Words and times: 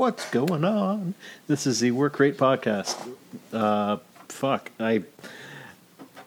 what's 0.00 0.30
going 0.30 0.64
on? 0.64 1.12
This 1.46 1.66
is 1.66 1.80
the 1.80 1.90
Work 1.90 2.18
Rate 2.18 2.38
Podcast. 2.38 2.96
Uh, 3.52 3.98
fuck, 4.30 4.70
I 4.80 5.02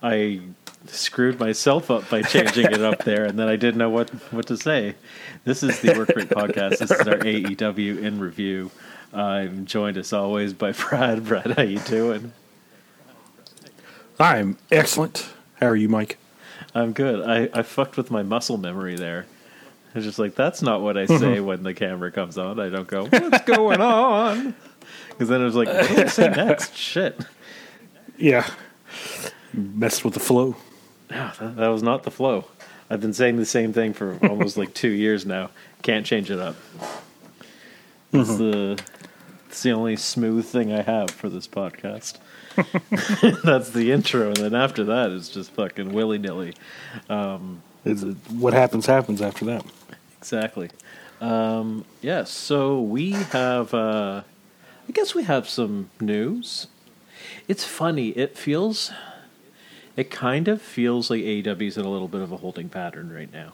I 0.04 0.42
screwed 0.86 1.40
myself 1.40 1.90
up 1.90 2.08
by 2.08 2.22
changing 2.22 2.68
it 2.68 2.84
up 2.84 3.04
there, 3.04 3.26
and 3.26 3.40
then 3.40 3.48
I 3.48 3.56
didn't 3.56 3.80
know 3.80 3.90
what 3.90 4.12
what 4.32 4.46
to 4.46 4.58
say. 4.58 4.94
This 5.44 5.64
is 5.64 5.80
the 5.80 5.98
Work 5.98 6.10
Rate 6.10 6.30
Podcast. 6.30 6.78
This 6.78 6.92
is 6.92 7.08
our 7.08 7.18
AEW 7.18 8.04
in 8.04 8.20
review. 8.20 8.70
I'm 9.12 9.66
joined 9.66 9.98
as 9.98 10.14
always 10.14 10.54
by 10.54 10.72
Brad. 10.74 11.26
Brad, 11.26 11.54
how 11.54 11.64
you 11.64 11.80
doing? 11.80 12.32
I'm 14.20 14.60
excellent. 14.72 15.28
How 15.60 15.70
are 15.70 15.76
you, 15.76 15.90
Mike? 15.90 16.20
I'm 16.76 16.94
good. 16.94 17.28
I, 17.28 17.50
I 17.58 17.64
fucked 17.64 17.98
with 17.98 18.12
my 18.12 18.22
muscle 18.22 18.58
memory 18.58 18.96
there. 18.96 19.26
I 19.96 20.00
was 20.00 20.06
just 20.06 20.18
like, 20.18 20.34
that's 20.34 20.64
not 20.64 20.82
what 20.82 20.98
I 20.98 21.06
say 21.06 21.40
when 21.40 21.62
the 21.62 21.74
camera 21.74 22.12
comes 22.12 22.38
on. 22.38 22.60
I 22.60 22.70
don't 22.70 22.88
go, 22.88 23.06
what's 23.06 23.42
going 23.46 23.80
on? 23.80 24.56
Because 25.10 25.30
then 25.30 25.42
I 25.42 25.46
was 25.46 25.56
like, 25.56 25.68
what 25.68 25.88
do 25.88 26.02
I 26.02 26.08
say 26.08 26.30
next? 26.30 26.76
Shit. 26.76 27.24
Yeah. 28.18 28.50
Messed 29.54 30.04
with 30.04 30.16
the 30.16 30.20
flow. 30.20 30.56
Yeah, 31.12 31.32
that, 31.40 31.58
that 31.58 31.68
was 31.68 31.84
not 31.84 32.04
the 32.04 32.12
flow. 32.12 32.46
I've 32.90 33.02
been 33.02 33.14
saying 33.14 33.38
the 33.38 33.46
same 33.46 33.72
thing 33.72 33.94
for 33.94 34.18
almost 34.24 34.58
like 34.58 34.74
two 34.74 34.90
years 34.90 35.28
now. 35.28 35.52
Can't 35.84 36.06
change 36.06 36.32
it 36.32 36.40
up. 36.40 36.56
It's 38.12 38.30
mm-hmm. 38.30 38.38
the 38.38 38.84
it's 39.48 39.62
the 39.62 39.72
only 39.72 39.96
smooth 39.96 40.46
thing 40.46 40.74
I 40.74 40.82
have 40.82 41.12
for 41.12 41.30
this 41.30 41.48
podcast. 41.48 42.18
That's 43.44 43.70
the 43.70 43.92
intro, 43.92 44.28
and 44.28 44.38
then 44.38 44.56
after 44.56 44.84
that, 44.86 45.12
it's 45.12 45.30
just 45.30 45.52
fucking 45.52 45.94
willy 45.94 46.18
nilly. 46.18 46.50
Is 46.50 46.56
um, 47.10 47.62
it, 47.86 47.98
what 48.32 48.54
happens, 48.54 48.86
happens 48.86 49.22
after 49.22 49.46
that. 49.46 49.66
Exactly. 50.18 50.70
Um, 51.22 51.86
yes. 52.02 52.32
so 52.32 52.80
we 52.82 53.12
have. 53.12 53.74
Uh, 53.74 54.24
I 54.88 54.92
guess 54.92 55.16
we 55.16 55.24
have 55.24 55.48
some 55.48 55.90
news. 56.02 56.68
It's 57.48 57.64
funny. 57.64 58.10
It 58.10 58.38
feels. 58.38 58.92
It 59.96 60.10
kind 60.10 60.48
of 60.48 60.62
feels 60.62 61.10
like 61.10 61.22
AEW's 61.22 61.78
in 61.78 61.86
a 61.86 61.90
little 61.90 62.08
bit 62.08 62.22
of 62.22 62.32
a 62.32 62.38
holding 62.38 62.68
pattern 62.68 63.14
right 63.14 63.32
now. 63.32 63.54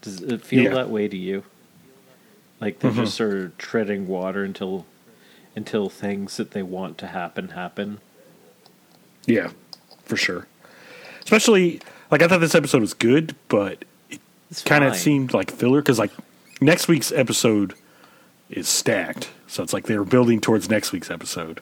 Does 0.00 0.20
it 0.20 0.42
feel 0.44 0.64
Yeah. 0.64 0.74
that 0.74 0.90
way 0.90 1.08
to 1.08 1.16
you? 1.16 1.42
Like 2.60 2.78
they're 2.78 2.92
just 2.92 3.16
sort 3.16 3.34
of 3.34 3.58
treading 3.58 4.06
water 4.06 4.44
until, 4.44 4.86
until 5.56 5.88
things 5.88 6.36
that 6.36 6.52
they 6.52 6.62
want 6.62 6.98
to 6.98 7.08
happen 7.08 7.48
happen. 7.48 7.98
Yeah, 9.26 9.50
for 10.04 10.16
sure. 10.16 10.46
Especially, 11.22 11.80
like, 12.10 12.22
I 12.22 12.28
thought 12.28 12.40
this 12.40 12.54
episode 12.54 12.80
was 12.80 12.94
good, 12.94 13.34
but 13.48 13.84
it 14.10 14.20
kind 14.64 14.84
of 14.84 14.96
seemed 14.96 15.34
like 15.34 15.50
filler 15.50 15.80
because, 15.80 15.98
like, 15.98 16.12
next 16.60 16.88
week's 16.88 17.12
episode 17.12 17.74
is 18.50 18.68
stacked. 18.68 19.30
So 19.46 19.62
it's 19.62 19.72
like 19.72 19.86
they 19.86 19.98
were 19.98 20.04
building 20.04 20.40
towards 20.40 20.68
next 20.68 20.92
week's 20.92 21.10
episode. 21.10 21.60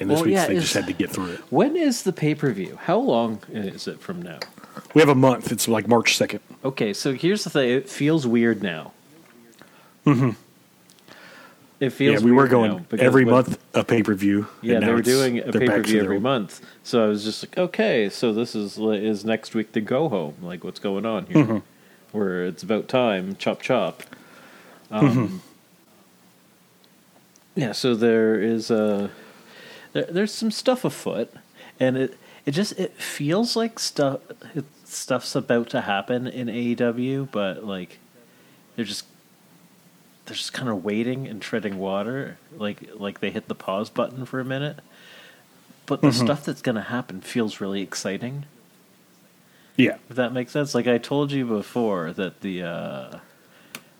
And 0.00 0.08
this 0.08 0.16
Well, 0.16 0.26
week's, 0.26 0.34
yeah, 0.34 0.46
they 0.46 0.54
just 0.54 0.74
had 0.74 0.86
to 0.86 0.92
get 0.92 1.10
through 1.10 1.32
it. 1.32 1.40
When 1.50 1.76
is 1.76 2.02
the 2.02 2.12
pay 2.12 2.34
per 2.34 2.52
view? 2.52 2.78
How 2.82 2.98
long 2.98 3.40
is 3.50 3.88
it 3.88 4.00
from 4.00 4.22
now? 4.22 4.38
We 4.94 5.00
have 5.02 5.08
a 5.08 5.14
month. 5.14 5.50
It's 5.50 5.66
like 5.66 5.88
March 5.88 6.18
2nd. 6.18 6.40
Okay, 6.64 6.92
so 6.92 7.12
here's 7.12 7.44
the 7.44 7.50
thing. 7.50 7.68
It 7.68 7.88
feels 7.88 8.26
weird 8.26 8.62
now. 8.62 8.92
Mm-hmm. 10.06 10.30
It 11.80 11.90
feels 11.90 12.20
yeah, 12.20 12.24
we 12.24 12.32
were 12.32 12.48
going 12.48 12.84
every 12.98 13.24
month 13.24 13.58
a 13.72 13.84
pay 13.84 14.02
per 14.02 14.14
view. 14.14 14.48
Yeah, 14.62 14.80
they 14.80 14.92
were 14.92 15.02
doing 15.02 15.38
a 15.38 15.52
pay 15.52 15.66
per 15.66 15.82
view 15.82 16.00
every 16.00 16.18
month. 16.18 16.60
So 16.82 17.04
I 17.04 17.06
was 17.06 17.22
just 17.22 17.44
like, 17.44 17.56
okay, 17.56 18.08
so 18.08 18.32
this 18.32 18.56
is 18.56 18.78
is 18.78 19.24
next 19.24 19.54
week 19.54 19.72
the 19.72 19.80
go 19.80 20.08
home. 20.08 20.34
Like, 20.42 20.64
what's 20.64 20.80
going 20.80 21.06
on 21.06 21.26
here? 21.26 21.44
Mm-hmm. 21.44 21.58
Where 22.10 22.44
it's 22.46 22.62
about 22.62 22.88
time, 22.88 23.36
chop 23.36 23.62
chop. 23.62 24.02
Um, 24.90 25.08
Mm-hmm. 25.08 25.36
Yeah, 27.54 27.72
so 27.72 27.96
there 27.96 28.40
is 28.40 28.70
a 28.70 29.10
there, 29.92 30.04
there's 30.04 30.32
some 30.32 30.52
stuff 30.52 30.84
afoot, 30.84 31.28
and 31.80 31.96
it 31.96 32.16
it 32.46 32.52
just 32.52 32.78
it 32.78 32.92
feels 32.94 33.56
like 33.56 33.80
stuff 33.80 34.20
it, 34.54 34.64
stuff's 34.84 35.34
about 35.34 35.68
to 35.70 35.80
happen 35.80 36.28
in 36.28 36.46
AEW, 36.46 37.28
but 37.32 37.64
like 37.64 37.98
they're 38.76 38.84
just 38.84 39.06
they're 40.28 40.36
just 40.36 40.52
kind 40.52 40.68
of 40.68 40.84
waiting 40.84 41.26
and 41.26 41.40
treading 41.40 41.78
water, 41.78 42.36
like 42.56 42.90
like 42.94 43.20
they 43.20 43.30
hit 43.30 43.48
the 43.48 43.54
pause 43.54 43.88
button 43.88 44.26
for 44.26 44.40
a 44.40 44.44
minute. 44.44 44.80
But 45.86 46.02
the 46.02 46.12
stuff 46.12 46.44
that's 46.44 46.60
going 46.60 46.74
to 46.74 46.82
happen 46.82 47.22
feels 47.22 47.62
really 47.62 47.80
exciting. 47.80 48.44
Yeah. 49.76 49.96
If 50.10 50.16
that 50.16 50.34
makes 50.34 50.52
sense. 50.52 50.74
Like 50.74 50.86
I 50.86 50.98
told 50.98 51.32
you 51.32 51.46
before 51.46 52.12
that 52.12 52.42
the 52.42 52.62
uh, 52.62 53.18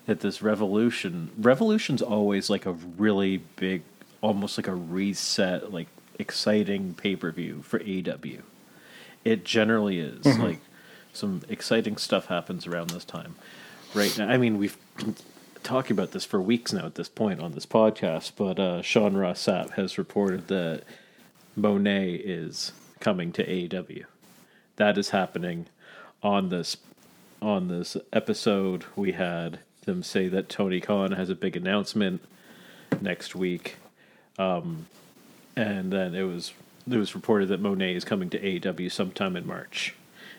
that 0.05 0.19
this 0.19 0.43
revolution 0.43 1.31
revolution's 1.35 2.03
always 2.03 2.47
like 2.47 2.67
a 2.67 2.73
really 2.73 3.37
big, 3.55 3.81
almost 4.21 4.55
like 4.59 4.67
a 4.67 4.75
reset, 4.75 5.73
like 5.73 5.87
exciting 6.19 6.93
pay 6.93 7.15
per 7.15 7.31
view 7.31 7.63
for 7.63 7.81
AW. 7.81 8.43
It 9.25 9.43
generally 9.43 9.99
is 9.99 10.25
like 10.37 10.59
some 11.11 11.41
exciting 11.49 11.97
stuff 11.97 12.27
happens 12.27 12.67
around 12.67 12.91
this 12.91 13.03
time. 13.03 13.33
Right 13.95 14.15
now, 14.15 14.29
I 14.29 14.37
mean, 14.37 14.59
we've 14.59 14.77
talking 15.69 15.95
about 15.95 16.13
this 16.13 16.25
for 16.25 16.41
weeks 16.41 16.73
now 16.73 16.87
at 16.87 16.95
this 16.95 17.07
point 17.07 17.39
on 17.39 17.51
this 17.51 17.67
podcast, 17.67 18.31
but 18.35 18.59
uh, 18.59 18.81
Sean 18.81 19.15
Ross 19.15 19.45
Sapp 19.45 19.69
has 19.73 19.99
reported 19.99 20.47
that 20.47 20.81
Moné 21.55 22.19
is 22.19 22.71
coming 22.99 23.31
to 23.33 23.45
AEW. 23.45 24.05
That 24.77 24.97
is 24.97 25.09
happening 25.09 25.67
on 26.23 26.49
this 26.49 26.77
on 27.39 27.67
this 27.67 27.95
episode. 28.11 28.85
We 28.95 29.11
had 29.11 29.59
them 29.85 30.01
say 30.01 30.27
that 30.29 30.49
Tony 30.49 30.81
Khan 30.81 31.11
has 31.11 31.29
a 31.29 31.35
big 31.35 31.55
announcement 31.55 32.23
next 32.99 33.35
week, 33.35 33.75
um, 34.39 34.87
and 35.55 35.93
then 35.93 36.15
it 36.15 36.23
was 36.23 36.53
it 36.89 36.97
was 36.97 37.13
reported 37.13 37.47
that 37.49 37.61
Moné 37.61 37.95
is 37.95 38.03
coming 38.03 38.31
to 38.31 38.39
AEW 38.39 38.91
sometime 38.91 39.35
in 39.35 39.45
March. 39.45 39.93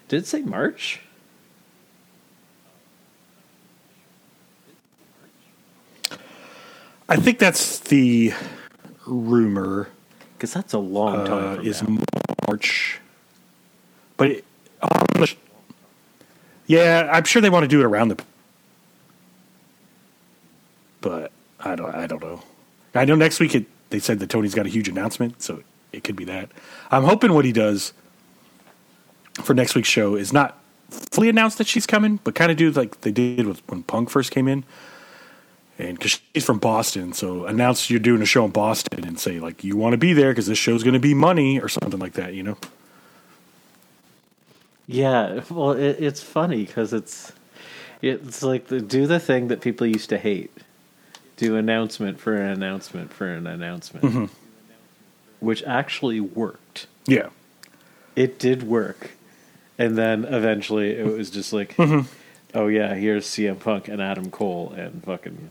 Did 0.08 0.24
it 0.24 0.26
say 0.26 0.42
March? 0.42 1.02
I 7.10 7.16
think 7.16 7.38
that's 7.40 7.80
the 7.80 8.32
rumor. 9.06 9.88
Because 10.36 10.54
that's 10.54 10.72
a 10.72 10.78
long 10.78 11.26
time 11.26 11.58
uh, 11.58 11.62
is 11.62 11.82
now. 11.82 11.98
March. 12.48 12.98
But 14.16 14.30
it, 14.30 14.44
yeah, 16.66 17.10
I'm 17.12 17.24
sure 17.24 17.42
they 17.42 17.50
want 17.50 17.64
to 17.64 17.68
do 17.68 17.80
it 17.80 17.84
around 17.84 18.08
the. 18.08 18.24
But 21.02 21.32
I 21.58 21.74
don't. 21.74 21.94
I 21.94 22.06
don't 22.06 22.22
know. 22.22 22.42
I 22.94 23.04
know 23.04 23.16
next 23.16 23.38
week 23.40 23.54
it, 23.54 23.66
they 23.90 23.98
said 23.98 24.18
that 24.20 24.30
Tony's 24.30 24.54
got 24.54 24.64
a 24.66 24.70
huge 24.70 24.88
announcement, 24.88 25.42
so 25.42 25.62
it 25.92 26.04
could 26.04 26.16
be 26.16 26.24
that. 26.24 26.48
I'm 26.90 27.04
hoping 27.04 27.34
what 27.34 27.44
he 27.44 27.52
does 27.52 27.92
for 29.42 29.52
next 29.52 29.74
week's 29.74 29.88
show 29.88 30.14
is 30.14 30.32
not 30.32 30.58
fully 30.88 31.28
announce 31.28 31.56
that 31.56 31.66
she's 31.66 31.86
coming, 31.86 32.20
but 32.24 32.34
kind 32.34 32.50
of 32.50 32.56
do 32.56 32.70
like 32.70 33.02
they 33.02 33.12
did 33.12 33.46
with 33.46 33.66
when 33.68 33.82
Punk 33.82 34.10
first 34.10 34.30
came 34.30 34.48
in. 34.48 34.64
And 35.80 35.96
because 35.98 36.20
she's 36.34 36.44
from 36.44 36.58
Boston, 36.58 37.12
so 37.14 37.46
announce 37.46 37.88
you're 37.88 37.98
doing 38.00 38.20
a 38.20 38.26
show 38.26 38.44
in 38.44 38.50
Boston 38.50 39.04
and 39.04 39.18
say 39.18 39.40
like 39.40 39.64
you 39.64 39.76
want 39.76 39.94
to 39.94 39.96
be 39.98 40.12
there 40.12 40.30
because 40.30 40.46
this 40.46 40.58
show's 40.58 40.82
going 40.82 40.94
to 40.94 41.00
be 41.00 41.14
money 41.14 41.58
or 41.58 41.68
something 41.68 41.98
like 41.98 42.12
that, 42.14 42.34
you 42.34 42.42
know? 42.42 42.58
Yeah, 44.86 45.42
well, 45.50 45.72
it, 45.72 45.96
it's 46.00 46.22
funny 46.22 46.64
because 46.64 46.92
it's 46.92 47.32
it's 48.02 48.42
like 48.42 48.66
the, 48.68 48.80
do 48.80 49.06
the 49.06 49.20
thing 49.20 49.48
that 49.48 49.60
people 49.60 49.86
used 49.86 50.08
to 50.10 50.18
hate. 50.18 50.50
Do 51.36 51.56
announcement 51.56 52.18
for 52.20 52.34
an 52.36 52.50
announcement 52.50 53.12
for 53.12 53.26
an 53.28 53.46
announcement, 53.46 54.04
Mm-hmm. 54.04 54.24
which 55.40 55.62
actually 55.64 56.20
worked. 56.20 56.86
Yeah, 57.06 57.28
It 58.16 58.38
did 58.38 58.62
work, 58.64 59.12
and 59.78 59.96
then 59.96 60.24
eventually 60.24 60.90
it 60.92 61.06
was 61.06 61.30
just 61.30 61.52
like, 61.52 61.76
Mm-hmm. 61.76 62.06
oh 62.54 62.66
yeah, 62.66 62.94
here's 62.94 63.26
CM 63.26 63.58
Punk 63.60 63.88
and 63.88 64.02
Adam 64.02 64.30
Cole 64.30 64.74
and 64.76 65.02
fucking. 65.04 65.50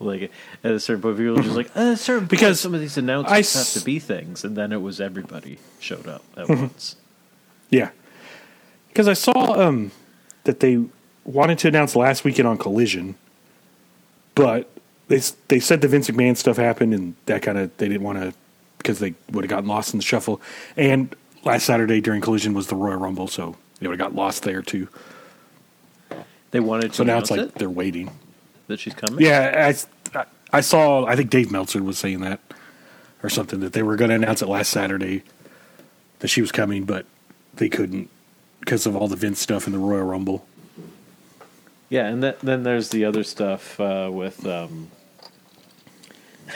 Like 0.00 0.30
at 0.64 0.72
a 0.72 0.80
certain 0.80 1.02
point, 1.02 1.18
people 1.18 1.34
were 1.36 1.42
just 1.42 1.54
like, 1.56 1.70
"Uh, 1.76 1.94
certain 2.08 2.26
Because 2.26 2.58
some 2.58 2.74
of 2.74 2.80
these 2.80 2.96
announcements 2.96 3.54
s- 3.54 3.74
have 3.74 3.80
to 3.82 3.84
be 3.84 3.98
things," 3.98 4.44
and 4.44 4.56
then 4.56 4.72
it 4.72 4.80
was 4.80 5.00
everybody 5.00 5.58
showed 5.78 6.06
up 6.08 6.24
at 6.36 6.46
Mm-hmm. 6.46 6.62
once. 6.62 6.96
yeah. 7.68 7.90
Because 8.88 9.06
I 9.08 9.12
saw 9.12 9.60
um, 9.60 9.92
that 10.44 10.60
they 10.60 10.82
wanted 11.24 11.58
to 11.60 11.68
announce 11.68 11.94
last 11.94 12.24
weekend 12.24 12.48
on 12.48 12.56
Collision, 12.58 13.14
but 14.34 14.70
they 15.08 15.20
they 15.48 15.60
said 15.60 15.80
the 15.82 15.88
Vince 15.88 16.08
McMahon 16.08 16.36
stuff 16.36 16.56
happened 16.56 16.94
and 16.94 17.14
that 17.26 17.42
kind 17.42 17.58
of 17.58 17.76
they 17.76 17.86
didn't 17.88 18.02
want 18.02 18.18
to 18.20 18.32
because 18.78 18.98
they 19.00 19.14
would 19.30 19.44
have 19.44 19.50
gotten 19.50 19.68
lost 19.68 19.92
in 19.92 19.98
the 19.98 20.04
shuffle. 20.04 20.40
And 20.78 21.14
last 21.44 21.66
Saturday 21.66 22.00
during 22.00 22.20
Collision 22.22 22.54
was 22.54 22.68
the 22.68 22.74
Royal 22.74 22.96
Rumble, 22.98 23.28
so 23.28 23.54
they 23.80 23.86
would 23.88 24.00
have 24.00 24.10
got 24.12 24.16
lost 24.16 24.42
there 24.44 24.62
too. 24.62 24.88
They 26.52 26.60
wanted 26.60 26.88
to 26.92 26.96
So 26.96 27.04
now 27.04 27.12
announce 27.14 27.30
it's 27.30 27.38
like 27.38 27.40
it, 27.50 27.54
they're 27.56 27.70
waiting. 27.70 28.10
That 28.70 28.80
she's 28.80 28.94
coming. 28.94 29.24
Yeah, 29.24 29.72
I, 30.14 30.24
I 30.52 30.60
saw. 30.60 31.04
I 31.04 31.16
think 31.16 31.30
Dave 31.30 31.52
Meltzer 31.52 31.82
was 31.82 31.98
saying 31.98 32.20
that 32.20 32.40
or 33.22 33.28
something 33.28 33.60
that 33.60 33.72
they 33.74 33.82
were 33.82 33.96
going 33.96 34.08
to 34.08 34.14
announce 34.16 34.42
it 34.42 34.48
last 34.48 34.70
Saturday 34.70 35.22
that 36.20 36.28
she 36.28 36.40
was 36.40 36.50
coming, 36.50 36.84
but 36.84 37.06
they 37.54 37.68
couldn't 37.68 38.08
because 38.60 38.86
of 38.86 38.96
all 38.96 39.08
the 39.08 39.16
Vince 39.16 39.40
stuff 39.40 39.66
in 39.66 39.72
the 39.72 39.78
Royal 39.78 40.04
Rumble. 40.04 40.46
Yeah, 41.88 42.06
and 42.06 42.22
th- 42.22 42.38
then 42.42 42.62
there's 42.62 42.90
the 42.90 43.04
other 43.04 43.24
stuff 43.24 43.78
uh, 43.80 44.08
with 44.12 44.46
um, 44.46 44.90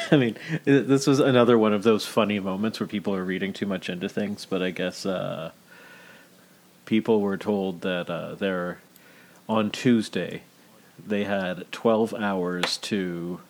I 0.10 0.16
mean, 0.16 0.36
this 0.64 1.06
was 1.06 1.20
another 1.20 1.58
one 1.58 1.72
of 1.72 1.82
those 1.82 2.06
funny 2.06 2.38
moments 2.40 2.80
where 2.80 2.86
people 2.86 3.14
are 3.14 3.24
reading 3.24 3.52
too 3.52 3.66
much 3.66 3.88
into 3.88 4.08
things, 4.08 4.46
but 4.46 4.62
I 4.62 4.70
guess 4.70 5.04
uh, 5.04 5.50
people 6.86 7.20
were 7.20 7.36
told 7.36 7.82
that 7.82 8.08
uh, 8.10 8.34
they're 8.34 8.78
on 9.48 9.70
Tuesday 9.70 10.42
they 11.04 11.24
had 11.24 11.70
12 11.72 12.14
hours 12.14 12.76
to 12.78 13.40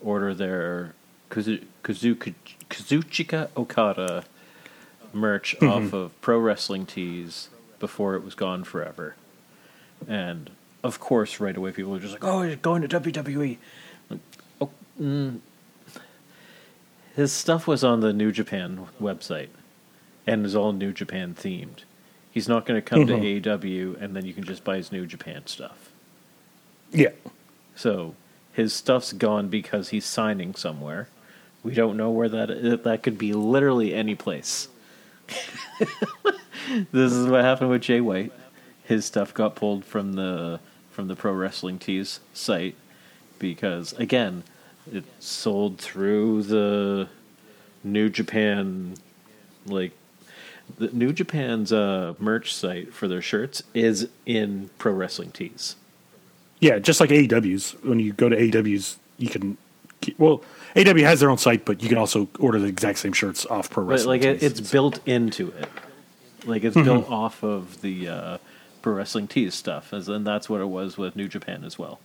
order 0.00 0.34
their 0.34 0.94
Kazu- 1.30 1.64
Kazu- 1.82 2.14
Kazuchika 2.70 3.48
Okada 3.56 4.24
merch 5.12 5.54
off 5.62 5.92
of 5.92 6.18
Pro 6.20 6.38
Wrestling 6.38 6.86
Tees 6.86 7.48
before 7.78 8.14
it 8.16 8.24
was 8.24 8.34
gone 8.34 8.64
forever. 8.64 9.14
And 10.08 10.50
of 10.82 11.00
course, 11.00 11.40
right 11.40 11.56
away, 11.56 11.72
people 11.72 11.94
are 11.94 11.98
just 12.00 12.12
like, 12.14 12.24
"Oh, 12.24 12.42
you're 12.42 12.56
going 12.56 12.82
to 12.82 12.88
WWE." 12.88 13.58
Like, 14.10 14.20
oh, 14.60 14.70
mm. 15.00 15.38
His 17.16 17.32
stuff 17.32 17.66
was 17.66 17.84
on 17.84 18.00
the 18.00 18.12
New 18.12 18.32
Japan 18.32 18.86
website, 19.00 19.48
and 20.26 20.44
is 20.44 20.56
all 20.56 20.72
New 20.72 20.92
Japan 20.92 21.34
themed. 21.34 21.84
He's 22.30 22.48
not 22.48 22.66
going 22.66 22.76
to 22.80 22.82
come 22.82 23.06
Mhm. 23.06 23.40
to 23.42 23.50
AEW, 23.50 23.96
and 24.00 24.16
then 24.16 24.26
you 24.26 24.32
can 24.34 24.42
just 24.44 24.64
buy 24.64 24.76
his 24.76 24.90
New 24.90 25.06
Japan 25.06 25.46
stuff. 25.46 25.90
Yeah. 26.94 27.10
So 27.74 28.14
his 28.52 28.72
stuff's 28.72 29.12
gone 29.12 29.48
because 29.48 29.88
he's 29.90 30.04
signing 30.04 30.54
somewhere. 30.54 31.08
We 31.62 31.74
don't 31.74 31.96
know 31.96 32.10
where 32.10 32.28
that 32.28 32.82
that 32.84 33.02
could 33.02 33.18
be. 33.18 33.32
Literally 33.32 33.92
any 33.94 34.14
place. 34.14 34.68
this 36.92 37.12
is 37.12 37.26
what 37.26 37.42
happened 37.42 37.70
with 37.70 37.82
Jay 37.82 38.00
White. 38.00 38.32
His 38.84 39.04
stuff 39.04 39.34
got 39.34 39.56
pulled 39.56 39.84
from 39.84 40.12
the 40.12 40.60
from 40.90 41.08
the 41.08 41.16
Pro 41.16 41.32
Wrestling 41.32 41.78
Tees 41.78 42.20
site 42.32 42.76
because 43.38 43.92
again, 43.94 44.44
it 44.92 45.04
sold 45.18 45.78
through 45.78 46.44
the 46.44 47.08
New 47.82 48.08
Japan 48.08 48.94
like 49.66 49.92
the 50.78 50.88
New 50.88 51.12
Japan's 51.12 51.72
uh, 51.72 52.14
merch 52.18 52.54
site 52.54 52.92
for 52.92 53.08
their 53.08 53.22
shirts 53.22 53.62
is 53.72 54.08
in 54.26 54.70
Pro 54.78 54.92
Wrestling 54.92 55.32
Tees. 55.32 55.76
Yeah, 56.64 56.78
just 56.78 56.98
like 56.98 57.10
AEW's. 57.10 57.72
When 57.82 57.98
you 57.98 58.14
go 58.14 58.30
to 58.30 58.34
AEW's, 58.36 58.96
you 59.18 59.28
can. 59.28 59.58
Well, 60.16 60.42
AEW 60.74 61.02
has 61.02 61.20
their 61.20 61.28
own 61.28 61.36
site, 61.36 61.66
but 61.66 61.82
you 61.82 61.90
can 61.90 61.98
also 61.98 62.26
order 62.38 62.58
the 62.58 62.68
exact 62.68 63.00
same 63.00 63.12
shirts 63.12 63.44
off 63.44 63.68
Pro 63.68 63.84
But 63.84 63.90
Wrestling. 63.90 64.22
like 64.22 64.26
it, 64.26 64.40
Tees. 64.40 64.60
it's 64.60 64.70
built 64.72 64.98
into 65.06 65.48
it, 65.48 65.68
like 66.46 66.64
it's 66.64 66.74
built 66.74 67.10
off 67.10 67.42
of 67.44 67.82
the 67.82 68.08
uh, 68.08 68.38
pro 68.80 68.94
wrestling 68.94 69.28
tees 69.28 69.54
stuff, 69.54 69.92
as 69.92 70.08
and 70.08 70.26
that's 70.26 70.48
what 70.48 70.62
it 70.62 70.68
was 70.68 70.96
with 70.96 71.16
New 71.16 71.28
Japan 71.28 71.64
as 71.64 71.78
well. 71.78 72.00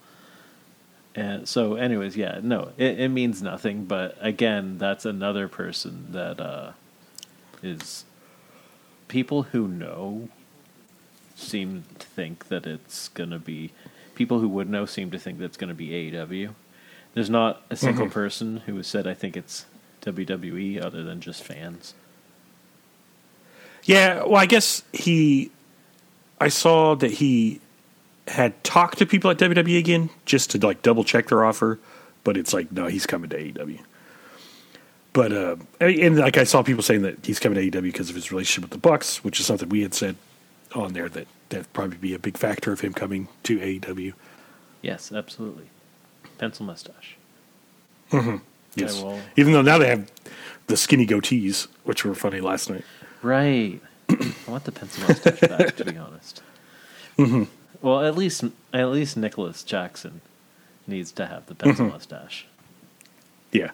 And 1.16 1.48
so, 1.48 1.76
anyways, 1.76 2.18
yeah, 2.18 2.42
no, 2.44 2.72
it, 2.78 3.00
it 3.00 3.10
means 3.10 3.42
nothing. 3.42 3.86
But 3.86 4.18
again, 4.20 4.78
that's 4.78 5.06
another 5.06 5.48
person 5.48 6.08
that 6.12 6.42
uh, 6.42 6.72
is 7.64 8.04
people 9.08 9.44
who 9.44 9.70
know 9.70 10.28
seem 11.38 11.86
to 11.98 12.06
think 12.08 12.50
that 12.50 12.66
it's 12.68 13.08
gonna 13.08 13.40
be 13.40 13.72
people 14.20 14.42
who 14.42 14.50
would 14.50 14.70
know 14.70 14.86
seem 14.86 15.10
to 15.10 15.18
think 15.18 15.40
that's 15.40 15.56
gonna 15.56 15.74
be 15.74 16.12
AEW. 16.12 16.54
There's 17.14 17.30
not 17.30 17.64
a 17.70 17.76
single 17.78 18.10
person 18.10 18.58
who 18.66 18.76
has 18.76 18.86
said 18.86 19.08
I 19.08 19.14
think 19.14 19.38
it's 19.38 19.66
WWE 20.02 20.84
other 20.84 21.04
than 21.04 21.22
just 21.22 21.42
fans. 21.42 21.94
Yeah, 23.84 24.26
well, 24.26 24.36
I 24.36 24.46
guess 24.46 24.84
he. 24.92 25.52
I 26.42 26.50
saw 26.50 26.96
that 26.96 27.12
he 27.12 27.62
had 28.28 28.62
talked 28.64 28.98
to 28.98 29.06
people 29.06 29.32
at 29.32 29.38
WWE 29.38 29.80
again 29.80 30.10
just 30.26 30.52
to 30.52 30.58
like 30.58 30.82
double 30.82 31.06
check 31.06 31.30
their 31.30 31.46
offer, 31.46 31.80
but 32.26 32.36
it's 32.36 32.54
like 32.54 32.74
no, 32.74 32.88
he's 32.88 33.08
coming 33.08 33.30
to 33.30 33.38
AEW. 33.38 33.80
But 35.14 35.32
uh, 35.32 35.56
and 35.80 36.18
like 36.18 36.38
I 36.38 36.44
saw 36.44 36.62
people 36.62 36.84
saying 36.84 37.04
that 37.04 37.26
he's 37.26 37.40
coming 37.40 37.72
to 37.72 37.80
AEW 37.80 37.84
because 37.84 38.10
of 38.10 38.16
his 38.16 38.34
relationship 38.34 38.70
with 38.70 38.82
the 38.82 38.90
Bucks, 38.90 39.24
which 39.24 39.40
is 39.40 39.46
something 39.46 39.70
we 39.70 39.82
had 39.82 39.94
said 39.94 40.18
on 40.76 40.94
there 40.94 41.10
that 41.10 41.28
that'd 41.50 41.72
probably 41.74 41.98
be 41.98 42.14
a 42.14 42.20
big 42.20 42.38
factor 42.38 42.72
of 42.72 42.82
him 42.82 42.94
coming 42.94 43.28
to 43.44 43.60
AEW. 43.60 44.14
Yes, 44.82 45.12
absolutely. 45.12 45.66
Pencil 46.38 46.66
mustache. 46.66 47.18
Mm-hmm. 48.12 48.38
Yes, 48.76 49.02
well- 49.02 49.20
even 49.36 49.54
though 49.54 49.62
now 49.62 49.78
they 49.78 49.88
have 49.88 50.12
the 50.68 50.78
skinny 50.78 51.06
goatees, 51.06 51.68
which 51.84 52.06
were 52.06 52.16
funny 52.16 52.40
last 52.40 52.70
night. 52.70 52.86
Right. 53.22 53.82
I 54.10 54.34
want 54.48 54.64
the 54.64 54.72
pencil 54.72 55.08
mustache 55.08 55.40
back, 55.42 55.76
to 55.78 55.86
be 55.86 55.98
honest. 55.98 56.42
Mm-hmm. 57.18 57.44
Well, 57.82 58.02
at 58.06 58.16
least 58.16 58.44
at 58.74 58.90
least 58.90 59.18
Nicholas 59.18 59.64
Jackson 59.64 60.22
needs 60.88 61.12
to 61.14 61.26
have 61.28 61.46
the 61.46 61.56
pencil 61.56 61.86
mm-hmm. 61.86 61.94
mustache. 61.94 62.46
Yeah, 63.52 63.72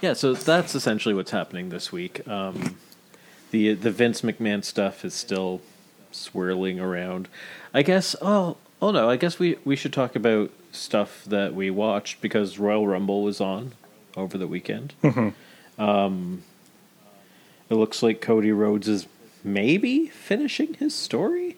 Yeah, 0.00 0.12
so 0.12 0.34
that's 0.34 0.74
essentially 0.74 1.14
what's 1.14 1.32
happening 1.32 1.70
this 1.70 1.90
week. 1.90 2.26
Um, 2.28 2.76
the 3.54 3.72
the 3.74 3.92
Vince 3.92 4.22
McMahon 4.22 4.64
stuff 4.64 5.04
is 5.04 5.14
still 5.14 5.60
swirling 6.10 6.80
around. 6.80 7.28
I 7.72 7.82
guess. 7.82 8.16
Oh, 8.20 8.56
oh 8.82 8.90
no. 8.90 9.08
I 9.08 9.14
guess 9.16 9.38
we 9.38 9.58
we 9.64 9.76
should 9.76 9.92
talk 9.92 10.16
about 10.16 10.50
stuff 10.72 11.24
that 11.26 11.54
we 11.54 11.70
watched 11.70 12.20
because 12.20 12.58
Royal 12.58 12.84
Rumble 12.88 13.22
was 13.22 13.40
on 13.40 13.72
over 14.16 14.36
the 14.36 14.48
weekend. 14.48 14.92
Um, 15.78 16.42
it 17.70 17.74
looks 17.74 18.02
like 18.02 18.20
Cody 18.20 18.50
Rhodes 18.50 18.88
is 18.88 19.06
maybe 19.44 20.08
finishing 20.08 20.74
his 20.74 20.92
story. 20.92 21.56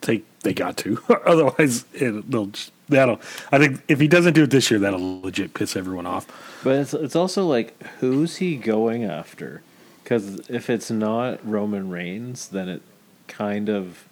they 0.00 0.22
they 0.42 0.52
got 0.52 0.76
to. 0.78 0.98
Otherwise, 1.24 1.84
it, 1.94 2.28
they'll 2.28 2.46
just, 2.46 2.72
that'll. 2.88 3.20
I 3.52 3.58
think 3.58 3.82
if 3.86 4.00
he 4.00 4.08
doesn't 4.08 4.32
do 4.34 4.42
it 4.44 4.50
this 4.50 4.68
year, 4.68 4.80
that'll 4.80 5.20
legit 5.22 5.54
piss 5.54 5.76
everyone 5.76 6.06
off. 6.06 6.26
But 6.64 6.76
it's 6.80 6.92
it's 6.92 7.14
also 7.14 7.46
like 7.46 7.80
who's 8.00 8.38
he 8.38 8.56
going 8.56 9.04
after? 9.04 9.62
Because 10.02 10.48
if 10.50 10.68
it's 10.68 10.90
not 10.90 11.38
Roman 11.48 11.88
Reigns, 11.88 12.48
then 12.48 12.68
it 12.68 12.82
kind 13.28 13.68
of 13.68 14.04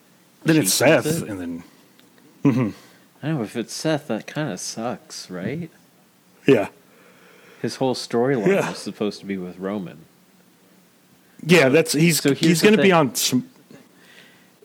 Then 0.44 0.56
it's 0.56 0.72
Seth, 0.72 1.06
it. 1.06 1.28
and 1.28 1.40
then 2.44 2.74
I 3.22 3.28
know 3.28 3.42
if 3.42 3.56
it's 3.56 3.74
Seth, 3.74 4.08
that 4.08 4.26
kind 4.26 4.50
of 4.52 4.60
sucks, 4.60 5.28
right? 5.30 5.70
yeah, 6.46 6.68
His 7.60 7.76
whole 7.76 7.94
storyline 7.94 8.46
Yeah. 8.48 8.70
was 8.70 8.78
supposed 8.78 9.20
to 9.20 9.26
be 9.26 9.36
with 9.36 9.58
Roman. 9.58 9.98
yeah. 11.44 11.68
That's 11.68 11.92
he's 11.92 12.20
so 12.22 12.34
he's 12.34 12.62
going 12.62 12.76
to 12.76 12.82
be 12.82 12.92
on 12.92 13.14
some. 13.14 13.48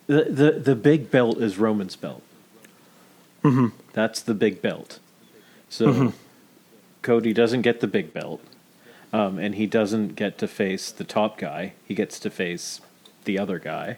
The 0.08 0.24
the 0.26 0.52
the 0.52 0.76
big 0.76 1.10
belt 1.12 1.40
is 1.40 1.58
Roman's 1.58 1.96
belt. 1.96 2.22
Mm-hmm. 3.44 3.68
That's 3.94 4.22
the 4.22 4.34
big 4.34 4.62
belt. 4.62 5.00
So 5.70 6.14
Cody 7.02 7.34
doesn't 7.34 7.64
get 7.64 7.80
the 7.82 7.88
big 7.88 8.14
belt, 8.14 8.42
um, 9.16 9.38
and 9.40 9.56
he 9.56 9.66
doesn't 9.68 10.16
get 10.16 10.38
to 10.40 10.48
face 10.48 10.92
the 10.92 11.04
top 11.04 11.38
guy. 11.38 11.74
He 11.88 11.94
gets 11.96 12.20
to 12.20 12.30
face 12.30 12.82
the 13.26 13.40
other 13.40 13.60
guy. 13.60 13.98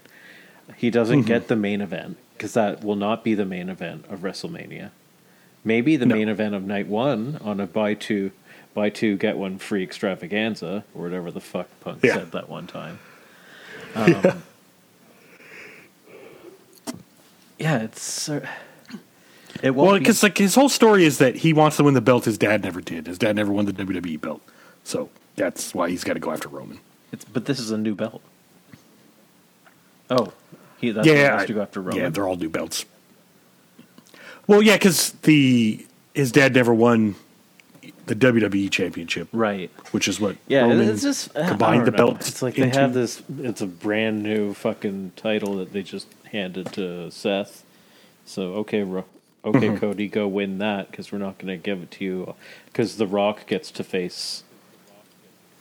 He 0.76 0.90
doesn't 0.90 1.24
get 1.24 1.48
the 1.48 1.56
main 1.56 1.82
event 1.82 2.18
because 2.34 2.54
that 2.54 2.84
will 2.84 2.96
not 2.98 3.24
be 3.24 3.34
the 3.34 3.46
main 3.46 3.70
event 3.70 4.06
of 4.10 4.20
WrestleMania. 4.20 4.92
Maybe 5.64 5.96
the 5.98 6.06
No. 6.06 6.16
main 6.16 6.30
event 6.30 6.54
of 6.56 6.64
night 6.66 6.88
one 6.88 7.40
on 7.42 7.60
a 7.60 7.66
buy 7.68 7.94
two, 7.94 8.32
buy 8.74 8.90
two 8.90 9.18
get 9.18 9.38
one 9.38 9.58
free 9.58 9.82
extravaganza 9.84 10.84
or 10.94 11.04
whatever 11.04 11.32
the 11.32 11.42
fuck 11.42 11.68
Punk 11.82 12.00
Yeah. 12.04 12.14
said 12.16 12.32
that 12.34 12.48
one 12.50 12.68
time. 12.68 13.00
Um, 13.96 14.44
yeah, 17.58 17.80
it's 17.80 18.30
uh, 18.30 18.46
it 19.64 19.72
won't 19.72 19.88
Well, 19.88 19.94
be- 19.96 20.00
because 20.00 20.22
like 20.24 20.38
his 20.38 20.56
whole 20.56 20.70
story 20.70 21.04
is 21.06 21.18
that 21.18 21.38
he 21.38 21.54
wants 21.54 21.78
to 21.78 21.84
win 21.84 21.94
the 21.94 22.02
belt 22.02 22.26
his 22.26 22.38
dad 22.38 22.64
never 22.64 22.82
did. 22.82 23.08
His 23.08 23.18
dad 23.18 23.36
never 23.36 23.52
won 23.52 23.66
the 23.66 23.74
WWE 23.74 24.20
belt, 24.22 24.42
so 24.88 25.10
that's 25.36 25.74
why 25.75 25.89
he's 25.89 26.03
got 26.03 26.13
to 26.13 26.20
go 26.20 26.32
after 26.32 26.48
Roman. 26.50 26.79
It's, 27.12 27.25
but 27.25 27.46
this 27.46 27.60
is 27.60 27.72
a 27.72 27.77
new 27.77 27.94
belt. 27.96 28.22
Oh, 30.10 30.32
he 30.77 30.91
that's 30.91 31.08
why 31.08 31.13
he 31.13 31.20
yeah, 31.20 31.29
wants 31.32 31.44
I- 31.44 31.48
to 31.48 31.53
go 31.53 31.62
after 31.62 31.82
Roman. 31.82 31.98
yeah, 32.01 32.10
they're 32.10 32.27
all 32.27 32.36
new 32.38 32.50
belts. 32.50 32.86
Well, 34.48 34.62
yeah, 34.62 34.75
because 34.75 35.12
the 35.24 35.86
his 36.13 36.32
dad 36.32 36.53
never 36.56 36.74
won 36.74 37.15
the 38.06 38.15
WWE 38.15 38.72
championship, 38.72 39.27
right. 39.34 39.70
which 39.91 40.08
is 40.08 40.20
what 40.20 40.38
Yeah, 40.48 40.62
Roman 40.62 40.88
it's 40.89 41.01
just 41.01 41.34
combined 41.34 41.86
the 41.86 41.91
know. 41.91 41.98
belts. 41.98 42.29
It's 42.29 42.41
like 42.41 42.56
they 42.56 42.70
have 42.70 42.94
this. 42.94 43.22
It's 43.39 43.60
a 43.62 43.67
brand 43.67 44.24
new 44.24 44.53
fucking 44.53 45.12
title 45.17 45.58
that 45.58 45.74
they 45.74 45.84
just 45.84 46.08
handed 46.32 46.72
to 46.74 47.12
Seth. 47.12 47.65
So 48.25 48.53
okay, 48.56 48.84
Ro- 48.84 49.03
okay, 49.44 49.67
Mm-hmm. 49.67 49.77
Cody, 49.77 50.08
go 50.08 50.27
win 50.27 50.58
that 50.60 50.89
because 50.91 51.12
we're 51.12 51.17
not 51.20 51.38
going 51.38 51.48
to 51.48 51.58
give 51.62 51.82
it 51.84 51.91
to 51.91 52.06
you 52.06 52.36
because 52.67 52.96
The 52.96 53.08
Rock 53.08 53.46
gets 53.48 53.70
to 53.72 53.84
face 53.84 54.44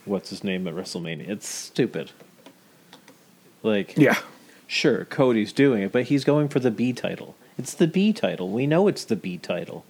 what's 0.06 0.30
his 0.30 0.42
name 0.44 0.66
at 0.66 0.74
WrestleMania. 0.74 1.28
It's 1.28 1.46
stupid. 1.48 2.10
Like, 3.62 3.96
Yeah, 3.96 4.18
sure, 4.66 5.04
Cody's 5.04 5.52
doing 5.52 5.82
it, 5.82 5.92
but 5.92 6.04
he's 6.04 6.24
going 6.24 6.48
for 6.48 6.60
the 6.60 6.70
B 6.70 6.92
title. 6.92 7.34
It's 7.58 7.74
the 7.74 7.86
B 7.86 8.12
title. 8.12 8.48
We 8.50 8.66
know 8.66 8.86
it's 8.88 9.04
the 9.04 9.16
B 9.16 9.38
title. 9.38 9.84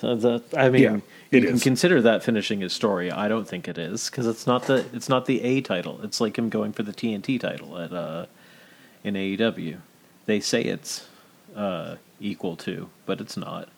So 0.00 0.14
the, 0.14 0.42
I 0.56 0.68
mean, 0.68 0.82
Yeah, 0.82 0.98
you 1.32 1.40
can 1.40 1.54
is. 1.56 1.62
consider 1.62 2.00
that 2.02 2.22
finishing 2.22 2.60
his 2.60 2.72
story. 2.72 3.10
I 3.10 3.26
don't 3.28 3.48
think 3.48 3.66
it 3.66 3.78
is 3.78 4.08
because 4.08 4.26
it's 4.26 4.46
not 4.46 4.66
the 4.66 4.84
it's 4.92 5.08
not 5.08 5.26
the 5.26 5.42
A 5.42 5.60
title. 5.60 6.00
It's 6.04 6.20
like 6.20 6.38
him 6.38 6.48
going 6.50 6.72
for 6.72 6.84
the 6.84 6.92
TNT 6.92 7.40
title 7.40 7.76
at 7.78 7.92
uh, 7.92 8.26
in 9.02 9.14
AEW. 9.14 9.78
They 10.26 10.38
say 10.40 10.62
it's 10.62 11.08
uh, 11.56 11.96
equal 12.20 12.54
to, 12.58 12.90
but 13.06 13.20
it's 13.20 13.36
not. 13.36 13.68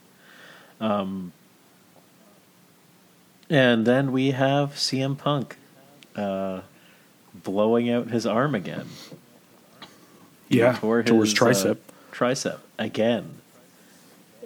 And 3.51 3.85
then 3.85 4.13
we 4.13 4.31
have 4.31 4.75
CM 4.75 5.19
Punk 5.19 5.57
uh, 6.15 6.61
blowing 7.35 7.91
out 7.91 8.09
his 8.09 8.25
arm 8.25 8.55
again. 8.55 8.87
Yeah, 10.49 10.75
tore 10.75 11.03
towards 11.03 11.33
his, 11.33 11.41
uh, 11.41 11.45
tricep. 11.45 11.79
tricep 12.13 12.59
again. 12.79 13.41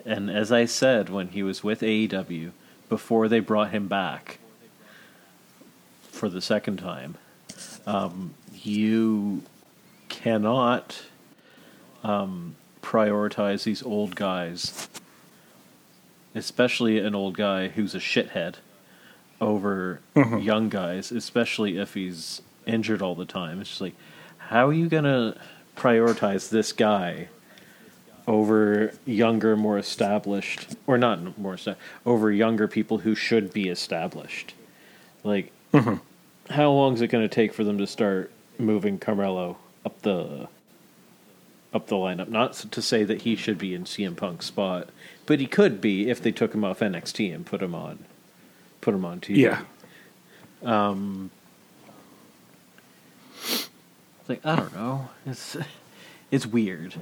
And 0.06 0.30
as 0.30 0.50
I 0.50 0.64
said 0.64 1.08
when 1.08 1.28
he 1.28 1.42
was 1.42 1.62
with 1.62 1.80
AEW, 1.80 2.52
before 2.88 3.28
they 3.28 3.40
brought 3.40 3.70
him 3.70 3.88
back 3.88 4.38
for 6.10 6.28
the 6.28 6.40
second 6.40 6.78
time, 6.78 7.16
um, 7.86 8.34
you 8.52 9.42
cannot 10.08 11.02
um, 12.02 12.56
prioritize 12.82 13.64
these 13.64 13.82
old 13.82 14.14
guys, 14.14 14.88
especially 16.34 16.98
an 16.98 17.14
old 17.14 17.36
guy 17.36 17.68
who's 17.68 17.94
a 17.94 17.98
shithead, 17.98 18.56
over 19.40 20.00
mm-hmm. 20.14 20.38
young 20.38 20.68
guys, 20.68 21.10
especially 21.12 21.78
if 21.78 21.94
he's 21.94 22.42
injured 22.66 23.02
all 23.02 23.14
the 23.14 23.24
time. 23.24 23.60
It's 23.60 23.70
just 23.70 23.80
like, 23.80 23.94
how 24.38 24.68
are 24.68 24.72
you 24.72 24.88
going 24.88 25.04
to 25.04 25.36
prioritize 25.76 26.50
this 26.50 26.72
guy 26.72 27.28
over 28.26 28.94
younger, 29.04 29.56
more 29.56 29.78
established, 29.78 30.74
or 30.86 30.96
not 30.96 31.38
more 31.38 31.54
established, 31.54 31.82
over 32.06 32.30
younger 32.30 32.68
people 32.68 32.98
who 32.98 33.14
should 33.14 33.52
be 33.52 33.68
established? 33.68 34.54
Like, 35.22 35.52
mm-hmm. 35.72 35.96
how 36.52 36.70
long 36.70 36.94
is 36.94 37.00
it 37.00 37.08
going 37.08 37.24
to 37.26 37.34
take 37.34 37.52
for 37.52 37.64
them 37.64 37.78
to 37.78 37.86
start 37.86 38.30
moving 38.58 38.98
Carmelo 38.98 39.56
up 39.84 40.00
the 40.02 40.48
up 41.72 41.88
the 41.88 41.96
lineup? 41.96 42.28
Not 42.28 42.52
to 42.52 42.82
say 42.82 43.04
that 43.04 43.22
he 43.22 43.34
should 43.34 43.58
be 43.58 43.74
in 43.74 43.84
CM 43.84 44.16
Punk's 44.16 44.46
spot, 44.46 44.90
but 45.26 45.40
he 45.40 45.46
could 45.46 45.80
be 45.80 46.08
if 46.08 46.22
they 46.22 46.30
took 46.30 46.54
him 46.54 46.64
off 46.64 46.80
NXT 46.80 47.34
and 47.34 47.44
put 47.44 47.62
him 47.62 47.74
on 47.74 48.04
put 48.84 48.94
him 48.94 49.04
on 49.04 49.20
TV. 49.20 49.36
Yeah, 49.36 49.62
It's 54.20 54.28
like 54.28 54.44
I 54.44 54.56
don't 54.56 54.74
know. 54.74 55.08
It's 55.26 55.56
it's 56.30 56.46
weird. 56.46 56.94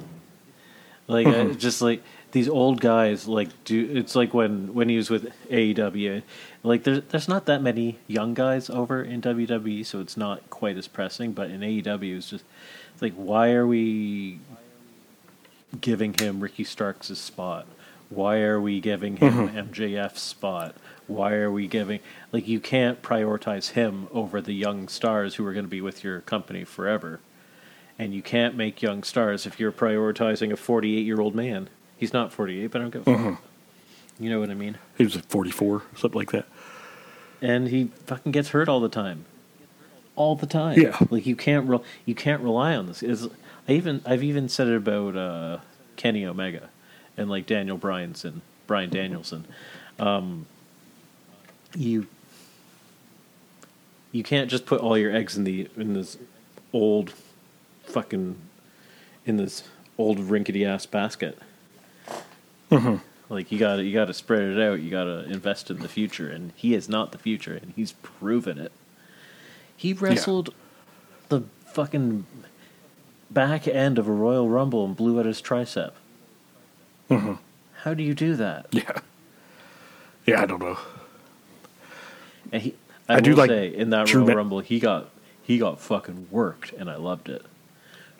Like 1.08 1.26
uh, 1.26 1.50
just 1.50 1.82
like 1.82 2.02
these 2.30 2.48
old 2.48 2.80
guys 2.80 3.28
like 3.28 3.48
do 3.64 3.90
it's 3.92 4.14
like 4.14 4.32
when 4.32 4.72
when 4.72 4.88
he 4.88 4.96
was 4.96 5.10
with 5.10 5.30
AEW 5.50 6.22
like 6.62 6.84
there's 6.84 7.02
there's 7.10 7.28
not 7.28 7.44
that 7.46 7.60
many 7.60 7.98
young 8.06 8.32
guys 8.34 8.70
over 8.70 9.02
in 9.02 9.20
WWE 9.20 9.84
so 9.84 10.00
it's 10.00 10.16
not 10.16 10.48
quite 10.48 10.78
as 10.78 10.88
pressing 10.88 11.32
but 11.32 11.50
in 11.50 11.60
AEW 11.60 12.16
it's 12.16 12.30
just 12.30 12.44
it's 12.94 13.02
like 13.02 13.12
why 13.14 13.52
are 13.52 13.66
we 13.66 14.38
giving 15.80 16.14
him 16.14 16.40
Ricky 16.40 16.64
Starks' 16.64 17.18
spot 17.18 17.66
why 18.08 18.38
are 18.38 18.60
we 18.60 18.80
giving 18.80 19.16
him 19.18 19.48
MJF's 19.50 20.22
spot 20.22 20.74
why 21.14 21.34
are 21.34 21.50
we 21.50 21.66
giving 21.66 22.00
like 22.32 22.46
you 22.48 22.60
can't 22.60 23.02
prioritize 23.02 23.70
him 23.70 24.08
over 24.12 24.40
the 24.40 24.52
young 24.54 24.88
stars 24.88 25.36
who 25.36 25.46
are 25.46 25.52
going 25.52 25.64
to 25.64 25.70
be 25.70 25.80
with 25.80 26.02
your 26.02 26.20
company 26.20 26.64
forever 26.64 27.20
and 27.98 28.14
you 28.14 28.22
can't 28.22 28.56
make 28.56 28.82
young 28.82 29.02
stars 29.02 29.46
if 29.46 29.60
you're 29.60 29.72
prioritizing 29.72 30.52
a 30.52 30.56
48 30.56 31.06
year 31.06 31.20
old 31.20 31.34
man. 31.34 31.68
He's 31.96 32.12
not 32.12 32.32
48, 32.32 32.66
but 32.68 32.80
I 32.80 32.84
don't 32.84 32.90
give 32.90 33.08
a 33.08 33.18
fuck. 33.32 33.42
You 34.18 34.30
know 34.30 34.40
what 34.40 34.50
I 34.50 34.54
mean? 34.54 34.78
he 34.98 35.04
was 35.04 35.14
like 35.14 35.24
44, 35.26 35.82
something 35.96 36.18
like 36.18 36.32
that. 36.32 36.46
And 37.40 37.68
he 37.68 37.90
fucking 38.06 38.32
gets 38.32 38.50
hurt 38.50 38.68
all 38.68 38.80
the 38.80 38.88
time, 38.88 39.24
all 40.16 40.36
the 40.36 40.46
time. 40.46 40.78
Yeah. 40.80 40.96
like 41.10 41.26
you 41.26 41.34
can't 41.34 41.68
re- 41.68 41.80
you 42.04 42.14
can't 42.14 42.42
rely 42.42 42.74
on 42.76 42.86
this. 42.86 43.02
It's, 43.02 43.26
I 43.68 43.72
even 43.72 44.02
I've 44.04 44.22
even 44.22 44.48
said 44.48 44.68
it 44.68 44.76
about 44.76 45.16
uh, 45.16 45.58
Kenny 45.96 46.24
Omega 46.24 46.68
and 47.16 47.30
like 47.30 47.46
Daniel 47.46 47.78
Bryanson, 47.78 48.42
Brian 48.66 48.90
Danielson. 48.90 49.46
Um, 49.98 50.46
you 51.76 52.06
you 54.12 54.22
can't 54.22 54.50
just 54.50 54.66
put 54.66 54.80
all 54.80 54.96
your 54.96 55.14
eggs 55.14 55.36
in 55.36 55.44
the 55.44 55.68
in 55.76 55.94
this 55.94 56.18
old 56.72 57.12
fucking 57.84 58.36
in 59.26 59.36
this 59.36 59.64
old 59.98 60.18
rinkety 60.18 60.64
ass 60.64 60.86
basket. 60.86 61.38
Mm-hmm. 62.70 62.96
Like 63.28 63.50
you 63.50 63.58
got 63.58 63.76
to 63.76 63.84
you 63.84 63.94
got 63.94 64.06
to 64.06 64.14
spread 64.14 64.42
it 64.42 64.60
out. 64.60 64.80
You 64.80 64.90
got 64.90 65.04
to 65.04 65.24
invest 65.24 65.70
in 65.70 65.78
the 65.78 65.88
future, 65.88 66.28
and 66.30 66.52
he 66.54 66.74
is 66.74 66.88
not 66.88 67.12
the 67.12 67.18
future, 67.18 67.54
and 67.54 67.72
he's 67.74 67.92
proven 67.92 68.58
it. 68.58 68.72
He 69.76 69.92
wrestled 69.92 70.54
the 71.28 71.42
fucking 71.66 72.26
back 73.30 73.66
end 73.66 73.98
of 73.98 74.06
a 74.06 74.12
Royal 74.12 74.48
Rumble 74.48 74.84
and 74.84 74.94
blew 74.94 75.18
out 75.18 75.26
his 75.26 75.40
tricep. 75.40 75.92
Mm-hmm. 77.10 77.34
How 77.82 77.94
do 77.94 78.02
you 78.02 78.14
do 78.14 78.36
that? 78.36 78.66
Yeah, 78.70 78.98
yeah, 80.26 80.42
I 80.42 80.46
don't 80.46 80.60
know. 80.60 80.78
And 82.52 82.62
he, 82.62 82.74
I, 83.08 83.16
I 83.16 83.20
do 83.20 83.34
like 83.34 83.50
say 83.50 83.74
in 83.74 83.90
that 83.90 84.12
Royal 84.12 84.26
Ma- 84.26 84.32
Rumble, 84.34 84.60
he 84.60 84.78
got 84.78 85.08
he 85.42 85.58
got 85.58 85.80
fucking 85.80 86.28
worked, 86.30 86.72
and 86.72 86.88
I 86.90 86.96
loved 86.96 87.28
it. 87.28 87.44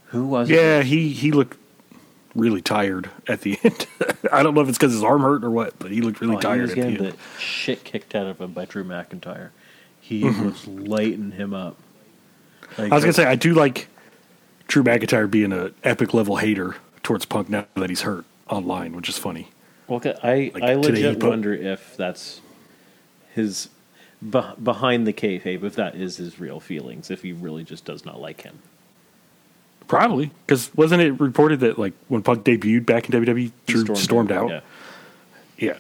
Who 0.06 0.26
was 0.26 0.50
it? 0.50 0.54
Yeah, 0.54 0.82
he 0.82 1.10
he 1.10 1.30
looked 1.32 1.58
really 2.34 2.62
tired 2.62 3.10
at 3.28 3.42
the 3.42 3.58
end. 3.64 3.86
I 4.32 4.42
don't 4.42 4.54
know 4.54 4.62
if 4.62 4.68
it's 4.68 4.78
because 4.78 4.92
his 4.92 5.04
arm 5.04 5.22
hurt 5.22 5.44
or 5.44 5.50
what, 5.50 5.78
but 5.78 5.90
he 5.90 6.00
looked 6.00 6.20
really 6.20 6.34
Oh, 6.34 6.38
he 6.38 6.42
tired 6.42 6.62
was 6.62 6.70
at 6.72 6.76
the 6.76 6.96
the 7.10 7.14
shit 7.38 7.84
kicked 7.84 8.14
out 8.14 8.26
of 8.26 8.40
him 8.40 8.52
by 8.52 8.64
Drew 8.64 8.84
McIntyre. 8.84 9.50
He 10.00 10.22
Mm-hmm. 10.22 10.44
was 10.46 10.66
lighting 10.66 11.32
him 11.32 11.54
up. 11.54 11.76
Like, 12.78 12.90
I 12.90 12.94
was 12.94 13.04
gonna 13.04 13.12
say 13.12 13.26
I 13.26 13.34
do 13.36 13.52
like 13.54 13.88
Drew 14.66 14.82
McIntyre 14.82 15.30
being 15.30 15.52
an 15.52 15.74
epic 15.84 16.14
level 16.14 16.36
hater 16.36 16.76
towards 17.02 17.24
Punk 17.26 17.48
now 17.50 17.66
that 17.74 17.90
he's 17.90 18.00
hurt 18.02 18.24
online, 18.48 18.96
which 18.96 19.08
is 19.08 19.18
funny. 19.18 19.48
Well, 19.88 20.00
I 20.22 20.50
Like, 20.54 20.62
I 20.62 20.74
legit 20.74 21.20
put- 21.20 21.28
wonder 21.28 21.52
if 21.52 21.96
that's 21.98 22.40
his 23.34 23.68
beh 24.23 24.62
behind 24.62 25.07
the 25.07 25.12
kayfabe. 25.12 25.62
If 25.62 25.75
that 25.76 25.95
is 25.95 26.17
his 26.17 26.38
real 26.38 26.61
feelings, 26.61 27.11
if 27.11 27.23
he 27.23 27.33
really 27.33 27.64
just 27.64 27.85
does 27.85 28.05
not 28.05 28.21
like 28.21 28.43
him. 28.43 28.59
Probably 29.88 30.31
because 30.47 30.75
wasn't 30.75 31.02
it 31.02 31.21
reported 31.21 31.61
that 31.61 31.79
like 31.79 31.93
when 32.09 32.23
Punk 32.23 32.45
debuted 32.45 32.87
back 32.87 33.09
in 33.09 33.23
WWE, 33.23 33.50
Drew 33.67 33.95
stormed, 33.95 34.33
out? 34.33 34.49
Yeah. 34.49 34.61
Yeah. 35.59 35.79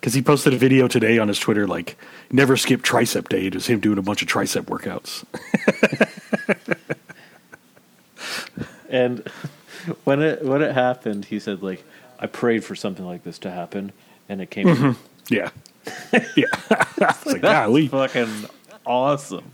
Because 0.00 0.14
he 0.14 0.22
posted 0.22 0.52
a 0.52 0.58
video 0.58 0.86
today 0.86 1.18
on 1.18 1.28
his 1.28 1.38
Twitter, 1.38 1.66
like, 1.66 1.96
never 2.30 2.58
skip 2.58 2.82
tricep 2.82 3.30
day. 3.30 3.46
It 3.46 3.54
was 3.54 3.68
him 3.68 3.80
doing 3.80 3.96
a 3.96 4.02
bunch 4.02 4.20
of 4.20 4.28
tricep 4.28 4.64
workouts. 4.64 5.24
And 8.94 9.28
when 10.04 10.22
it 10.22 10.44
when 10.44 10.62
it 10.62 10.72
happened, 10.72 11.24
he 11.24 11.40
said 11.40 11.64
like, 11.64 11.82
"I 12.20 12.26
prayed 12.26 12.64
for 12.64 12.76
something 12.76 13.04
like 13.04 13.24
this 13.24 13.40
to 13.40 13.50
happen, 13.50 13.90
and 14.28 14.40
it 14.40 14.50
came." 14.50 14.68
Mm-hmm. 14.68 14.92
yeah. 15.34 15.50
yeah. 16.36 16.44
it's 16.98 17.26
like, 17.26 17.42
golly. 17.42 17.88
fucking 17.88 18.46
awesome. 18.86 19.52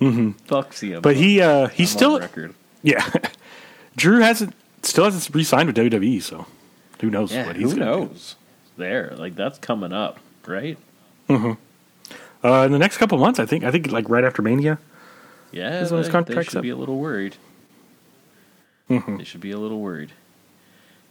Mm-hmm. 0.00 1.00
But 1.00 1.16
he, 1.16 1.40
uh, 1.40 1.68
on 1.84 1.86
still, 1.86 2.18
record. 2.20 2.54
yeah. 2.82 3.08
Drew 3.96 4.20
hasn't, 4.20 4.54
still 4.82 5.04
hasn't 5.04 5.34
re 5.34 5.44
signed 5.44 5.66
with 5.66 5.76
WWE, 5.76 6.22
so 6.22 6.46
who 7.00 7.10
knows 7.10 7.32
Yeah, 7.32 7.46
what 7.46 7.56
he's 7.56 7.72
who 7.72 7.78
gonna 7.78 7.90
do. 7.92 7.98
knows? 8.06 8.36
There, 8.76 9.12
like 9.16 9.34
that's 9.36 9.58
coming 9.58 9.92
up, 9.92 10.18
right? 10.46 10.78
Mm-hmm. 11.28 11.52
Uh, 12.46 12.64
in 12.64 12.72
the 12.72 12.78
next 12.78 12.96
couple 12.96 13.18
months, 13.18 13.38
I 13.38 13.46
think, 13.46 13.64
I 13.64 13.70
think 13.70 13.92
like 13.92 14.08
right 14.08 14.24
after 14.24 14.40
Mania. 14.42 14.78
Yeah, 15.52 15.80
This 15.80 15.90
one's 15.90 16.08
they, 16.08 16.12
they 16.34 16.42
should 16.42 16.56
up. 16.56 16.62
be 16.62 16.70
a 16.70 16.76
little 16.76 16.98
worried. 16.98 17.36
Mm-hmm. 18.88 19.18
They 19.18 19.24
should 19.24 19.40
be 19.42 19.50
a 19.52 19.58
little 19.58 19.80
worried 19.80 20.12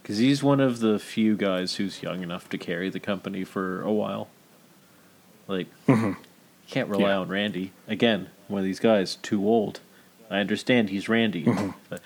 because 0.02 0.18
he's 0.18 0.42
one 0.42 0.60
of 0.60 0.80
the 0.80 0.98
few 0.98 1.36
guys 1.36 1.76
who's 1.76 2.02
young 2.02 2.22
enough 2.22 2.48
to 2.50 2.58
carry 2.58 2.88
the 2.90 3.00
company 3.00 3.44
for 3.44 3.80
a 3.82 3.92
while. 3.92 4.28
Like, 5.48 5.66
you 5.88 6.16
can't 6.68 6.88
rely 6.88 7.02
Mm-hmm. 7.04 7.10
Yeah. 7.10 7.18
on 7.18 7.28
Randy 7.28 7.72
again. 7.88 8.28
One 8.48 8.60
of 8.60 8.64
these 8.64 8.80
guys 8.80 9.16
too 9.16 9.46
old. 9.46 9.80
I 10.30 10.38
understand 10.38 10.88
he's 10.90 11.08
Randy, 11.08 11.44
Mm-hmm. 11.44 11.70
but- 11.88 12.00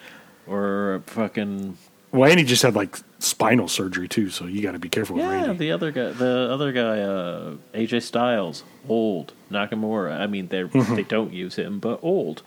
or 0.49 1.03
fucking 1.07 1.77
Well, 2.13 2.31
and 2.31 2.39
he 2.39 2.47
just 2.47 2.63
had 2.63 2.75
like 2.77 2.97
spinal 3.19 3.67
surgery 3.69 4.07
too, 4.09 4.31
so 4.31 4.47
you 4.47 4.63
got 4.63 4.73
to 4.73 4.79
be 4.79 4.89
careful 4.89 5.17
with 5.17 5.25
yeah. 5.25 5.53
The 5.53 5.73
other 5.73 5.91
guy, 5.91 6.11
the 6.13 6.49
other 6.53 6.71
guy, 6.73 7.01
uh, 7.01 7.55
AJ 7.75 8.03
Styles, 8.05 8.63
old 8.89 9.33
Nakamura. 9.51 10.19
I 10.21 10.27
mean, 10.29 10.47
they 10.49 10.63
Mm-hmm. 10.63 10.95
they 10.95 11.03
don't 11.03 11.33
use 11.33 11.57
him, 11.57 11.79
but 11.81 11.99
old. 12.03 12.43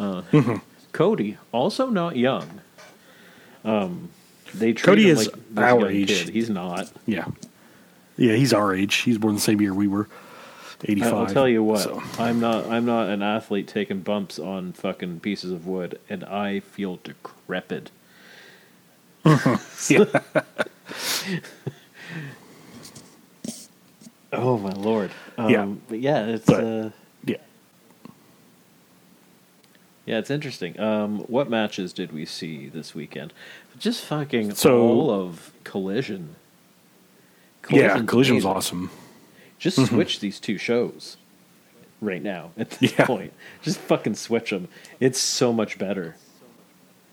Uh, 0.00 0.22
Cody 0.92 1.36
also 1.52 1.88
not 1.90 2.16
young. 2.16 2.60
Um, 3.64 4.08
they 4.54 4.72
treat 4.72 4.84
Cody 4.84 5.02
him 5.04 5.10
is 5.18 5.26
like 5.26 5.34
this 5.50 5.64
our 5.64 5.80
young 5.80 5.90
age. 5.90 6.08
Kid. 6.08 6.28
He's 6.30 6.50
not. 6.50 6.90
Yeah. 7.06 7.26
Yeah, 8.16 8.34
he's 8.34 8.52
our 8.52 8.74
age. 8.74 8.94
He's 8.96 9.18
born 9.18 9.34
the 9.34 9.40
same 9.40 9.60
year 9.60 9.74
we 9.74 9.86
were. 9.88 10.08
I- 10.10 10.90
85. 10.92 11.14
I'll 11.14 11.26
tell 11.26 11.48
you 11.48 11.62
what. 11.62 11.80
So, 11.80 12.02
I'm 12.18 12.38
not. 12.40 12.66
I'm 12.66 12.84
not 12.84 13.08
an 13.08 13.22
athlete 13.22 13.66
taking 13.66 14.00
bumps 14.00 14.38
on 14.38 14.72
fucking 14.72 15.20
pieces 15.20 15.50
of 15.50 15.66
wood, 15.66 15.98
and 16.08 16.22
I 16.24 16.60
feel 16.60 16.98
decrepit. 17.02 17.90
yeah. 19.88 20.04
Oh 24.32 24.58
my 24.58 24.72
lord. 24.72 25.10
Um, 25.38 25.50
Yeah. 25.50 25.66
But 25.88 26.00
yeah, 26.00 26.26
it's. 26.26 26.46
But- 26.46 26.64
uh, 26.64 26.90
yeah. 30.06 30.14
Yeah, 30.14 30.18
it's 30.20 30.30
interesting. 30.30 30.78
Um, 30.80 31.20
what 31.28 31.50
matches 31.50 31.92
did 31.92 32.12
we 32.12 32.24
see 32.24 32.68
this 32.68 32.94
weekend? 32.94 33.32
Just 33.78 34.04
fucking 34.04 34.54
So- 34.54 34.80
all 34.80 35.10
of 35.10 35.52
Collision. 35.64 36.36
yeah, 37.70 37.88
Collision's 37.88 38.08
Collision 38.10 38.34
was 38.36 38.44
awesome. 38.44 38.90
Just 39.58 39.84
switch 39.86 40.20
these 40.20 40.38
two 40.38 40.58
shows 40.58 41.16
right 42.00 42.22
now 42.22 42.50
at 42.56 42.70
this 42.70 42.92
Yeah. 42.98 43.06
point. 43.06 43.32
Just 43.62 43.78
fucking 43.78 44.14
switch 44.14 44.50
them. 44.50 44.68
It's 45.00 45.18
so 45.18 45.52
much 45.52 45.78
better. 45.78 46.14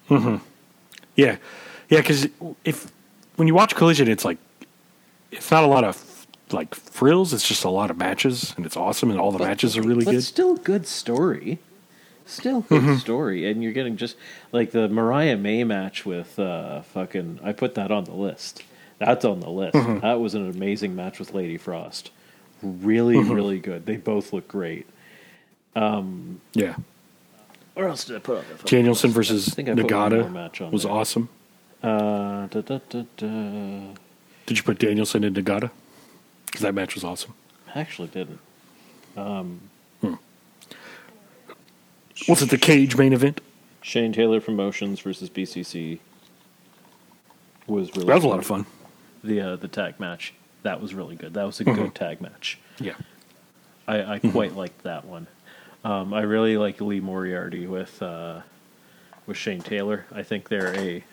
Hmm. 0.09 0.37
Yeah, 1.15 1.37
yeah, 1.89 1.99
because 1.99 2.27
if 2.65 2.91
when 3.37 3.47
you 3.47 3.53
watch 3.55 3.75
Collision, 3.75 4.07
it's 4.07 4.25
like 4.25 4.37
it's 5.31 5.49
not 5.49 5.63
a 5.63 5.67
lot 5.67 5.83
of 5.83 6.27
like 6.51 6.75
frills. 6.75 7.33
It's 7.33 7.47
just 7.47 7.63
a 7.63 7.69
lot 7.69 7.89
of 7.89 7.97
matches, 7.97 8.53
and 8.57 8.65
it's 8.65 8.75
awesome, 8.77 9.09
and 9.09 9.19
all 9.19 9.31
the 9.31 9.39
matches 9.39 9.75
are 9.77 9.81
really 9.81 10.05
but 10.05 10.11
good. 10.11 10.23
still 10.23 10.55
good 10.55 10.85
story. 10.85 11.59
Still 12.25 12.61
good 12.61 12.81
Mm-hmm. 12.81 12.95
story, 12.95 13.49
and 13.49 13.61
you're 13.63 13.73
getting 13.73 13.97
just 13.97 14.15
like 14.51 14.71
the 14.71 14.87
Mariah 14.87 15.35
May 15.37 15.63
match 15.63 16.05
with 16.05 16.39
uh, 16.39 16.81
fucking. 16.81 17.39
I 17.43 17.51
put 17.51 17.75
that 17.75 17.91
on 17.91 18.05
the 18.05 18.13
list. 18.13 18.63
That's 18.99 19.25
on 19.25 19.39
the 19.41 19.49
list. 19.49 19.75
Mm-hmm. 19.75 19.99
That 19.99 20.19
was 20.19 20.33
an 20.33 20.49
amazing 20.49 20.95
match 20.95 21.19
with 21.19 21.33
Lady 21.33 21.57
Frost. 21.57 22.11
Really, 22.61 23.15
Mm-hmm. 23.15 23.31
really 23.33 23.59
good. 23.59 23.85
They 23.85 23.97
both 23.97 24.31
look 24.31 24.47
great. 24.47 24.87
Yeah, 25.75 26.75
Or 27.75 27.87
else 27.87 28.05
did 28.05 28.15
I 28.15 28.19
put 28.19 28.37
on 28.37 28.43
the 28.57 28.63
Danielson 28.63 29.09
list? 29.09 29.15
versus 29.15 29.49
I 29.49 29.51
think 29.51 29.67
I 29.69 29.73
put 29.75 29.91
one 29.91 30.11
more 30.13 30.23
Nagata 30.23 30.31
match 30.31 30.61
on 30.61 30.71
was 30.71 30.83
there. 30.83 30.91
awesome. 30.91 31.29
Uh, 31.81 32.47
da, 32.47 32.61
da, 32.61 32.79
da, 32.89 33.03
da. 33.17 33.93
Did 34.45 34.57
you 34.57 34.63
put 34.63 34.79
Danielson 34.79 35.23
and 35.25 35.35
Nagata? 35.35 35.71
Because 36.45 36.61
that 36.61 36.73
match 36.73 36.93
was 36.95 37.03
awesome. 37.03 37.33
I 37.75 37.79
actually 37.81 38.07
didn't. 38.09 38.39
Was 42.27 42.41
it 42.41 42.49
the 42.49 42.57
cage 42.57 42.95
main 42.97 43.13
event? 43.13 43.41
Shane 43.81 44.13
Taylor 44.13 44.39
Promotions 44.39 44.99
versus 45.01 45.29
BCC 45.29 45.99
was 47.67 47.91
really 47.95 48.07
That 48.07 48.15
was 48.15 48.23
a 48.23 48.27
lot 48.27 48.39
of 48.39 48.45
fun. 48.45 48.65
The 49.23 49.41
uh, 49.41 49.55
the 49.55 49.67
tag 49.67 49.99
match 49.99 50.33
that 50.63 50.81
was 50.81 50.93
really 50.93 51.15
good. 51.15 51.33
That 51.33 51.45
was 51.45 51.59
a 51.59 51.65
Mm-hmm. 51.65 51.81
good 51.81 51.95
tag 51.95 52.21
match. 52.21 52.57
Yeah, 52.79 52.93
I, 53.87 54.15
I 54.15 54.19
quite 54.19 54.55
liked 54.55 54.83
that 54.83 55.05
one. 55.05 55.27
Um, 55.83 56.13
I 56.13 56.21
really 56.21 56.57
like 56.57 56.79
Lee 56.81 56.99
Moriarty 57.01 57.67
with 57.67 58.01
uh, 58.01 58.41
with 59.25 59.37
Shane 59.37 59.61
Taylor. 59.61 60.05
I 60.11 60.23
think 60.23 60.49
they're 60.49 60.75
a 60.77 61.03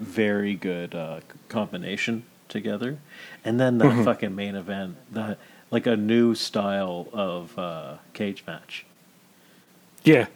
very 0.00 0.54
good 0.54 0.94
uh, 0.94 1.20
combination 1.48 2.24
together. 2.48 2.98
And 3.44 3.58
then 3.58 3.78
the 3.78 3.86
Mm-hmm. 3.86 4.04
fucking 4.04 4.34
main 4.34 4.54
event, 4.56 4.96
the 5.12 5.36
like 5.70 5.86
a 5.86 5.96
new 5.96 6.34
style 6.34 7.08
of 7.12 7.56
uh, 7.58 7.94
cage 8.14 8.44
match. 8.46 8.84
Yeah, 10.04 10.26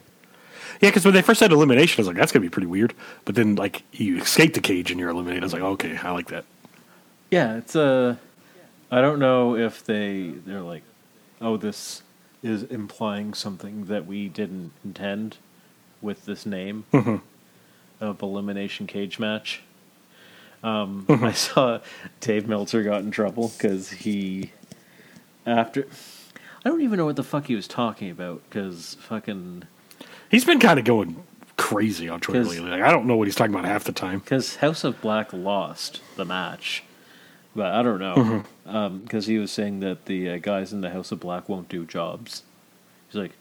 yeah. 0.81 0.89
Because 0.89 1.05
when 1.05 1.13
they 1.13 1.21
first 1.21 1.39
said 1.39 1.51
elimination, 1.51 1.99
I 1.99 2.01
was 2.01 2.07
like, 2.07 2.17
"That's 2.17 2.31
gonna 2.31 2.43
be 2.43 2.49
pretty 2.49 2.67
weird." 2.67 2.93
But 3.25 3.35
then, 3.35 3.55
like, 3.55 3.83
you 3.91 4.17
escape 4.19 4.53
the 4.53 4.61
cage 4.61 4.91
and 4.91 4.99
you're 4.99 5.09
eliminated. 5.09 5.43
I 5.43 5.45
was 5.45 5.53
like, 5.53 5.61
"Okay, 5.61 5.97
I 5.97 6.11
like 6.11 6.27
that." 6.27 6.45
Yeah, 7.31 7.57
it's 7.57 7.75
a. 7.75 8.19
I 8.89 9.01
don't 9.01 9.19
know 9.19 9.55
if 9.55 9.83
they 9.83 10.29
they're 10.45 10.61
like, 10.61 10.83
oh, 11.41 11.57
this 11.57 12.03
is 12.43 12.63
implying 12.63 13.33
something 13.33 13.85
that 13.85 14.05
we 14.05 14.29
didn't 14.29 14.71
intend 14.83 15.37
with 16.01 16.25
this 16.25 16.45
name 16.45 16.85
mm-hmm. 16.93 17.17
of 17.99 18.21
elimination 18.21 18.87
cage 18.87 19.19
match. 19.19 19.61
Um, 20.63 21.05
mm-hmm. 21.07 21.23
I 21.23 21.33
saw 21.33 21.79
Dave 22.19 22.47
Meltzer 22.47 22.83
got 22.83 23.01
in 23.01 23.11
trouble 23.11 23.49
because 23.49 23.89
he 23.91 24.51
after. 25.45 25.87
I 26.65 26.69
don't 26.69 26.81
even 26.81 26.97
know 26.97 27.05
what 27.05 27.15
the 27.15 27.23
fuck 27.23 27.45
he 27.47 27.55
was 27.55 27.67
talking 27.67 28.09
about 28.09 28.41
because 28.49 28.97
fucking 28.99 29.63
He's 30.29 30.45
been 30.45 30.59
kind 30.59 30.77
of 30.79 30.85
going 30.85 31.23
crazy 31.55 32.09
on 32.09 32.19
Twitter 32.19 32.43
'Cause- 32.43 32.55
lately. 32.55 32.69
Like, 32.69 32.81
I 32.81 32.91
don't 32.91 33.05
know 33.05 33.15
what 33.15 33.27
he's 33.27 33.35
talking 33.35 33.53
about 33.53 33.65
half 33.65 33.83
the 33.83 33.91
time. 33.91 34.19
because 34.19 34.57
House 34.57 34.83
of 34.83 35.01
Black 35.01 35.31
lost 35.33 36.01
the 36.15 36.25
match, 36.25 36.83
but 37.55 37.67
I 37.67 37.81
don't 37.81 37.99
know 37.99 38.15
mm-hmm. 38.15 38.75
um, 38.75 38.99
because 38.99 39.27
he 39.27 39.37
was 39.37 39.51
saying 39.51 39.79
that 39.81 40.05
the 40.05 40.29
uh, 40.29 40.37
guys 40.37 40.73
in 40.73 40.81
the 40.81 40.91
House 40.91 41.11
of 41.11 41.19
Black 41.19 41.49
won't 41.49 41.69
do 41.69 41.85
jobs. 41.85 42.43
He's 43.09 43.19
like, 43.19 43.31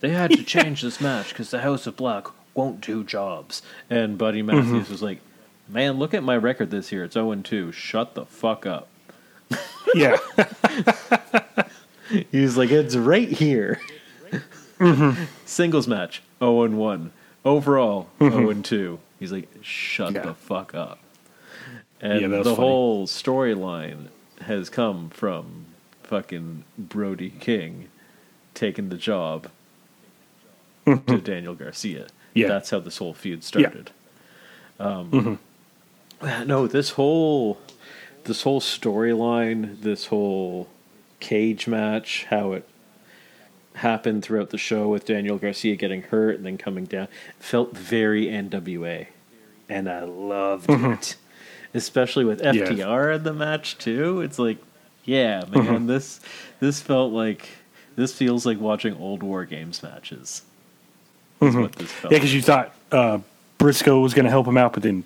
they 0.00 0.10
had 0.10 0.30
to 0.32 0.42
change 0.44 0.82
this 0.82 1.00
match 1.00 1.30
because 1.30 1.50
the 1.50 1.60
House 1.60 1.86
of 1.86 1.96
Black 1.96 2.26
won't 2.54 2.80
do 2.80 3.02
jobs. 3.02 3.62
And 3.90 4.18
Buddy 4.18 4.42
mm-hmm. 4.42 4.56
Matthews 4.56 4.90
was 4.90 5.02
like, 5.02 5.20
man, 5.68 5.94
look 5.94 6.14
at 6.14 6.22
my 6.22 6.36
record 6.36 6.70
this 6.70 6.92
year. 6.92 7.04
It's 7.04 7.14
0 7.14 7.34
2. 7.34 7.72
Shut 7.72 8.14
the 8.14 8.26
fuck 8.26 8.66
up. 8.66 8.88
Yeah, 9.94 10.16
He 12.30 12.40
was 12.40 12.56
like, 12.56 12.70
it's 12.70 12.96
right 12.96 13.28
here. 13.28 13.80
Mm-hmm. 14.78 15.24
Singles 15.46 15.86
match, 15.86 16.22
0 16.40 16.62
and 16.64 16.78
1. 16.78 17.12
Overall, 17.44 18.08
0 18.18 18.50
and 18.50 18.64
2. 18.64 18.98
He's 19.20 19.32
like, 19.32 19.48
shut 19.62 20.14
Yeah. 20.14 20.22
the 20.22 20.34
fuck 20.34 20.74
up. 20.74 20.98
And 22.00 22.20
Yeah, 22.20 22.28
the 22.28 22.44
funny. 22.44 22.56
whole 22.56 23.06
storyline 23.06 24.08
has 24.42 24.68
come 24.68 25.10
from 25.10 25.66
fucking 26.02 26.64
Brody 26.76 27.30
King 27.30 27.88
taking 28.52 28.88
the 28.88 28.96
job 28.96 29.48
to 30.84 30.96
mm-hmm. 30.96 31.16
Daniel 31.18 31.54
Garcia. 31.54 32.08
Yeah. 32.34 32.48
That's 32.48 32.70
how 32.70 32.80
this 32.80 32.98
whole 32.98 33.14
feud 33.14 33.44
started. 33.44 33.90
Um, 34.78 35.38
No, 36.46 36.66
this 36.66 36.90
whole 36.90 37.58
this 38.24 38.42
whole 38.42 38.60
storyline, 38.60 39.82
this 39.82 40.06
whole 40.06 40.68
cage 41.24 41.66
match, 41.66 42.26
how 42.28 42.52
it 42.52 42.68
happened 43.76 44.22
throughout 44.22 44.50
the 44.50 44.58
show 44.58 44.88
with 44.88 45.06
Daniel 45.06 45.38
Garcia 45.38 45.74
getting 45.74 46.02
hurt 46.02 46.36
and 46.36 46.44
then 46.44 46.58
coming 46.58 46.84
down, 46.84 47.08
felt 47.38 47.74
very 47.74 48.26
NWA, 48.26 49.06
and 49.66 49.88
I 49.88 50.02
loved 50.02 50.68
mm-hmm. 50.68 50.92
it. 50.92 51.16
Especially 51.72 52.24
with 52.24 52.40
FTR 52.40 53.16
in 53.16 53.24
the 53.24 53.32
match 53.32 53.78
too. 53.78 54.20
It's 54.20 54.38
like, 54.38 54.58
yeah, 55.04 55.44
man, 55.50 55.64
mm-hmm. 55.64 55.86
this 55.86 56.20
this 56.60 56.80
felt 56.80 57.12
like 57.12 57.48
this 57.96 58.12
feels 58.12 58.46
like 58.46 58.60
watching 58.60 58.94
old 58.96 59.22
War 59.22 59.44
Games 59.44 59.82
matches. 59.82 60.42
Is 61.40 61.48
mm-hmm. 61.48 61.62
what 61.62 61.72
this 61.72 61.90
felt. 61.90 62.12
yeah. 62.12 62.18
Because 62.18 62.34
you 62.34 62.42
thought 62.42 62.74
uh, 62.92 63.18
Briscoe 63.58 63.98
was 63.98 64.14
going 64.14 64.26
to 64.26 64.30
help 64.30 64.46
him 64.46 64.56
out, 64.56 64.74
but 64.74 64.84
then 64.84 65.04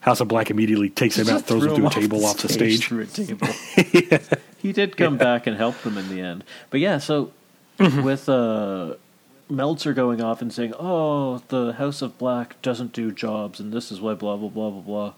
House 0.00 0.20
of 0.20 0.28
Black 0.28 0.50
immediately 0.50 0.90
takes 0.90 1.18
him 1.18 1.28
out, 1.28 1.42
throws 1.44 1.64
him 1.64 1.68
threw 1.70 1.76
through 1.76 1.86
a 1.86 1.90
table 1.90 2.24
off 2.24 2.38
the 2.38 2.48
stage. 2.48 2.86
Through 2.86 3.02
a 3.02 3.06
table. 3.06 3.48
He 4.60 4.72
did 4.72 4.96
come 4.96 5.16
back 5.16 5.46
and 5.46 5.56
help 5.56 5.78
them 5.82 5.96
in 5.96 6.08
the 6.08 6.20
end. 6.20 6.42
But 6.70 6.80
yeah, 6.80 6.98
so 6.98 7.32
Mm-hmm. 7.78 8.02
with 8.02 8.28
uh, 8.28 8.94
Meltzer 9.48 9.92
going 9.92 10.20
off 10.20 10.42
and 10.42 10.52
saying, 10.52 10.74
"Oh, 10.80 11.40
the 11.46 11.74
House 11.74 12.02
of 12.02 12.18
Black 12.18 12.60
doesn't 12.60 12.92
do 12.92 13.12
jobs, 13.12 13.60
and 13.60 13.72
this 13.72 13.92
is 13.92 14.00
why 14.00 14.14
blah 14.14 14.36
blah 14.36 14.48
blah 14.48 14.70
blah 14.70 14.80
blah," 14.80 15.12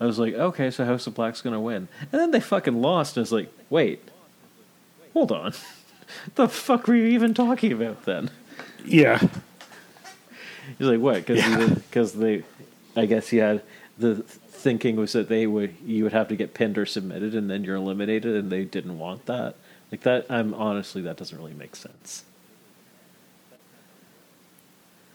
I 0.00 0.06
was 0.06 0.20
like, 0.20 0.34
"Okay, 0.34 0.70
so 0.70 0.84
House 0.84 1.08
of 1.08 1.14
Black's 1.14 1.40
gonna 1.42 1.60
win." 1.60 1.88
And 2.12 2.20
then 2.20 2.30
they 2.30 2.38
fucking 2.38 2.80
lost. 2.80 3.16
And 3.16 3.22
I 3.22 3.24
was 3.24 3.32
like, 3.32 3.52
"Wait, 3.70 4.08
hold 5.14 5.32
on, 5.32 5.52
the 6.36 6.46
fuck 6.48 6.86
were 6.86 6.94
you 6.94 7.06
even 7.06 7.34
talking 7.34 7.72
about 7.72 8.04
then?" 8.04 8.30
Yeah, 8.84 9.18
He's 10.78 10.86
like, 10.86 11.00
"What?" 11.00 11.26
Because 11.26 11.38
Yeah. 11.38 11.74
because 11.74 12.12
they, 12.12 12.44
I 12.96 13.06
guess 13.06 13.28
he 13.30 13.38
had 13.38 13.62
the 14.00 14.16
thinking 14.22 14.96
was 14.96 15.12
that 15.12 15.28
they 15.28 15.46
would 15.46 15.74
you 15.84 16.04
would 16.04 16.12
have 16.12 16.28
to 16.28 16.36
get 16.36 16.54
pinned 16.54 16.78
or 16.78 16.86
submitted, 16.86 17.34
and 17.34 17.50
then 17.50 17.64
you're 17.64 17.76
eliminated, 17.76 18.34
and 18.36 18.50
they 18.50 18.64
didn't 18.64 18.98
want 18.98 19.26
that. 19.26 19.56
Like 19.92 20.02
that, 20.02 20.26
I'm 20.30 20.54
honestly 20.54 21.02
that 21.02 21.16
doesn't 21.16 21.36
really 21.36 21.54
make 21.54 21.76
sense. 21.76 22.24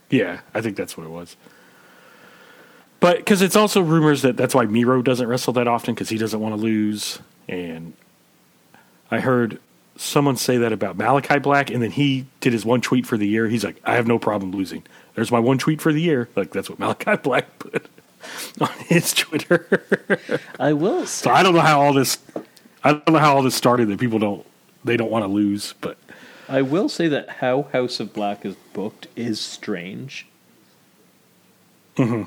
yeah. 0.09 0.41
I 0.53 0.61
think 0.61 0.77
that's 0.77 0.97
what 0.97 1.05
it 1.05 1.09
was. 1.09 1.35
But 2.99 3.17
because 3.17 3.41
it's 3.41 3.55
also 3.55 3.81
rumors 3.81 4.21
that 4.23 4.37
that's 4.37 4.55
why 4.55 4.65
Miro 4.65 5.01
doesn't 5.01 5.27
wrestle 5.27 5.53
that 5.53 5.67
often 5.67 5.93
because 5.93 6.09
he 6.09 6.17
doesn't 6.17 6.39
want 6.39 6.55
to 6.55 6.61
lose. 6.61 7.19
And 7.47 7.93
I 9.11 9.19
heard 9.19 9.59
someone 9.97 10.37
say 10.37 10.57
that 10.57 10.73
about 10.73 10.97
Malachi 10.97 11.39
Black, 11.39 11.69
and 11.69 11.81
then 11.83 11.91
he 11.91 12.25
did 12.39 12.53
his 12.53 12.65
one 12.65 12.81
tweet 12.81 13.05
for 13.05 13.17
the 13.17 13.27
year. 13.27 13.47
He's 13.47 13.63
like, 13.63 13.81
"I 13.85 13.95
have 13.95 14.07
no 14.07 14.17
problem 14.19 14.51
losing." 14.51 14.83
There's 15.15 15.31
my 15.31 15.39
one 15.39 15.57
tweet 15.57 15.81
for 15.81 15.93
the 15.93 16.01
year. 16.01 16.29
Like 16.35 16.51
that's 16.51 16.69
what 16.69 16.79
Malachi 16.79 17.15
Black 17.23 17.59
put 17.59 17.85
on 18.61 18.69
his 18.87 19.13
Twitter. 19.13 20.39
I 20.59 20.73
will 20.73 21.05
say, 21.05 21.23
So 21.25 21.31
I 21.31 21.43
don't 21.43 21.53
know 21.53 21.61
how 21.61 21.81
all 21.81 21.93
this. 21.93 22.17
I 22.83 22.91
don't 22.93 23.11
know 23.11 23.19
how 23.19 23.35
all 23.35 23.41
this 23.43 23.55
started. 23.55 23.87
That 23.89 23.99
people 23.99 24.19
don't 24.19 24.45
they 24.83 24.97
don't 24.97 25.11
want 25.11 25.23
to 25.23 25.27
lose, 25.27 25.73
but 25.81 25.97
I 26.47 26.61
will 26.61 26.89
say 26.89 27.07
that 27.07 27.29
how 27.29 27.63
House 27.73 27.99
of 27.99 28.13
Black 28.13 28.45
is 28.45 28.55
booked 28.73 29.07
is 29.15 29.39
strange. 29.41 30.27
Mm-hmm. 31.97 32.23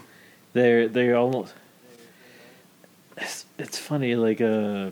They're 0.53 0.89
they 0.89 1.13
almost. 1.13 1.55
It's, 3.17 3.47
it's 3.59 3.79
funny, 3.79 4.15
like 4.17 4.41
uh 4.41 4.91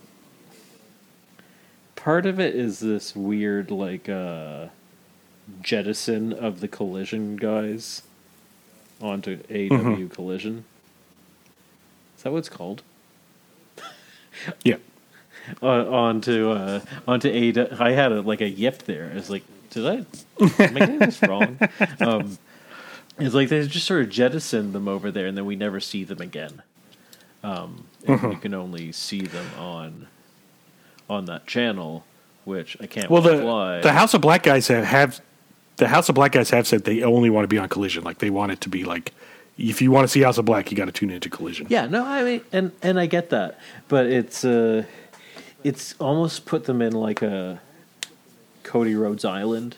Part 1.95 2.27
of 2.27 2.39
it 2.39 2.55
is 2.55 2.79
this 2.79 3.17
weird, 3.17 3.71
like 3.71 4.09
uh 4.09 4.67
jettison 5.63 6.33
of 6.33 6.61
the 6.61 6.69
Collision 6.69 7.37
guys 7.37 8.03
onto 9.01 9.39
AW 9.51 9.69
Mm-hmm. 9.77 10.07
Collision. 10.09 10.65
That 12.27 12.33
what 12.33 12.39
it's 12.39 12.49
called? 12.49 12.83
yeah, 14.65 14.79
uh, 15.63 15.67
onto 15.89 16.51
uh, 16.51 16.81
onto 17.07 17.29
Ada. 17.29 17.77
I 17.79 17.93
had 17.93 18.11
a, 18.11 18.21
like 18.21 18.41
a 18.41 18.49
yip 18.49 18.83
there. 18.83 19.11
I 19.13 19.15
was 19.15 19.31
like, 19.31 19.45
did 19.71 19.87
I? 19.87 20.05
Getting 20.59 20.99
this 20.99 21.23
wrong? 21.23 21.57
Um, 22.01 22.37
it's 23.17 23.33
like 23.33 23.49
they 23.49 23.65
just 23.69 23.87
sort 23.87 24.03
of 24.03 24.11
jettison 24.11 24.73
them 24.73 24.89
over 24.89 25.13
there, 25.13 25.27
and 25.29 25.39
then 25.39 25.47
we 25.47 25.55
never 25.55 25.79
see 25.79 26.03
them 26.03 26.21
again. 26.21 26.63
um, 27.45 27.87
and 28.05 28.19
Mm-hmm. 28.19 28.31
you 28.33 28.37
can 28.39 28.55
only 28.55 28.91
see 28.91 29.21
them 29.21 29.47
on 29.57 30.09
on 31.09 31.27
that 31.27 31.47
channel, 31.47 32.05
which 32.45 32.77
I 32.81 32.87
can't 32.87 33.09
Well, 33.09 33.23
the 33.23 33.81
the 33.85 33.93
House 33.93 34.15
of 34.15 34.21
Black 34.21 34.43
guys 34.43 34.67
have, 34.67 34.85
have 34.85 35.21
the 35.77 35.87
House 35.87 36.09
of 36.09 36.17
Black 36.17 36.33
guys 36.33 36.51
have 36.51 36.67
said 36.67 36.83
they 36.83 37.05
only 37.05 37.31
want 37.31 37.45
to 37.45 37.49
be 37.49 37.59
on 37.59 37.69
Collision. 37.69 38.03
Like 38.03 38.19
they 38.19 38.31
want 38.31 38.51
it 38.51 38.61
to 38.63 38.69
be 38.69 38.83
like, 38.83 39.13
if 39.59 39.81
you 39.81 39.91
want 39.91 40.05
to 40.05 40.09
see 40.09 40.21
House 40.21 40.39
of 40.39 40.45
Black, 40.45 40.71
you 40.71 40.77
got 40.77 40.87
to 40.87 40.93
tune 40.93 41.11
into 41.11 41.31
Collision. 41.31 41.67
Yeah, 41.69 41.87
no, 41.87 42.05
I 42.05 42.23
mean, 42.23 42.41
and 42.53 42.73
and 42.83 43.01
I 43.01 43.07
get 43.07 43.31
that, 43.31 43.59
but 43.89 44.07
it's 44.07 44.45
uh, 44.45 44.85
it's 45.65 45.95
almost 45.99 46.47
put 46.47 46.65
them 46.65 46.83
in 46.83 46.93
like 46.93 47.23
a 47.23 47.61
Cody 48.63 48.95
Rhodes 48.95 49.25
Island 49.25 49.77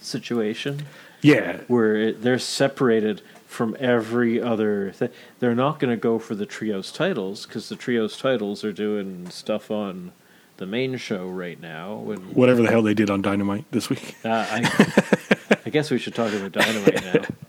situation 0.00 0.86
yeah, 1.22 1.58
where 1.68 1.96
it, 1.96 2.22
they're 2.22 2.38
separated 2.38 3.22
from 3.46 3.76
every 3.80 4.40
other 4.40 4.92
thing. 4.92 5.10
They're 5.40 5.54
not 5.54 5.78
going 5.78 5.90
to 5.90 6.00
go 6.00 6.18
for 6.18 6.34
the 6.34 6.46
trios 6.46 6.92
titles 6.92 7.46
because 7.46 7.68
the 7.68 7.76
trios 7.76 8.16
titles 8.18 8.64
are 8.64 8.72
doing 8.72 9.28
stuff 9.30 9.70
on 9.70 10.12
the 10.58 10.66
main 10.66 10.96
show 10.96 11.26
right 11.26 11.60
now. 11.60 12.10
And 12.10 12.34
whatever 12.34 12.62
the 12.62 12.68
hell 12.68 12.82
they 12.82 12.94
did 12.94 13.10
on 13.10 13.22
Dynamite 13.22 13.64
this 13.70 13.88
week. 13.88 14.16
uh, 14.24 14.46
I, 14.50 15.56
I 15.66 15.70
guess 15.70 15.90
we 15.90 15.98
should 15.98 16.14
talk 16.14 16.32
about 16.32 16.52
Dynamite 16.52 17.04
now. 17.04 17.24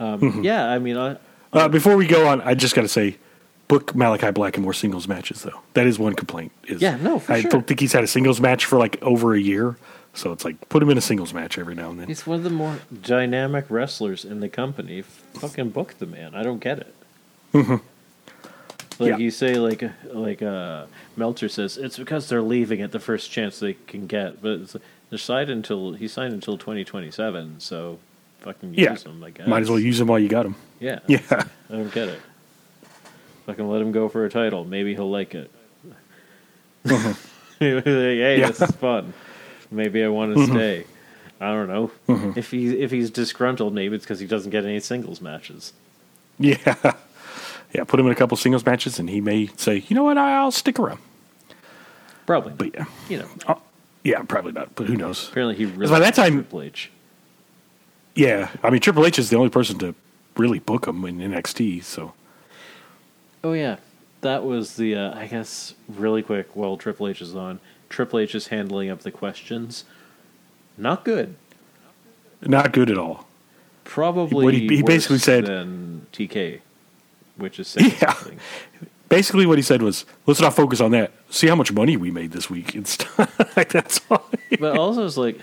Um, 0.00 0.42
Yeah, 0.42 0.68
I 0.68 0.78
mean, 0.80 0.96
I, 0.96 1.16
Uh, 1.52 1.68
before 1.68 1.96
we 1.96 2.06
go 2.06 2.26
on, 2.26 2.40
I 2.42 2.54
just 2.54 2.74
got 2.74 2.82
to 2.82 2.88
say, 2.88 3.16
book 3.68 3.94
Malachi 3.94 4.30
Black 4.32 4.56
in 4.56 4.62
more 4.64 4.72
singles 4.72 5.06
matches 5.06 5.42
though. 5.42 5.60
That 5.74 5.86
is 5.86 5.98
one 5.98 6.14
complaint. 6.14 6.50
Is 6.66 6.80
Yeah, 6.82 6.96
no, 6.96 7.18
for 7.20 7.32
I 7.34 7.42
sure. 7.42 7.50
don't 7.50 7.66
think 7.66 7.78
he's 7.80 7.92
had 7.92 8.02
a 8.02 8.06
singles 8.08 8.40
match 8.40 8.64
for 8.64 8.78
like 8.78 9.00
over 9.02 9.34
a 9.34 9.40
year. 9.40 9.76
So 10.12 10.32
it's 10.32 10.44
like 10.44 10.68
put 10.68 10.82
him 10.82 10.90
in 10.90 10.98
a 10.98 11.00
singles 11.00 11.32
match 11.32 11.56
every 11.56 11.76
now 11.76 11.90
and 11.90 12.00
then. 12.00 12.08
He's 12.08 12.26
one 12.26 12.38
of 12.38 12.44
the 12.44 12.50
more 12.50 12.80
dynamic 13.02 13.66
wrestlers 13.68 14.24
in 14.24 14.40
the 14.40 14.48
company. 14.48 15.02
Fucking 15.02 15.70
book 15.70 15.94
the 16.00 16.06
man. 16.06 16.34
I 16.34 16.42
don't 16.42 16.58
get 16.58 16.78
it. 16.80 16.94
Like 18.98 19.10
Yeah. 19.10 19.16
you 19.18 19.30
say, 19.30 19.54
like 19.54 19.82
like 20.12 20.42
uh, 20.42 20.86
Meltzer 21.16 21.48
says, 21.48 21.76
it's 21.78 21.96
because 21.98 22.28
they're 22.28 22.42
leaving 22.42 22.82
at 22.82 22.92
the 22.92 22.98
first 23.00 23.30
chance 23.30 23.58
they 23.60 23.74
can 23.86 24.06
get. 24.06 24.42
But 24.42 24.50
it's, 24.60 24.76
they're 25.08 25.18
signed 25.18 25.48
until 25.48 25.92
he 25.94 26.06
signed 26.08 26.34
until 26.34 26.58
twenty 26.58 26.84
twenty 26.84 27.10
seven. 27.10 27.60
So 27.60 27.98
fucking 28.40 28.74
use 28.74 28.78
Yeah, 28.78 29.10
him. 29.10 29.22
I 29.24 29.30
guess. 29.30 29.46
might 29.46 29.62
as 29.62 29.70
well 29.70 29.78
use 29.78 29.98
them 29.98 30.08
while 30.08 30.18
you 30.18 30.28
got 30.28 30.42
them. 30.44 30.56
Yeah. 30.78 31.00
Yeah, 31.08 31.20
I 31.30 31.72
don't 31.72 31.92
get 31.92 32.08
it. 32.08 32.20
Fucking 33.46 33.68
let 33.68 33.80
him 33.82 33.92
go 33.92 34.08
for 34.08 34.24
a 34.24 34.30
title. 34.30 34.64
Maybe 34.64 34.94
he'll 34.94 35.10
like 35.10 35.34
it. 35.34 35.50
Like, 37.62 37.84
hey, 37.84 38.38
Yeah. 38.40 38.46
this 38.48 38.62
is 38.62 38.70
fun. 38.76 39.12
Maybe 39.70 40.02
I 40.02 40.08
want 40.08 40.34
to 40.34 40.40
mm-hmm. 40.40 40.52
stay. 40.52 40.84
I 41.40 41.48
don't 41.52 41.68
know. 41.68 41.90
Mm-hmm. 42.08 42.38
If 42.38 42.50
he 42.50 42.78
if 42.80 42.90
he's 42.90 43.10
disgruntled, 43.10 43.74
maybe 43.74 43.96
it's 43.96 44.04
because 44.04 44.18
he 44.20 44.26
doesn't 44.26 44.50
get 44.50 44.64
any 44.64 44.80
singles 44.80 45.20
matches. 45.20 45.72
yeah, 46.38 46.56
yeah. 47.74 47.84
Put 47.84 48.00
him 48.00 48.06
in 48.06 48.12
a 48.12 48.14
couple 48.14 48.36
singles 48.38 48.64
matches, 48.64 48.98
and 48.98 49.08
he 49.10 49.20
may 49.20 49.48
say, 49.56 49.84
"You 49.88 49.94
know 49.96 50.04
what? 50.04 50.16
I'll 50.18 50.50
stick 50.50 50.78
around." 50.78 51.00
Probably, 52.26 52.52
But 52.52 52.74
yeah, 52.74 52.84
you 53.08 53.18
know. 53.18 53.28
Oh, 53.48 53.60
yeah, 54.04 54.22
probably 54.22 54.52
not. 54.52 54.74
But 54.74 54.86
who 54.86 54.96
knows? 54.96 55.28
Apparently, 55.30 55.56
he 55.56 55.64
really 55.66 55.90
by 55.90 55.98
that 56.00 56.14
time- 56.14 56.34
Triple 56.34 56.62
H. 56.62 56.90
Yeah, 58.20 58.50
I 58.62 58.70
mean 58.70 58.80
Triple 58.80 59.06
H 59.06 59.18
is 59.18 59.30
the 59.30 59.36
only 59.36 59.50
person 59.50 59.78
to 59.78 59.94
really 60.36 60.58
book 60.58 60.86
him 60.86 61.04
in 61.04 61.18
NXT. 61.18 61.82
So 61.84 62.12
Oh 63.42 63.52
yeah, 63.52 63.76
that 64.20 64.44
was 64.44 64.76
the 64.76 64.94
uh, 64.94 65.18
I 65.18 65.26
guess 65.26 65.74
really 65.88 66.22
quick. 66.22 66.54
While 66.54 66.76
Triple 66.76 67.08
H 67.08 67.22
is 67.22 67.34
on, 67.34 67.60
Triple 67.88 68.18
H 68.18 68.34
is 68.34 68.48
handling 68.48 68.90
up 68.90 69.00
the 69.00 69.10
questions. 69.10 69.84
Not 70.76 71.04
good. 71.04 71.34
not 72.42 72.72
good 72.72 72.90
at 72.90 72.98
all. 72.98 73.26
Probably 73.84 74.44
What 74.44 74.54
he- 74.54 74.68
he 74.68 74.82
basically 74.82 75.18
said- 75.18 75.46
than 75.46 76.06
TK, 76.12 76.60
which 77.36 77.58
is 77.58 77.68
saying 77.68 77.92
Yeah. 78.00 78.12
something. 78.14 78.38
Basically, 79.08 79.44
what 79.44 79.58
he 79.58 79.62
said 79.62 79.82
was, 79.82 80.04
"Let's 80.26 80.40
not 80.40 80.54
focus 80.54 80.80
on 80.80 80.92
that. 80.92 81.10
See 81.30 81.48
how 81.48 81.56
much 81.56 81.72
money 81.72 81.96
we 81.96 82.10
made 82.12 82.30
this 82.30 82.48
week." 82.48 82.76
It's 82.76 82.96
like 83.56 83.70
that's 83.70 84.00
all. 84.10 84.24
but 84.60 84.76
also 84.78 85.04
it's 85.04 85.16
like 85.16 85.40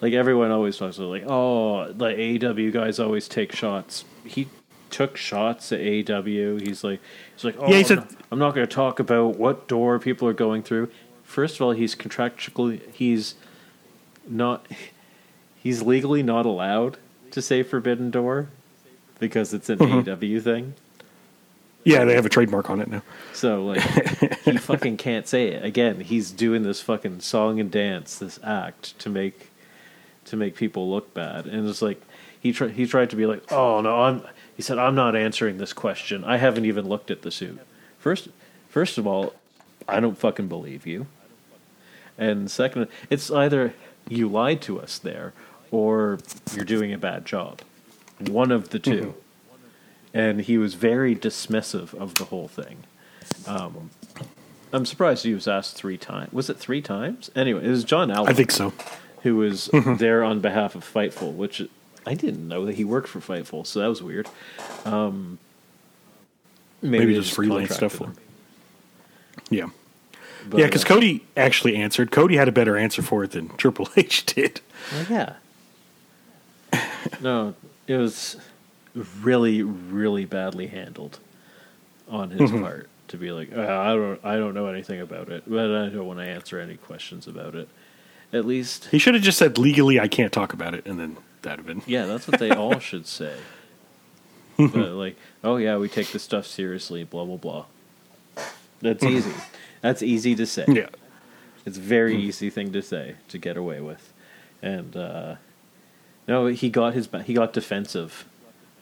like 0.00 0.12
everyone 0.12 0.50
always 0.50 0.76
talks 0.76 0.98
about 0.98 1.08
like 1.08 1.24
oh 1.26 1.92
the 1.92 2.06
AEW 2.06 2.72
guys 2.72 2.98
always 2.98 3.28
take 3.28 3.52
shots. 3.52 4.04
He 4.24 4.48
took 4.90 5.16
shots 5.16 5.72
at 5.72 5.80
AEW. 5.80 6.60
He's 6.60 6.84
like 6.84 7.00
he's 7.34 7.44
like 7.44 7.56
oh 7.58 7.68
Yeah, 7.68 7.78
he 7.82 7.84
I'm 7.90 7.96
not, 7.96 8.10
I'm 8.32 8.38
not 8.38 8.54
going 8.54 8.66
to 8.66 8.72
talk 8.74 8.98
about 8.98 9.36
what 9.36 9.68
door 9.68 9.98
people 9.98 10.28
are 10.28 10.32
going 10.34 10.62
through. 10.62 10.90
First 11.24 11.56
of 11.56 11.62
all, 11.62 11.72
he's 11.72 11.94
contractually 11.94 12.80
he's 12.92 13.34
not 14.28 14.66
he's 15.56 15.82
legally 15.82 16.22
not 16.22 16.46
allowed 16.46 16.98
to 17.32 17.42
say 17.42 17.62
forbidden 17.62 18.10
door 18.10 18.48
because 19.18 19.52
it's 19.54 19.68
an 19.68 19.78
Mm-hmm. 19.78 20.08
AEW 20.10 20.42
thing. 20.42 20.74
Yeah, 21.84 22.04
they 22.04 22.14
have 22.14 22.26
a 22.26 22.28
trademark 22.28 22.68
on 22.68 22.80
it 22.80 22.88
now. 22.88 23.02
So 23.32 23.64
like 23.64 23.80
he 24.44 24.56
fucking 24.58 24.96
can't 24.96 25.28
say 25.28 25.48
it. 25.48 25.64
Again, 25.64 26.00
he's 26.00 26.32
doing 26.32 26.64
this 26.64 26.80
fucking 26.80 27.20
song 27.20 27.60
and 27.60 27.70
dance, 27.70 28.18
this 28.18 28.40
act 28.42 28.98
to 28.98 29.08
make 29.08 29.50
to 30.26 30.36
make 30.36 30.54
people 30.54 30.90
look 30.90 31.12
bad. 31.14 31.46
And 31.46 31.68
it's 31.68 31.82
like 31.82 32.00
he 32.38 32.52
tried 32.52 32.72
he 32.72 32.86
tried 32.86 33.10
to 33.10 33.16
be 33.16 33.26
like, 33.26 33.50
"Oh, 33.52 33.80
no, 33.80 34.02
I'm 34.02 34.22
he 34.56 34.62
said 34.62 34.78
I'm 34.78 34.94
not 34.94 35.16
answering 35.16 35.58
this 35.58 35.72
question. 35.72 36.24
I 36.24 36.36
haven't 36.36 36.64
even 36.64 36.88
looked 36.88 37.10
at 37.10 37.22
the 37.22 37.30
suit." 37.30 37.60
First 37.98 38.28
first 38.68 38.98
of 38.98 39.06
all, 39.06 39.34
I 39.88 40.00
don't 40.00 40.18
fucking 40.18 40.48
believe 40.48 40.86
you. 40.86 41.06
And 42.18 42.50
second, 42.50 42.88
it's 43.10 43.30
either 43.30 43.74
you 44.08 44.28
lied 44.28 44.62
to 44.62 44.80
us 44.80 44.98
there 44.98 45.32
or 45.70 46.18
you're 46.54 46.64
doing 46.64 46.92
a 46.92 46.98
bad 46.98 47.24
job. 47.24 47.60
One 48.18 48.50
of 48.50 48.70
the 48.70 48.78
2 48.78 49.14
And 50.14 50.40
he 50.40 50.56
was 50.56 50.74
very 50.74 51.14
dismissive 51.14 51.92
of 51.94 52.14
the 52.14 52.24
whole 52.24 52.48
thing. 52.48 52.84
Um, 53.46 53.90
I'm 54.72 54.86
surprised 54.86 55.24
he 55.24 55.34
was 55.34 55.46
asked 55.46 55.76
three 55.76 55.98
times. 55.98 56.32
Was 56.32 56.48
it 56.48 56.56
three 56.56 56.80
times? 56.80 57.30
Anyway, 57.36 57.64
it 57.64 57.68
was 57.68 57.84
Jon 57.84 58.10
Alba 58.10 58.30
I 58.30 58.34
think 58.34 58.50
so. 58.50 58.72
Who 59.26 59.34
was 59.36 59.68
there 59.98 60.22
on 60.22 60.38
behalf 60.40 60.76
of 60.76 60.84
Fightful, 60.84 61.34
which 61.34 61.60
I 62.06 62.14
didn't 62.14 62.46
know 62.46 62.64
that 62.66 62.76
he 62.76 62.84
worked 62.84 63.08
for 63.08 63.18
Fightful, 63.18 63.66
so 63.66 63.80
that 63.80 63.88
was 63.88 64.00
weird. 64.00 64.28
Um, 64.84 65.38
maybe, 66.80 66.98
Maybe 67.06 67.14
just 67.16 67.34
freelance 67.34 67.74
stuff 67.74 67.94
for 67.94 68.04
him. 68.04 68.16
Yeah, 69.50 69.66
But, 70.48 70.60
yeah. 70.60 70.66
Because 70.66 70.84
uh, 70.84 70.88
Cody 70.88 71.24
actually 71.36 71.74
answered. 71.76 72.12
Cody 72.12 72.36
had 72.36 72.46
a 72.46 72.52
better 72.52 72.76
answer 72.76 73.02
for 73.02 73.24
it 73.24 73.32
than 73.32 73.48
Triple 73.56 73.88
H 73.96 74.24
did. 74.26 74.60
well, 74.92 75.06
yeah. 75.10 76.80
no, 77.20 77.54
it 77.88 77.96
was 77.96 78.36
really, 79.20 79.62
really 79.62 80.24
badly 80.24 80.68
handled 80.68 81.18
on 82.08 82.30
his 82.30 82.50
Mm-hmm. 82.50 82.62
part 82.62 82.88
to 83.08 83.16
be 83.16 83.30
like, 83.32 83.52
uh, 83.56 83.60
I 83.60 83.94
don't, 83.94 84.24
I 84.24 84.36
don't 84.36 84.54
know 84.54 84.66
anything 84.66 85.00
about 85.00 85.28
it, 85.30 85.42
but 85.46 85.70
I 85.70 85.88
don't 85.88 86.06
want 86.06 86.18
to 86.20 86.24
answer 86.24 86.58
any 86.60 86.76
questions 86.76 87.26
about 87.28 87.54
it. 87.54 87.68
At 88.32 88.44
least 88.44 88.86
He 88.86 88.98
should 88.98 89.14
have 89.14 89.22
just 89.22 89.38
said 89.38 89.56
legally, 89.58 90.00
I 90.00 90.08
can't 90.08 90.32
talk 90.32 90.52
about 90.52 90.74
it, 90.74 90.86
and 90.86 90.98
then 90.98 91.16
that'd 91.42 91.58
have 91.58 91.66
been. 91.66 91.82
Yeah, 91.86 92.06
that's 92.06 92.26
what 92.26 92.40
they 92.40 92.50
all 92.50 92.78
should 92.78 93.06
say. 93.06 93.36
but 94.56 94.74
like, 94.74 95.16
oh 95.44 95.56
yeah, 95.56 95.76
we 95.76 95.88
take 95.88 96.10
this 96.12 96.22
stuff 96.22 96.46
seriously, 96.46 97.04
blah 97.04 97.24
blah 97.24 97.36
blah. 97.36 97.64
That's 98.80 99.04
easy. 99.04 99.32
That's 99.80 100.02
easy 100.02 100.34
to 100.34 100.46
say. 100.46 100.64
Yeah, 100.68 100.88
It's 101.64 101.78
a 101.78 101.80
very 101.80 102.16
easy 102.16 102.50
thing 102.50 102.72
to 102.72 102.82
say 102.82 103.16
to 103.28 103.38
get 103.38 103.56
away 103.56 103.80
with. 103.80 104.12
And 104.62 104.96
uh 104.96 105.36
no, 106.26 106.46
he 106.46 106.70
got 106.70 106.94
his 106.94 107.08
he 107.24 107.34
got 107.34 107.52
defensive, 107.52 108.24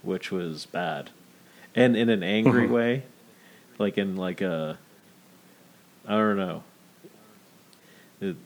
which 0.03 0.31
was 0.33 0.67
bad. 0.67 1.11
And 1.75 1.97
in 1.97 2.09
an 2.09 2.23
angry 2.23 2.67
way, 2.79 3.03
like 3.79 3.99
in 3.99 4.17
like 4.17 4.41
a 4.41 4.79
I 6.07 6.13
don't 6.17 6.37
know. 6.37 6.63
It, 8.21 8.37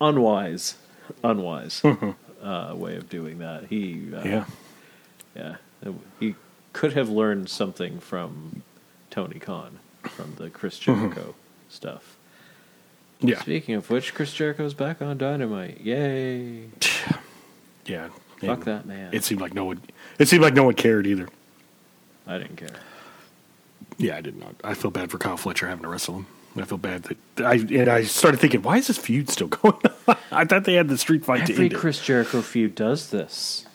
unwise, 0.00 0.76
unwise 1.22 1.82
uh, 2.42 2.72
way 2.74 2.96
of 2.96 3.08
doing 3.08 3.38
that. 3.38 3.66
He 3.66 4.14
uh, 4.14 4.22
yeah. 4.24 4.44
yeah, 5.34 5.56
he 6.20 6.34
could 6.72 6.92
have 6.94 7.08
learned 7.08 7.48
something 7.48 8.00
from 8.00 8.62
Tony 9.10 9.38
Khan 9.38 9.78
from 10.02 10.34
the 10.36 10.50
Chris 10.50 10.78
Jericho 10.78 11.34
stuff. 11.68 12.16
Yeah, 13.20 13.40
Speaking 13.40 13.74
of 13.74 13.88
which, 13.88 14.14
Chris 14.14 14.32
Jericho's 14.32 14.74
back 14.74 15.00
on 15.00 15.16
Dynamite. 15.16 15.80
Yay! 15.80 16.68
yeah. 17.86 18.08
Fuck 18.40 18.64
that 18.64 18.84
man. 18.84 19.14
It 19.14 19.24
seemed 19.24 19.40
like 19.40 19.54
no 19.54 19.64
one. 19.64 19.80
It 20.18 20.28
seemed 20.28 20.42
like 20.42 20.52
no 20.52 20.64
one 20.64 20.74
cared 20.74 21.06
either. 21.06 21.28
I 22.26 22.38
didn't 22.38 22.56
care. 22.56 22.68
Yeah, 23.96 24.16
I 24.16 24.20
did 24.20 24.36
not. 24.36 24.54
I 24.62 24.74
feel 24.74 24.90
bad 24.90 25.10
for 25.10 25.16
Kyle 25.18 25.38
Fletcher 25.38 25.66
having 25.66 25.82
to 25.82 25.88
wrestle 25.88 26.16
him. 26.16 26.26
I 26.58 26.64
feel 26.64 26.78
bad 26.78 27.02
that 27.04 27.44
I 27.46 27.54
and 27.54 27.88
I 27.88 28.04
started 28.04 28.40
thinking, 28.40 28.62
why 28.62 28.78
is 28.78 28.86
this 28.86 28.98
feud 28.98 29.28
still 29.30 29.48
going 29.62 29.80
on? 30.08 30.16
I 30.30 30.44
thought 30.44 30.64
they 30.64 30.74
had 30.74 30.88
the 30.88 30.98
street 30.98 31.24
fight 31.24 31.46
to 31.46 31.52
Every 31.52 31.66
end 31.66 31.74
it. 31.74 31.76
Chris 31.78 32.02
Jericho 32.04 32.40
feud 32.42 32.74
does 32.74 33.10
this. 33.10 33.66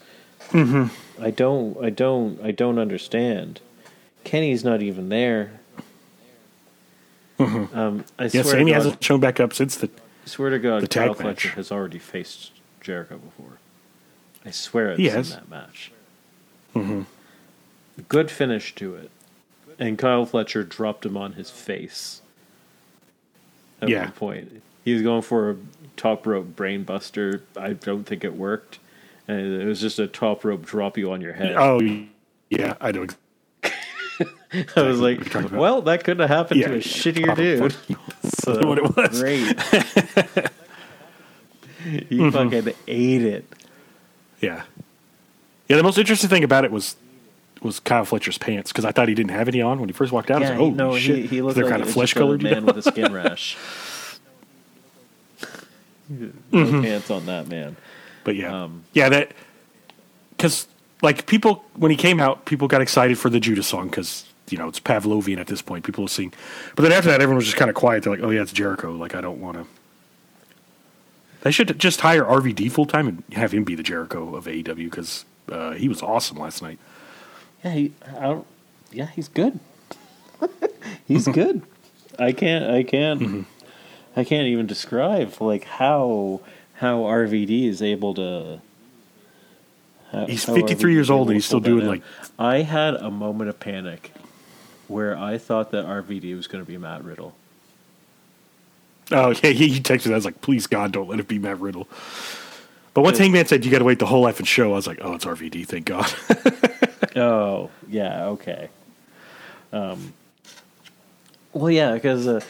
Mm-hmm. 0.49 1.23
I 1.23 1.31
don't. 1.31 1.77
I 1.83 1.89
don't. 1.89 2.41
I 2.41 2.51
don't 2.51 2.79
understand. 2.79 3.59
Kenny's 4.23 4.63
not 4.63 4.81
even 4.81 5.09
there. 5.09 5.51
Um, 7.39 8.05
I 8.19 8.25
Yeah, 8.25 8.29
swear, 8.29 8.43
Sammy 8.43 8.65
to 8.65 8.71
God, 8.71 8.75
hasn't 8.75 9.03
shown 9.03 9.19
back 9.19 9.39
up 9.39 9.53
since 9.53 9.75
the. 9.77 9.87
I 9.87 10.27
swear 10.27 10.49
to 10.51 10.59
God, 10.59 10.83
the 10.83 10.87
tag 10.87 11.07
Kyle 11.07 11.13
Fletcher 11.15 11.49
has 11.49 11.71
already 11.71 11.97
faced 11.99 12.51
Jericho 12.81 13.17
before. 13.17 13.57
I 14.45 14.51
swear 14.51 14.95
seen 14.95 15.05
has. 15.09 15.29
that 15.31 15.49
match. 15.49 15.91
Good 18.07 18.31
finish 18.31 18.73
to 18.75 18.95
it, 18.95 19.11
and 19.79 19.97
Kyle 19.97 20.25
Fletcher 20.25 20.63
dropped 20.63 21.05
him 21.05 21.17
on 21.17 21.33
his 21.33 21.49
face. 21.49 22.21
At 23.81 23.89
Yeah. 23.89 24.03
one 24.03 24.11
point, 24.11 24.61
he 24.85 24.93
was 24.93 25.01
going 25.01 25.21
for 25.23 25.51
a 25.51 25.55
top 25.97 26.25
rope 26.27 26.55
brainbuster. 26.55 27.41
I 27.57 27.73
don't 27.73 28.03
think 28.03 28.23
it 28.23 28.35
worked, 28.35 28.79
and 29.27 29.61
it 29.61 29.65
was 29.65 29.81
just 29.81 29.97
a 29.99 30.07
top 30.07 30.43
rope 30.45 30.65
drop 30.65 30.97
you 30.97 31.11
on 31.11 31.21
your 31.21 31.33
head. 31.33 31.55
Oh, 31.57 31.79
yeah, 32.49 32.75
I 32.79 32.91
know. 32.91 33.07
I 34.75 34.81
was 34.81 34.99
like, 34.99 35.17
what 35.17 35.25
you're 35.25 35.33
talking 35.33 35.47
about. 35.47 35.59
well, 35.59 35.81
that 35.83 36.03
could 36.03 36.19
have 36.19 36.29
happened 36.29 36.59
Yeah, 36.59 36.67
to 36.69 36.75
a 36.75 36.79
shittier 36.79 37.35
dude. 37.35 37.75
So 38.43 38.65
what 38.67 38.77
it 38.79 38.95
was. 38.95 39.19
great. 39.21 39.39
you 42.09 42.21
Mm-hmm. 42.21 42.29
fucking 42.31 42.73
ate 42.87 43.21
it. 43.23 43.45
Yeah, 44.41 44.63
yeah. 45.67 45.77
The 45.77 45.83
most 45.83 45.97
interesting 45.97 46.29
thing 46.29 46.43
about 46.43 46.65
it 46.65 46.71
was 46.71 46.95
was 47.61 47.79
Kyle 47.79 48.05
Fletcher's 48.05 48.37
pants 48.37 48.71
because 48.71 48.85
I 48.85 48.91
thought 48.91 49.07
he 49.07 49.13
didn't 49.15 49.31
have 49.31 49.47
any 49.47 49.61
on 49.61 49.79
when 49.79 49.87
he 49.89 49.93
first 49.93 50.11
walked 50.11 50.31
out. 50.31 50.37
I 50.37 50.41
was 50.41 50.49
like, 50.51 50.59
oh 50.59 50.69
no, 50.71 50.97
shit! 50.97 51.17
he, 51.17 51.27
he 51.27 51.41
looked 51.41 51.55
They're 51.55 51.65
like 51.65 51.71
kind 51.71 51.83
of 51.83 51.89
flesh 51.91 52.09
just 52.09 52.17
a 52.17 52.19
colored. 52.19 52.41
man 52.43 52.65
with 52.65 52.77
a 52.77 52.81
skin 52.81 53.13
rash. 53.13 53.55
no 56.09 56.81
pants 56.81 57.09
on 57.09 57.25
that 57.27 57.47
man. 57.47 57.77
But 58.23 58.35
yeah, 58.35 58.63
Um, 58.63 58.83
yeah, 58.93 59.09
that 59.09 59.31
because 60.31 60.67
like 61.01 61.25
people 61.25 61.63
when 61.75 61.91
he 61.91 61.97
came 61.97 62.19
out, 62.19 62.45
people 62.45 62.67
got 62.67 62.81
excited 62.81 63.17
for 63.17 63.29
the 63.29 63.39
Judas 63.39 63.67
song 63.67 63.89
because 63.89 64.25
you 64.49 64.57
know 64.57 64.67
it's 64.67 64.79
Pavlovian 64.79 65.37
at 65.37 65.47
this 65.47 65.61
point. 65.61 65.85
People 65.85 66.03
will 66.03 66.07
sing, 66.09 66.33
but 66.75 66.83
then 66.83 66.91
after 66.91 67.09
that, 67.09 67.21
everyone 67.21 67.37
was 67.37 67.45
just 67.45 67.57
kind 67.57 67.69
of 67.69 67.75
quiet. 67.75 68.03
They're 68.03 68.13
like, 68.13 68.23
"Oh 68.23 68.29
yeah, 68.29 68.41
it's 68.41 68.51
Jericho." 68.53 68.91
Like 68.91 69.15
I 69.15 69.21
don't 69.21 69.39
want 69.39 69.57
to. 69.57 69.65
They 71.41 71.51
should 71.51 71.79
just 71.79 72.01
hire 72.01 72.23
RVD 72.23 72.71
full 72.71 72.85
time 72.85 73.07
and 73.07 73.23
have 73.33 73.51
him 73.51 73.63
be 73.63 73.73
the 73.73 73.81
Jericho 73.81 74.35
of 74.35 74.45
AEW 74.45 74.75
because 74.75 75.25
uh, 75.51 75.71
he 75.71 75.89
was 75.89 76.03
awesome 76.03 76.37
last 76.37 76.61
night. 76.61 76.77
Yeah, 77.63 77.71
he, 77.71 77.93
I 78.17 78.21
don't, 78.21 78.47
yeah, 78.91 79.07
he's 79.07 79.27
good. 79.27 79.59
he's 81.07 81.27
good. 81.27 81.61
I 82.19 82.31
can't, 82.31 82.65
I 82.69 82.83
can't, 82.83 83.19
Mm-hmm. 83.21 83.41
I 84.15 84.23
can't 84.25 84.47
even 84.47 84.67
describe 84.67 85.39
like 85.41 85.63
how 85.63 86.41
how 86.73 87.01
RVD 87.03 87.67
is 87.67 87.81
able 87.81 88.13
to. 88.15 88.59
how- 90.11 90.25
He's 90.25 90.43
how 90.43 90.53
53 90.55 90.91
RVD 90.91 90.93
years 90.95 91.09
old 91.09 91.27
and 91.29 91.35
he's 91.35 91.45
still 91.45 91.59
doing, 91.61 91.83
out. 91.83 91.87
like- 91.89 92.03
I 92.37 92.57
had 92.63 92.95
a 92.95 93.09
moment 93.09 93.49
of 93.49 93.59
panic 93.59 94.11
where 94.89 95.17
I 95.17 95.37
thought 95.37 95.71
that 95.71 95.85
RVD 95.85 96.35
was 96.35 96.47
going 96.47 96.61
to 96.63 96.67
be 96.69 96.77
Matt 96.77 97.05
Riddle. 97.05 97.33
Oh 99.11 99.29
yeah, 99.43 99.51
he, 99.51 99.69
he 99.69 99.79
texted 99.79 100.07
me. 100.07 100.13
I 100.13 100.15
was 100.15 100.25
like, 100.25 100.41
"Please 100.41 100.67
God, 100.67 100.91
don't 100.91 101.07
let 101.07 101.19
it 101.19 101.27
be 101.29 101.39
Matt 101.39 101.59
Riddle." 101.61 101.87
But 102.93 103.01
once 103.03 103.17
Hangman 103.17 103.45
said 103.45 103.63
you 103.63 103.71
got 103.71 103.79
to 103.79 103.85
wait 103.85 103.99
the 103.99 104.05
whole 104.05 104.21
life 104.21 104.39
and 104.39 104.47
show, 104.47 104.71
I 104.71 104.75
was 104.75 104.87
like, 104.87 104.99
"Oh, 105.01 105.13
it's 105.13 105.23
RVD, 105.25 105.65
thank 105.67 105.85
God." 105.85 106.11
Oh, 107.15 107.69
yeah, 107.89 108.25
okay. 108.27 108.69
Um, 109.73 110.13
well, 111.53 111.69
yeah, 111.71 111.93
because 111.93 112.27
uh, 112.27 112.41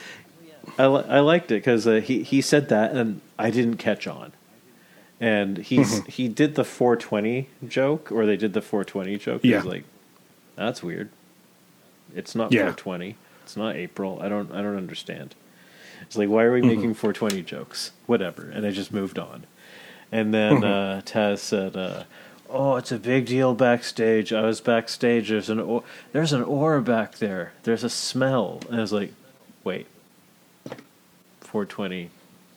I 0.78 0.88
li- 0.88 1.06
I 1.08 1.20
liked 1.20 1.52
it 1.52 1.56
because 1.56 1.88
uh, 1.88 1.96
he 2.02 2.24
he 2.24 2.42
said 2.42 2.70
that 2.70 2.92
and 2.94 3.22
I 3.38 3.50
didn't 3.52 3.78
catch 3.78 4.08
on, 4.08 4.32
and 5.20 5.58
he's 5.58 6.06
he 6.06 6.28
did 6.28 6.56
the 6.56 6.64
420 6.64 7.48
joke 7.68 8.12
or 8.12 8.26
they 8.26 8.38
did 8.38 8.54
the 8.54 8.62
420 8.62 9.18
joke. 9.18 9.42
Yeah. 9.44 9.58
He's 9.58 9.66
like, 9.66 9.84
that's 10.56 10.82
weird. 10.84 11.10
It's 12.16 12.36
not 12.36 12.52
Yeah. 12.52 12.62
420. 12.62 13.16
It's 13.44 13.58
not 13.58 13.76
April. 13.76 14.20
I 14.22 14.30
don't 14.30 14.52
I 14.52 14.62
don't 14.62 14.78
understand. 14.78 15.36
It's 16.04 16.18
like 16.18 16.30
why 16.30 16.44
are 16.44 16.52
we 16.54 16.62
making 16.62 16.94
420 16.94 17.42
jokes? 17.44 17.92
Whatever, 18.08 18.50
and 18.54 18.66
I 18.66 18.72
just 18.72 18.92
moved 18.94 19.18
on. 19.20 19.46
And 20.12 20.34
then 20.34 20.64
uh, 20.64 21.02
Taz 21.06 21.40
said, 21.40 21.76
uh, 21.78 22.04
"Oh, 22.52 22.76
it's 22.76 22.92
a 22.92 22.98
big 22.98 23.26
deal 23.26 23.54
backstage. 23.54 24.32
I 24.34 24.42
was 24.42 24.62
backstage. 24.62 25.30
There's 25.30 25.50
an 25.50 25.60
or- 25.60 25.84
there's 26.12 26.34
an 26.34 26.44
aura 26.44 26.82
back 26.82 27.18
there. 27.18 27.54
There's 27.64 27.84
a 27.84 27.90
smell." 27.90 28.62
And 28.68 28.78
I 28.78 28.82
was 28.82 28.94
like, 28.94 29.14
"Wait, 29.64 29.88
420 31.42 32.10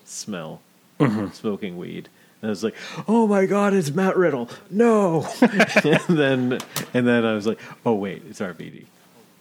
smell, 0.04 0.60
mm-hmm. 1.00 1.28
smoking 1.30 1.76
weed." 1.76 2.08
And 2.42 2.48
I 2.48 2.50
was 2.50 2.64
like, 2.64 2.74
"Oh 3.08 3.26
my 3.26 3.46
god, 3.46 3.72
it's 3.72 3.90
Matt 3.90 4.16
Riddle! 4.16 4.50
No!" 4.70 5.26
and 5.40 6.18
then 6.18 6.58
and 6.92 7.06
then 7.06 7.24
I 7.24 7.34
was 7.34 7.46
like, 7.46 7.60
"Oh 7.86 7.94
wait, 7.94 8.22
it's 8.28 8.40
RVD." 8.40 8.84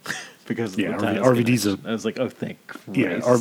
because 0.47 0.73
of 0.73 0.79
Yeah, 0.79 0.97
the 0.97 1.05
RV 1.05 1.43
RVD's 1.43 1.65
a-. 1.65 1.79
I 1.85 1.91
was 1.91 2.05
like, 2.05 2.19
"Oh, 2.19 2.29
thank 2.29 2.65
Christ!" 2.67 2.97
yeah, 2.97 3.19
R, 3.25 3.37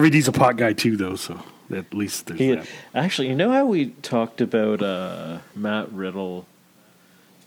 RVD's 0.00 0.28
a 0.28 0.32
pot 0.32 0.56
guy 0.56 0.72
too, 0.72 0.96
though, 0.96 1.16
so 1.16 1.40
at 1.72 1.92
least 1.94 2.26
there's 2.26 2.38
He, 2.40 2.52
that. 2.54 2.66
actually, 2.94 3.28
you 3.28 3.34
know 3.34 3.50
how 3.52 3.64
we 3.66 3.90
talked 4.02 4.40
about 4.40 4.82
uh, 4.82 5.38
Matt 5.54 5.90
Riddle 5.92 6.46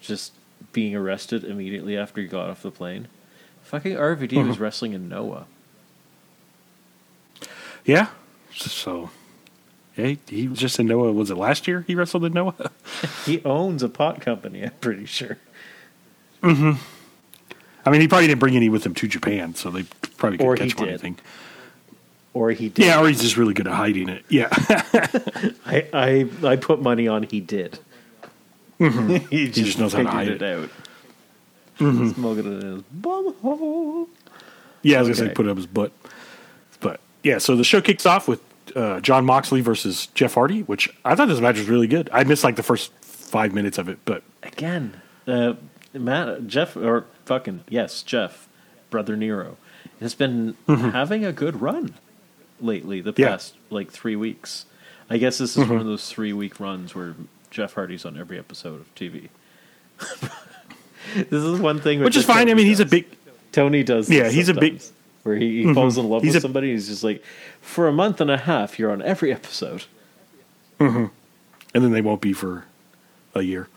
just 0.01 0.33
being 0.73 0.95
arrested 0.95 1.43
immediately 1.43 1.97
after 1.97 2.21
he 2.21 2.27
got 2.27 2.49
off 2.49 2.61
the 2.63 2.71
plane? 2.71 3.07
Fucking 3.63 3.93
RVD 3.95 4.29
Mm-hmm. 4.31 4.47
was 4.49 4.59
wrestling 4.59 4.93
in 4.93 5.07
Noah. 5.09 5.45
Yeah, 7.85 8.07
so 8.53 9.09
yeah, 9.95 10.07
he, 10.07 10.19
he 10.27 10.47
was 10.47 10.59
just 10.59 10.79
in 10.79 10.87
Noah. 10.87 11.11
Was 11.13 11.31
it 11.31 11.37
last 11.37 11.67
year 11.67 11.83
he 11.87 11.95
wrestled 11.95 12.25
in 12.25 12.33
Noah? 12.33 12.71
He 13.25 13.41
owns 13.43 13.83
a 13.83 13.89
pot 13.89 14.21
company, 14.21 14.63
I'm 14.63 14.71
pretty 14.81 15.05
sure. 15.05 15.37
Mhm 16.41 16.77
I 17.85 17.89
mean, 17.89 18.01
he 18.01 18.07
probably 18.09 18.27
didn't 18.27 18.39
bring 18.41 18.57
any 18.57 18.67
with 18.67 18.85
him 18.85 18.93
to 18.95 19.07
Japan, 19.07 19.55
so 19.55 19.69
they 19.69 19.83
probably 20.17 20.37
could 20.37 20.57
catch 20.57 20.65
he 20.73 20.77
him 20.77 20.79
on 20.79 20.87
did. 20.87 21.01
Anything. 22.37 22.41
Or 22.41 22.51
he 22.51 22.69
did. 22.69 22.85
Yeah, 22.85 23.01
or 23.01 23.07
he's 23.07 23.21
just 23.21 23.37
really 23.37 23.53
good 23.53 23.67
at 23.67 23.73
hiding 23.73 24.09
it. 24.09 24.23
Yeah, 24.29 24.49
I, 25.65 25.87
I, 25.93 26.29
I 26.43 26.55
put 26.55 26.81
money 26.81 27.07
on 27.07 27.23
he 27.23 27.39
did. 27.41 27.79
he, 28.77 29.47
just 29.47 29.53
just 29.53 29.79
knows 29.79 29.93
how 29.93 30.03
to 30.03 30.09
hide 30.09 30.27
it 30.27 30.41
out. 30.43 30.69
Smoking 31.77 32.45
it 32.45 32.63
in 32.63 32.73
his 32.73 32.81
bum 32.91 33.33
hole. 33.41 34.07
yeah. 34.83 34.97
I 34.97 35.01
was 35.01 35.09
gonna 35.09 35.29
say 35.29 35.33
put 35.33 35.45
it 35.45 35.49
up 35.49 35.57
his 35.57 35.65
butt, 35.67 35.91
but 36.79 36.99
yeah. 37.23 37.37
So 37.39 37.55
the 37.55 37.63
show 37.63 37.81
kicks 37.81 38.05
off 38.05 38.27
with 38.27 38.41
uh, 38.75 38.99
Jon 38.99 39.25
Moxley 39.25 39.61
versus 39.61 40.07
Jeff 40.13 40.35
Hardy, 40.35 40.61
which 40.61 40.89
I 41.05 41.15
thought 41.15 41.27
this 41.27 41.39
match 41.39 41.57
was 41.57 41.67
really 41.69 41.87
good. 41.87 42.09
I 42.13 42.23
missed 42.23 42.43
like 42.43 42.55
the 42.55 42.63
first 42.63 42.91
five 43.01 43.53
minutes 43.53 43.77
of 43.77 43.89
it, 43.89 43.99
but 44.05 44.23
Again, 44.43 45.01
uh, 45.27 45.53
Matt, 45.93 46.47
Jeff, 46.47 46.75
or 46.77 47.05
fucking, 47.25 47.63
yes, 47.69 48.01
Jeff, 48.03 48.47
Brother 48.89 49.15
Nero, 49.17 49.57
has 49.99 50.13
been 50.15 50.55
having 50.67 51.25
a 51.25 51.31
good 51.33 51.61
run 51.61 51.95
lately, 52.61 53.01
the 53.01 53.11
Mm-hmm. 53.13 53.21
Yeah. 53.21 53.27
past 53.29 53.55
like 53.69 53.91
three 53.91 54.15
weeks. 54.15 54.65
I 55.09 55.17
guess 55.17 55.37
this 55.37 55.51
is 55.51 55.57
one 55.57 55.71
of 55.71 55.77
Mm-hmm. 55.81 55.89
those 55.89 56.09
three 56.09 56.33
week 56.33 56.59
runs 56.59 56.93
where 56.95 57.15
Jeff 57.51 57.73
Hardy's 57.73 58.05
on 58.05 58.17
every 58.17 58.37
episode 58.37 58.81
of 58.81 58.93
TV. 58.95 59.29
this 61.15 61.43
is 61.43 61.59
one 61.59 61.79
thing, 61.79 62.01
which 62.01 62.17
is 62.17 62.25
fine. 62.25 62.37
I 62.37 62.39
Tony 62.41 62.53
mean, 62.55 62.65
he's 62.67 62.79
a 62.79 62.85
big 62.85 63.05
Tony 63.51 63.83
does. 63.83 64.09
Yeah, 64.09 64.29
he's 64.29 64.49
a 64.49 64.53
big- 64.53 64.75
Mm-hmm. 64.79 64.93
where 65.29 65.35
he, 65.37 65.63
he 65.63 65.73
falls 65.73 65.97
in 65.97 66.07
love 66.09 66.21
He's 66.23 66.33
with 66.33 66.37
a- 66.37 66.41
somebody. 66.41 66.71
He's 66.71 66.87
just 66.87 67.03
like, 67.03 67.23
for 67.61 67.87
a 67.87 67.91
month 67.93 68.21
and 68.21 68.29
a 68.31 68.37
half, 68.37 68.77
you're 68.79 68.91
on 68.91 69.01
every 69.01 69.31
episode. 69.33 69.85
Mm-hmm. 70.79 71.05
and 71.73 71.83
then 71.83 71.91
they 71.91 72.01
won't 72.01 72.21
be 72.21 72.33
for 72.33 72.65
a 73.33 73.41
year. 73.41 73.67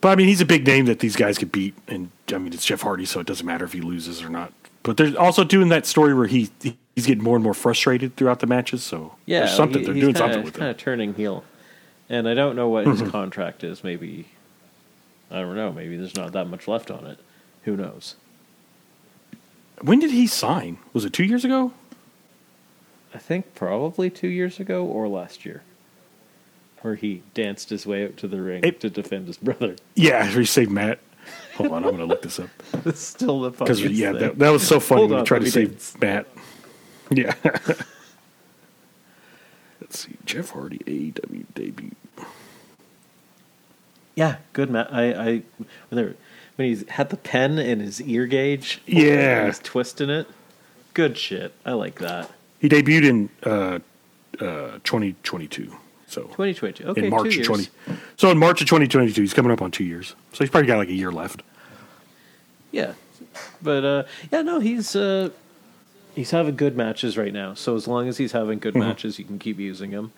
But 0.00 0.08
I 0.08 0.14
mean, 0.16 0.26
he's 0.28 0.40
a 0.40 0.46
big 0.46 0.66
name 0.66 0.86
that 0.86 0.98
these 0.98 1.14
guys 1.14 1.38
could 1.38 1.52
beat, 1.52 1.74
and 1.86 2.10
I 2.32 2.38
mean, 2.38 2.52
it's 2.52 2.64
Jeff 2.64 2.80
Hardy, 2.82 3.04
so 3.04 3.20
it 3.20 3.26
doesn't 3.26 3.46
matter 3.46 3.64
if 3.66 3.72
he 3.72 3.80
loses 3.80 4.20
or 4.22 4.28
not. 4.30 4.52
But 4.82 4.96
they're 4.96 5.18
also 5.20 5.44
doing 5.44 5.68
that 5.68 5.84
story 5.86 6.12
where 6.14 6.26
he 6.26 6.50
he's 7.00 7.06
getting 7.06 7.24
more 7.24 7.36
and 7.36 7.42
more 7.42 7.54
frustrated 7.54 8.16
throughout 8.16 8.40
the 8.40 8.46
matches. 8.46 8.82
So 8.82 9.14
Yeah, 9.26 9.40
there's 9.40 9.56
something 9.56 9.80
he- 9.80 9.84
they're 9.86 9.94
doing 9.94 10.06
kinda, 10.06 10.18
something 10.18 10.42
with 10.44 10.54
kind 10.54 10.70
of 10.70 10.76
turning 10.76 11.14
heel, 11.14 11.44
and 12.08 12.28
I 12.28 12.34
don't 12.34 12.56
know 12.56 12.68
what 12.68 12.84
Mm-hmm. 12.84 13.02
his 13.04 13.10
contract 13.10 13.64
is. 13.64 13.82
Maybe 13.82 14.26
I 15.30 15.40
don't 15.40 15.54
know. 15.56 15.72
Maybe 15.72 15.96
there's 15.96 16.16
not 16.16 16.32
that 16.32 16.48
much 16.48 16.66
left 16.68 16.90
on 16.90 17.06
it. 17.06 17.18
Who 17.64 17.76
knows? 17.76 18.16
When 19.80 19.98
did 19.98 20.10
he 20.10 20.26
sign? 20.26 20.78
Was 20.92 21.04
it 21.04 21.12
two 21.12 21.24
years 21.24 21.44
ago? 21.44 21.72
I 23.14 23.18
think 23.18 23.54
probably 23.54 24.10
two 24.10 24.28
years 24.28 24.60
ago 24.60 24.84
or 24.84 25.08
last 25.08 25.44
year, 25.46 25.62
where 26.82 26.94
he 26.96 27.22
danced 27.34 27.70
his 27.70 27.86
way 27.86 28.04
out 28.04 28.16
to 28.18 28.28
the 28.28 28.40
ring 28.42 28.62
It- 28.64 28.80
to 28.80 28.90
defend 28.90 29.26
his 29.26 29.36
brother. 29.38 29.76
Yeah, 29.94 30.26
he 30.30 30.44
saved 30.44 30.70
Matt. 30.70 30.98
Hold 31.56 31.72
on, 31.72 31.84
I'm 31.84 31.90
going 31.90 31.98
to 31.98 32.06
look 32.06 32.22
this 32.22 32.40
up 32.40 32.48
It's 32.86 32.98
still 33.00 33.42
the 33.42 33.50
because 33.50 33.82
yeah, 33.82 34.12
that, 34.12 34.38
that 34.38 34.50
was 34.50 34.66
so 34.66 34.80
funny 34.88 35.02
Hold 35.02 35.10
when 35.10 35.20
he 35.20 35.24
tried 35.26 35.40
to 35.42 35.50
save 35.50 35.68
dance. 35.70 35.96
Matt. 36.00 36.26
Yeah. 37.10 37.34
Let's 39.80 39.98
see, 39.98 40.16
Jeff 40.24 40.50
Hardy 40.50 40.78
AEW 40.78 41.44
debut. 41.54 41.96
yeah, 44.14 44.36
good 44.52 44.70
man. 44.70 44.86
I, 44.90 45.12
I 45.12 45.42
when, 45.56 45.68
they 45.90 46.02
were, 46.02 46.16
when 46.56 46.68
he's 46.68 46.88
had 46.88 47.10
the 47.10 47.16
pen 47.16 47.58
in 47.58 47.80
his 47.80 48.00
ear 48.02 48.26
gauge. 48.26 48.80
Yeah. 48.86 49.46
he's 49.46 49.58
twisting 49.58 50.10
it. 50.10 50.28
Good 50.94 51.18
shit. 51.18 51.54
I 51.64 51.72
like 51.72 51.98
that. 51.98 52.30
He 52.60 52.68
debuted 52.68 53.04
in 53.04 53.30
uh, 53.44 53.78
uh, 54.40 54.78
2022. 54.84 55.74
So 56.06 56.22
2022. 56.22 56.84
Okay, 56.84 57.04
in 57.04 57.10
March 57.10 57.22
two 57.22 57.28
of 57.28 57.34
years. 57.34 57.46
20. 57.46 57.68
So 58.16 58.30
in 58.30 58.38
March 58.38 58.60
of 58.60 58.66
2022, 58.68 59.20
he's 59.20 59.32
coming 59.32 59.52
up 59.52 59.62
on 59.62 59.70
two 59.70 59.84
years. 59.84 60.14
So 60.32 60.38
he's 60.38 60.50
probably 60.50 60.66
got 60.66 60.78
like 60.78 60.88
a 60.88 60.94
year 60.94 61.12
left. 61.12 61.42
Yeah, 62.72 62.94
but 63.62 63.84
uh, 63.84 64.02
yeah, 64.32 64.42
no, 64.42 64.60
he's 64.60 64.94
uh, 64.94 65.30
he's 66.20 66.30
having 66.30 66.54
good 66.56 66.76
matches 66.76 67.16
right 67.18 67.32
now. 67.32 67.54
So 67.54 67.74
as 67.76 67.88
long 67.88 68.06
as 68.08 68.16
he's 68.18 68.32
having 68.32 68.58
good 68.58 68.74
matches, 68.76 69.18
you 69.18 69.24
can 69.24 69.38
keep 69.38 69.58
using 69.58 69.90
him. 69.90 70.12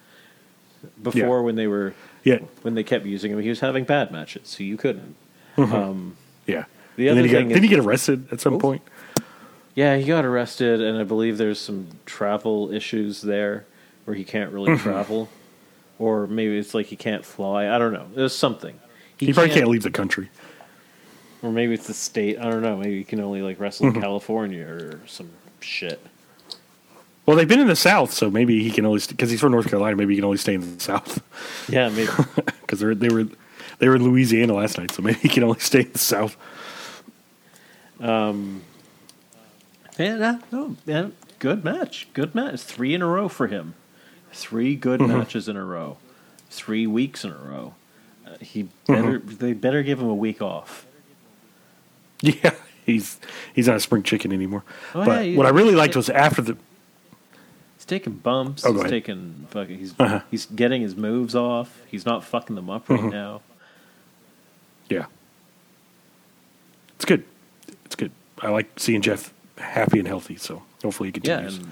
Before, 1.02 1.12
Mm-hmm. 1.12 1.18
Yeah. 1.30 1.40
when 1.40 1.54
they 1.54 1.66
were 1.68 1.94
Yeah, 2.24 2.38
when 2.62 2.74
they 2.74 2.82
kept 2.82 3.06
using 3.06 3.30
him, 3.32 3.40
he 3.40 3.48
was 3.48 3.60
having 3.60 3.84
bad 3.84 4.10
matches, 4.10 4.48
so 4.48 4.64
you 4.64 4.76
couldn't. 4.76 5.14
Mm-hmm. 5.56 5.72
Um, 5.74 6.16
yeah. 6.46 6.64
The 6.96 7.08
and 7.08 7.18
other 7.18 7.22
then 7.22 7.28
he 7.28 7.32
got, 7.32 7.38
thing 7.38 7.48
didn't 7.48 7.62
he 7.62 7.68
get 7.68 7.78
arrested 7.78 8.26
at 8.32 8.40
some 8.40 8.58
point? 8.58 8.82
yeah, 9.74 9.96
he 9.96 10.04
got 10.04 10.24
arrested, 10.24 10.80
and 10.82 10.98
I 10.98 11.04
believe 11.04 11.38
there's 11.38 11.60
some 11.60 11.86
travel 12.04 12.72
issues 12.72 13.22
there 13.22 13.64
where 14.04 14.16
he 14.16 14.24
can't 14.24 14.52
really 14.52 14.72
Mm-hmm. 14.72 14.82
travel, 14.82 15.28
or 15.98 16.26
maybe 16.26 16.58
it's 16.58 16.74
like 16.74 16.86
he 16.86 16.96
can't 16.96 17.24
fly. 17.24 17.68
I 17.68 17.78
don't 17.78 17.92
know. 17.92 18.08
There's 18.14 18.34
something. 18.34 18.78
He, 19.18 19.32
probably 19.32 19.54
can't 19.54 19.68
leave 19.68 19.84
the 19.84 19.90
country. 19.90 20.30
or 21.42 21.52
maybe 21.52 21.74
it's 21.74 21.86
the 21.86 21.94
state. 21.94 22.38
I 22.40 22.50
don't 22.50 22.62
know. 22.62 22.76
Maybe 22.76 22.98
he 22.98 23.04
can 23.04 23.20
only 23.20 23.40
like 23.40 23.60
wrestle 23.60 23.86
Mm-hmm. 23.86 23.96
in 23.96 24.02
California 24.02 24.66
or 24.66 25.00
some 25.06 25.30
shit. 25.62 26.00
Well, 27.24 27.36
they've 27.36 27.48
been 27.48 27.60
in 27.60 27.68
the 27.68 27.76
South, 27.76 28.12
so 28.12 28.30
maybe 28.30 28.62
he 28.64 28.70
can 28.70 28.84
only 28.84 29.00
because 29.08 29.30
he's 29.30 29.40
from 29.40 29.52
North 29.52 29.68
Carolina. 29.68 29.96
Maybe 29.96 30.14
he 30.14 30.18
can 30.18 30.24
only 30.24 30.38
stay 30.38 30.54
in 30.54 30.74
the 30.76 30.80
South 30.82 31.22
Yeah, 31.68 31.88
maybe. 31.88 32.10
because 32.60 32.80
they 32.80 32.94
they 32.94 33.08
were 33.08 33.26
they 33.78 33.88
were 33.88 33.94
in 33.96 34.02
Louisiana 34.04 34.54
last 34.54 34.76
night, 34.78 34.90
so 34.92 35.02
maybe 35.02 35.18
he 35.20 35.28
can 35.28 35.44
only 35.44 35.58
stay 35.70 35.80
in 35.82 35.92
the 35.92 35.98
South. 35.98 36.36
Um, 38.00 38.62
Yeah, 39.98 40.16
no, 40.16 40.40
no, 40.50 40.76
yeah, 40.86 41.08
good 41.38 41.64
match. 41.64 42.08
Good 42.12 42.34
match. 42.34 42.60
Three 42.60 42.94
in 42.94 43.02
a 43.02 43.06
row 43.06 43.28
for 43.28 43.46
him. 43.46 43.74
Three 44.32 44.74
good 44.74 45.00
Mm-hmm. 45.00 45.18
matches 45.18 45.48
in 45.48 45.56
a 45.56 45.64
row. 45.64 45.98
Three 46.50 46.86
weeks 46.86 47.24
in 47.24 47.30
a 47.30 47.36
row. 47.36 47.74
Uh, 48.26 48.36
he 48.40 48.64
Mm-hmm. 48.64 48.92
better. 48.94 49.18
They 49.18 49.52
better 49.52 49.82
give 49.82 50.00
him 50.00 50.08
a 50.08 50.14
week 50.14 50.42
off. 50.42 50.86
Yeah, 52.20 52.54
he's 52.84 53.18
he's 53.54 53.66
not 53.68 53.76
a 53.76 53.80
spring 53.80 54.02
chicken 54.02 54.32
anymore. 54.32 54.64
Oh, 54.94 55.04
but 55.04 55.26
yeah, 55.26 55.36
what 55.36 55.46
I 55.46 55.50
really 55.50 55.74
liked 55.74 55.96
was 55.96 56.08
after 56.10 56.42
the 56.42 56.56
He's 57.76 57.86
taking 57.86 58.12
bumps. 58.14 58.64
Oh, 58.64 58.72
he's 58.74 58.84
taking 58.90 59.46
fucking. 59.50 59.78
He's 59.78 59.94
Uh-huh. 59.98 60.20
he's 60.30 60.46
getting 60.46 60.82
his 60.82 60.94
moves 60.94 61.34
off. 61.34 61.80
He's 61.88 62.06
not 62.06 62.22
fucking 62.24 62.54
them 62.56 62.70
up 62.70 62.88
right 62.88 63.00
Mm-hmm. 63.00 63.08
now. 63.10 63.40
yeah, 64.88 65.06
it's 66.94 67.04
good. 67.04 67.24
It's 67.84 67.96
good. 67.96 68.12
I 68.40 68.50
like 68.50 68.70
seeing 68.78 69.00
Jeff 69.02 69.32
happy 69.58 69.98
and 69.98 70.06
healthy. 70.06 70.36
So 70.36 70.62
hopefully 70.82 71.10
he 71.12 71.20
Yeah, 71.24 71.40
continues. 71.42 71.66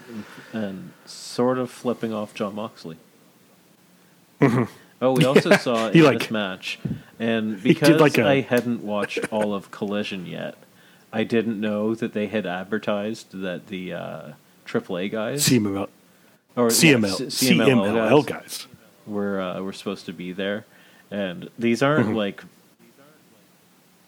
and, 0.52 0.64
and 0.64 0.92
sort 1.06 1.58
of 1.58 1.70
flipping 1.70 2.12
off 2.12 2.34
Jon 2.34 2.54
Moxley. 2.56 2.96
Oh, 5.02 5.12
we 5.12 5.24
also 5.24 5.50
saw 5.56 5.88
in 5.88 5.92
Mm-hmm. 5.94 6.04
Like- 6.06 6.18
this 6.20 6.30
match, 6.30 6.78
and 7.18 7.62
because 7.62 8.00
like, 8.00 8.18
a- 8.18 8.26
I 8.26 8.40
hadn't 8.40 8.82
watched 8.82 9.20
all 9.32 9.54
of 9.54 9.70
Collision 9.70 10.26
yet, 10.26 10.56
I 11.12 11.24
didn't 11.24 11.60
know 11.60 11.94
that 11.94 12.12
they 12.12 12.26
had 12.28 12.46
advertised 12.46 13.32
that 13.40 13.66
the 13.66 13.92
uh, 13.94 14.22
AAA 14.66 15.10
guys 15.10 15.46
CML, 15.48 15.88
or 16.56 16.68
CML, 16.68 17.20
yeah, 17.20 17.28
C- 17.28 17.54
CMLL 17.58 18.26
guys. 18.26 18.66
were 19.06 19.40
uh, 19.40 19.60
were 19.62 19.72
supposed 19.72 20.06
to 20.06 20.12
be 20.12 20.32
there, 20.32 20.66
and 21.10 21.48
these 21.58 21.82
aren't 21.82 22.06
Mm-hmm. 22.08 22.16
like 22.16 22.44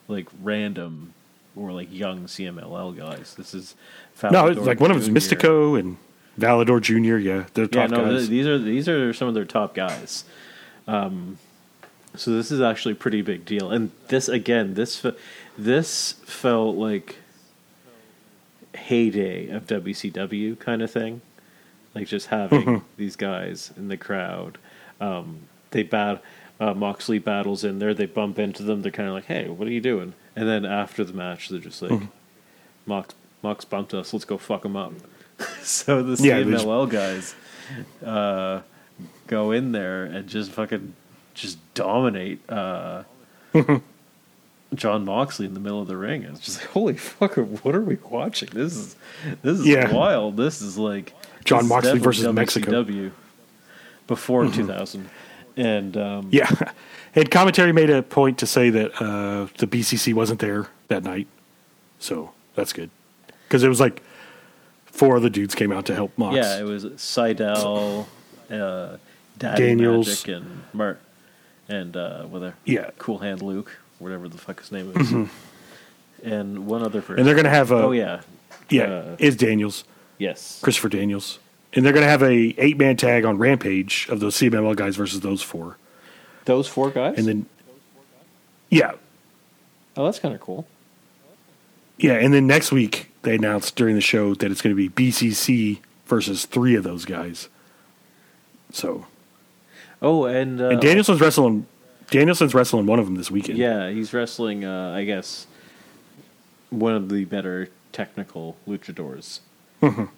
like 0.08 0.26
random 0.42 1.14
or 1.56 1.72
like 1.72 1.92
young 1.92 2.24
CMLL 2.24 2.96
guys. 2.96 3.34
This 3.34 3.54
is 3.54 3.74
No, 4.30 4.46
it's 4.48 4.60
like 4.60 4.80
one 4.80 4.90
of 4.90 5.04
them 5.04 5.16
is 5.16 5.24
Místico 5.26 5.78
and 5.78 5.96
Volador 6.38 6.80
Jr. 6.80 7.18
Yeah, 7.18 7.44
they're 7.54 7.64
Yeah, 7.64 7.86
top 7.86 7.90
no, 7.90 8.04
guys. 8.04 8.18
th- 8.20 8.30
these 8.30 8.46
are 8.46 8.58
these 8.58 8.88
are 8.88 9.12
some 9.12 9.28
of 9.28 9.34
their 9.34 9.44
top 9.44 9.74
guys. 9.74 10.24
Um, 10.86 11.38
so 12.16 12.30
this 12.32 12.50
is 12.50 12.60
actually 12.60 12.92
a 12.92 12.96
pretty 12.96 13.22
big 13.22 13.44
deal, 13.44 13.70
and 13.70 13.90
this 14.08 14.28
again, 14.28 14.74
this 14.74 15.04
this 15.58 16.12
felt 16.24 16.76
like 16.76 17.16
heyday 18.74 19.48
of 19.48 19.66
WCW 19.66 20.58
kind 20.58 20.82
of 20.82 20.90
thing, 20.90 21.20
like 21.94 22.06
just 22.06 22.28
having 22.28 22.62
Mm-hmm. 22.62 22.84
these 22.96 23.16
guys 23.16 23.72
in 23.76 23.88
the 23.88 23.96
crowd. 23.96 24.58
Um, 25.00 25.40
they 25.70 25.82
bat 25.82 26.22
uh, 26.60 26.74
Moxley 26.74 27.18
battles 27.18 27.64
in 27.64 27.78
there. 27.78 27.92
They 27.94 28.06
bump 28.06 28.38
into 28.38 28.62
them. 28.62 28.82
They're 28.82 28.92
kind 28.92 29.08
of 29.08 29.14
like, 29.14 29.24
"Hey, 29.26 29.48
what 29.48 29.66
are 29.68 29.72
you 29.72 29.80
doing?" 29.80 30.14
And 30.36 30.48
then 30.48 30.64
after 30.64 31.04
the 31.04 31.12
match, 31.12 31.48
they're 31.48 31.58
just 31.58 31.82
like, 31.82 31.90
Mm-hmm. 31.92 32.06
"Mox, 32.86 33.14
Mox 33.42 33.64
bumped 33.64 33.94
us. 33.94 34.12
Let's 34.12 34.24
go 34.24 34.38
fuck 34.38 34.64
him 34.64 34.76
up." 34.76 34.92
so 35.62 36.02
the 36.02 36.22
Yeah, 36.22 36.40
CMLL 36.42 36.88
guys 36.90 37.34
uh, 38.04 38.60
go 39.26 39.50
in 39.50 39.72
there 39.72 40.04
and 40.04 40.28
just 40.28 40.50
fucking 40.52 40.94
just 41.34 41.58
dominate 41.74 42.40
uh, 42.50 43.04
Jon 44.74 45.04
Moxley 45.04 45.46
in 45.46 45.54
the 45.54 45.60
middle 45.60 45.80
of 45.82 45.88
the 45.88 45.96
ring. 45.96 46.22
It's 46.22 46.40
just 46.40 46.60
like, 46.60 46.68
holy 46.70 46.96
fuck, 46.96 47.34
what 47.36 47.74
are 47.74 47.82
we 47.82 47.96
watching? 48.08 48.48
This 48.52 48.74
is 48.76 48.96
this 49.42 49.60
is 49.60 49.66
Yeah. 49.66 49.92
wild. 49.92 50.36
This 50.36 50.62
is 50.62 50.78
like 50.78 51.12
Jon 51.44 51.64
is 51.64 51.68
Moxley 51.68 51.98
versus 51.98 52.32
Mexico. 52.32 52.82
WCW 52.84 53.10
before 54.06 54.46
2000. 54.50 55.08
And 55.56 55.96
um, 55.98 56.28
Yeah, 56.32 56.50
and 57.14 57.30
commentary 57.30 57.72
made 57.72 57.90
a 57.90 58.02
point 58.02 58.38
to 58.38 58.46
say 58.46 58.70
that 58.70 58.92
uh, 59.02 59.48
the 59.58 59.66
BCC 59.66 60.14
wasn't 60.14 60.40
there 60.40 60.68
that 60.88 61.02
night, 61.04 61.26
so 61.98 62.32
that's 62.54 62.72
good 62.72 62.88
because 63.48 63.62
it 63.62 63.68
was 63.68 63.78
like 63.80 64.02
four 64.86 65.16
other 65.18 65.28
dudes 65.28 65.54
came 65.54 65.70
out 65.72 65.84
to 65.86 65.94
help 65.94 66.16
Mox. 66.16 66.36
yeah, 66.36 66.58
it 66.58 66.64
was 66.64 66.86
Sydal, 66.86 68.06
uh, 68.50 68.96
Daddy 69.38 69.62
Daniels. 69.62 70.08
Magic, 70.08 70.28
and 70.28 70.62
Mart, 70.72 71.00
and 71.68 71.96
uh, 71.96 72.24
whether 72.24 72.54
Yeah. 72.64 72.90
Cool 72.98 73.18
Hand 73.18 73.42
Luke, 73.42 73.78
whatever 73.98 74.28
the 74.28 74.38
fuck 74.38 74.60
his 74.60 74.72
name 74.72 74.92
is, 74.96 75.28
and 76.24 76.66
one 76.66 76.82
other 76.82 77.00
person. 77.00 77.18
and 77.18 77.26
they're 77.26 77.34
gonna 77.34 77.48
have 77.48 77.70
a 77.70 77.76
oh 77.76 77.92
yeah, 77.92 78.20
yeah 78.68 78.84
uh, 78.84 79.16
is 79.18 79.36
Daniels 79.36 79.84
yes, 80.18 80.60
Christopher 80.62 80.88
Daniels, 80.88 81.38
and 81.72 81.84
they're 81.84 81.92
gonna 81.92 82.06
have 82.06 82.22
a 82.22 82.54
eight 82.58 82.76
man 82.78 82.96
tag 82.96 83.24
on 83.24 83.38
Rampage 83.38 84.06
of 84.08 84.20
those 84.20 84.36
CMLL 84.36 84.76
guys 84.76 84.96
versus 84.96 85.20
those 85.20 85.42
four, 85.42 85.76
those 86.44 86.68
four 86.68 86.90
guys. 86.90 87.18
and 87.18 87.26
then 87.26 87.46
yeah 88.70 88.92
oh, 89.96 90.04
that's 90.04 90.18
kind 90.18 90.34
of 90.34 90.40
cool. 90.40 90.66
yeah, 91.98 92.14
and 92.14 92.32
then 92.32 92.46
next 92.46 92.72
week 92.72 93.10
they 93.22 93.34
announced 93.36 93.76
during 93.76 93.94
the 93.94 94.00
show 94.00 94.34
that 94.34 94.50
it's 94.50 94.62
going 94.62 94.74
to 94.74 94.88
be 94.88 95.10
BCC 95.10 95.78
versus 96.06 96.44
three 96.46 96.74
of 96.74 96.82
those 96.84 97.04
guys. 97.04 97.48
So 98.72 99.06
Oh, 100.02 100.24
and 100.24 100.60
uh, 100.60 100.68
and 100.70 100.80
Danielson's 100.80 101.20
wrestling. 101.20 101.66
Danielson's 102.10 102.52
wrestling 102.54 102.84
one 102.86 102.98
of 102.98 103.06
them 103.06 103.14
this 103.14 103.30
weekend. 103.30 103.56
Yeah, 103.58 103.88
he's 103.88 104.12
wrestling. 104.12 104.64
Uh, 104.64 104.92
I 104.94 105.04
guess 105.04 105.46
one 106.70 106.94
of 106.94 107.08
the 107.08 107.24
better 107.24 107.68
technical 107.92 108.56
luchadors. 108.68 109.40
Um, 109.80 110.10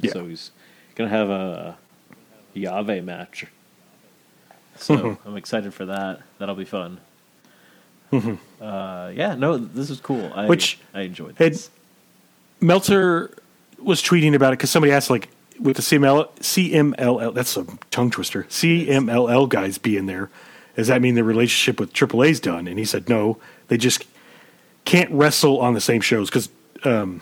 Yeah. 0.00 0.12
So 0.12 0.26
he's 0.26 0.50
gonna 0.94 1.10
have 1.10 1.28
a 1.30 1.76
Yave 2.56 3.04
match. 3.04 3.46
So 4.76 5.18
I'm 5.26 5.36
excited 5.36 5.74
for 5.74 5.84
that. 5.86 6.20
That'll 6.38 6.54
be 6.54 6.64
fun. 6.64 6.98
Uh, 8.12 9.12
yeah, 9.14 9.34
no, 9.34 9.58
this 9.58 9.90
is 9.90 10.00
cool. 10.00 10.32
I, 10.34 10.46
Which 10.46 10.78
I 10.94 11.02
enjoyed 11.02 11.36
this. 11.36 11.68
Meltzer 12.60 13.34
was 13.78 14.02
tweeting 14.02 14.34
about 14.34 14.52
it 14.52 14.58
because 14.58 14.70
somebody 14.70 14.92
asked, 14.92 15.10
like, 15.10 15.28
with 15.58 15.76
the 15.76 15.82
CML, 15.82 16.30
CMLL, 16.38 17.34
that's 17.34 17.56
a 17.56 17.66
tongue 17.90 18.10
twister, 18.10 18.44
CMLL 18.44 19.48
guys 19.48 19.78
being 19.78 20.06
there, 20.06 20.30
does 20.76 20.86
that 20.86 21.02
mean 21.02 21.14
the 21.14 21.24
relationship 21.24 21.80
with 21.80 21.92
AAA's 21.92 22.38
done? 22.38 22.68
And 22.68 22.78
he 22.78 22.84
said, 22.84 23.08
no, 23.08 23.38
they 23.66 23.76
just 23.76 24.04
can't 24.84 25.10
wrestle 25.10 25.60
on 25.60 25.74
the 25.74 25.80
same 25.80 26.00
shows 26.00 26.30
because 26.30 26.48
um, 26.84 27.20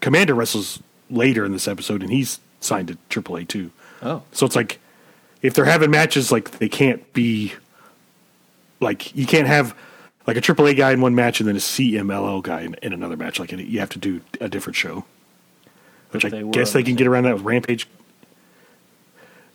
Komander 0.00 0.36
wrestles 0.36 0.82
later 1.08 1.44
in 1.44 1.52
this 1.52 1.68
episode 1.68 2.02
and 2.02 2.10
he's 2.10 2.40
signed 2.60 2.88
to 2.88 3.22
AAA 3.22 3.48
too. 3.48 3.70
Oh, 4.02 4.22
So 4.32 4.44
it's 4.44 4.56
like 4.56 4.80
if 5.40 5.54
they're 5.54 5.64
having 5.64 5.90
matches, 5.90 6.32
like 6.32 6.50
they 6.58 6.68
can't 6.68 7.12
be 7.12 7.52
like 8.80 9.14
you 9.14 9.26
can't 9.26 9.46
have 9.46 9.74
like 10.26 10.36
a 10.36 10.40
AAA 10.40 10.76
guy 10.76 10.92
in 10.92 11.00
one 11.00 11.14
match 11.14 11.40
and 11.40 11.48
then 11.48 11.56
a 11.56 11.60
CMLL 11.60 12.42
guy 12.42 12.62
in, 12.62 12.74
in 12.82 12.92
another 12.92 13.16
match. 13.16 13.38
Like 13.38 13.52
you 13.52 13.80
have 13.80 13.90
to 13.90 13.98
do 13.98 14.20
a 14.40 14.48
different 14.48 14.76
show. 14.76 15.04
Which 16.10 16.24
I 16.24 16.28
they 16.30 16.42
guess 16.42 16.72
they 16.72 16.82
can 16.82 16.94
get 16.96 17.06
around 17.06 17.24
that 17.24 17.34
with 17.34 17.42
Rampage. 17.44 17.86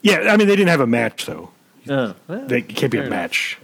Yeah, 0.01 0.31
I 0.31 0.37
mean 0.37 0.47
they 0.47 0.55
didn't 0.55 0.69
have 0.69 0.81
a 0.81 0.87
match 0.87 1.25
though. 1.25 1.49
uh, 1.89 2.13
well, 2.27 2.45
They, 2.47 2.59
it 2.59 2.69
can't 2.75 2.91
be 2.91 2.97
a 2.97 3.01
enough. 3.01 3.09
match. 3.11 3.57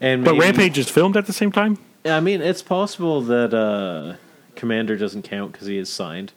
And 0.00 0.24
But 0.24 0.32
maybe- 0.32 0.40
Rampage 0.46 0.78
is 0.78 0.88
filmed 0.88 1.16
at 1.16 1.26
the 1.26 1.32
same 1.32 1.52
time. 1.52 1.78
I 2.04 2.18
mean, 2.18 2.40
it's 2.42 2.62
possible 2.62 3.20
that 3.22 3.54
uh, 3.54 4.16
Komander 4.56 4.98
doesn't 4.98 5.22
count 5.22 5.52
because 5.52 5.68
he 5.68 5.78
is 5.78 5.88
signed 5.88 6.32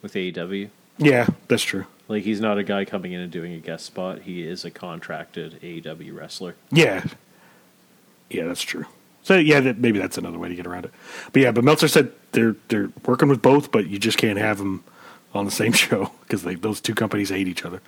with 0.00 0.14
AEW. 0.14 0.70
Yeah, 0.96 1.26
that's 1.48 1.62
true. 1.62 1.84
Like 2.08 2.22
he's 2.22 2.40
not 2.40 2.56
a 2.58 2.62
guy 2.62 2.84
coming 2.86 3.12
in 3.12 3.20
and 3.20 3.30
doing 3.30 3.52
a 3.52 3.58
guest 3.58 3.84
spot. 3.84 4.22
He 4.22 4.42
is 4.42 4.64
a 4.64 4.70
contracted 4.70 5.60
AEW 5.60 6.16
wrestler. 6.16 6.54
Yeah, 6.70 7.04
yeah, 8.30 8.44
that's 8.46 8.62
true. 8.62 8.86
So 9.22 9.36
yeah, 9.36 9.60
that, 9.60 9.78
maybe 9.78 9.98
that's 9.98 10.16
another 10.18 10.38
way 10.38 10.48
to 10.48 10.54
get 10.54 10.66
around 10.66 10.86
it. 10.86 10.92
But 11.32 11.42
yeah, 11.42 11.52
but 11.52 11.62
Meltzer 11.64 11.88
said 11.88 12.10
they're 12.32 12.56
they're 12.68 12.90
working 13.04 13.28
with 13.28 13.42
both, 13.42 13.70
but 13.70 13.86
you 13.88 13.98
just 13.98 14.16
can't 14.18 14.38
have 14.38 14.58
them 14.58 14.82
on 15.34 15.44
the 15.44 15.50
same 15.50 15.72
show 15.84 16.10
because 16.22 16.42
those 16.60 16.80
two 16.80 16.94
companies 16.94 17.30
hate 17.30 17.48
each 17.48 17.64
other. 17.64 17.80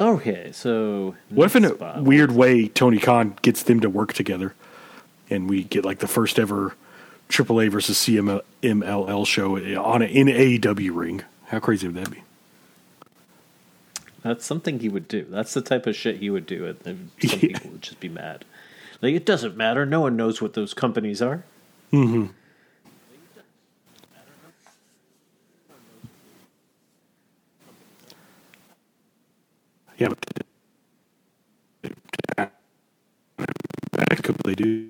Okay, 0.00 0.52
so 0.52 1.16
What 1.28 1.46
if 1.46 1.56
in 1.56 1.64
a 1.64 1.70
spot. 1.74 2.02
weird 2.04 2.30
way 2.30 2.68
Tony 2.68 2.98
Khan 2.98 3.36
gets 3.42 3.64
them 3.64 3.80
to 3.80 3.90
work 3.90 4.12
together, 4.12 4.54
and 5.28 5.50
we 5.50 5.64
get 5.64 5.84
like 5.84 5.98
the 5.98 6.06
first 6.06 6.38
ever 6.38 6.76
AAA 7.28 7.68
versus 7.70 7.98
CMLL 7.98 9.26
show 9.26 9.56
on 9.82 10.02
a, 10.02 10.04
in 10.04 10.28
AEW 10.28 10.94
ring? 10.94 11.24
How 11.46 11.58
crazy 11.58 11.88
would 11.88 11.96
that 11.96 12.10
be? 12.12 12.22
That's 14.22 14.44
something 14.44 14.78
he 14.78 14.88
would 14.88 15.08
do. 15.08 15.26
That's 15.28 15.54
the 15.54 15.62
type 15.62 15.86
of 15.86 15.96
shit 15.96 16.18
he 16.18 16.30
would 16.30 16.46
do, 16.46 16.66
and 16.66 16.78
some 16.84 17.10
Yeah. 17.20 17.30
people 17.58 17.70
would 17.72 17.82
just 17.82 17.98
be 17.98 18.08
mad. 18.08 18.44
Like 19.02 19.14
it 19.14 19.24
doesn't 19.26 19.56
matter. 19.56 19.84
No 19.84 20.00
one 20.02 20.16
knows 20.16 20.40
what 20.40 20.54
those 20.54 20.74
companies 20.74 21.20
are. 21.20 21.42
Mm-hmm. 21.92 22.26
Yeah, 29.98 30.08
but 30.08 30.28
they 34.48 34.54
do? 34.54 34.88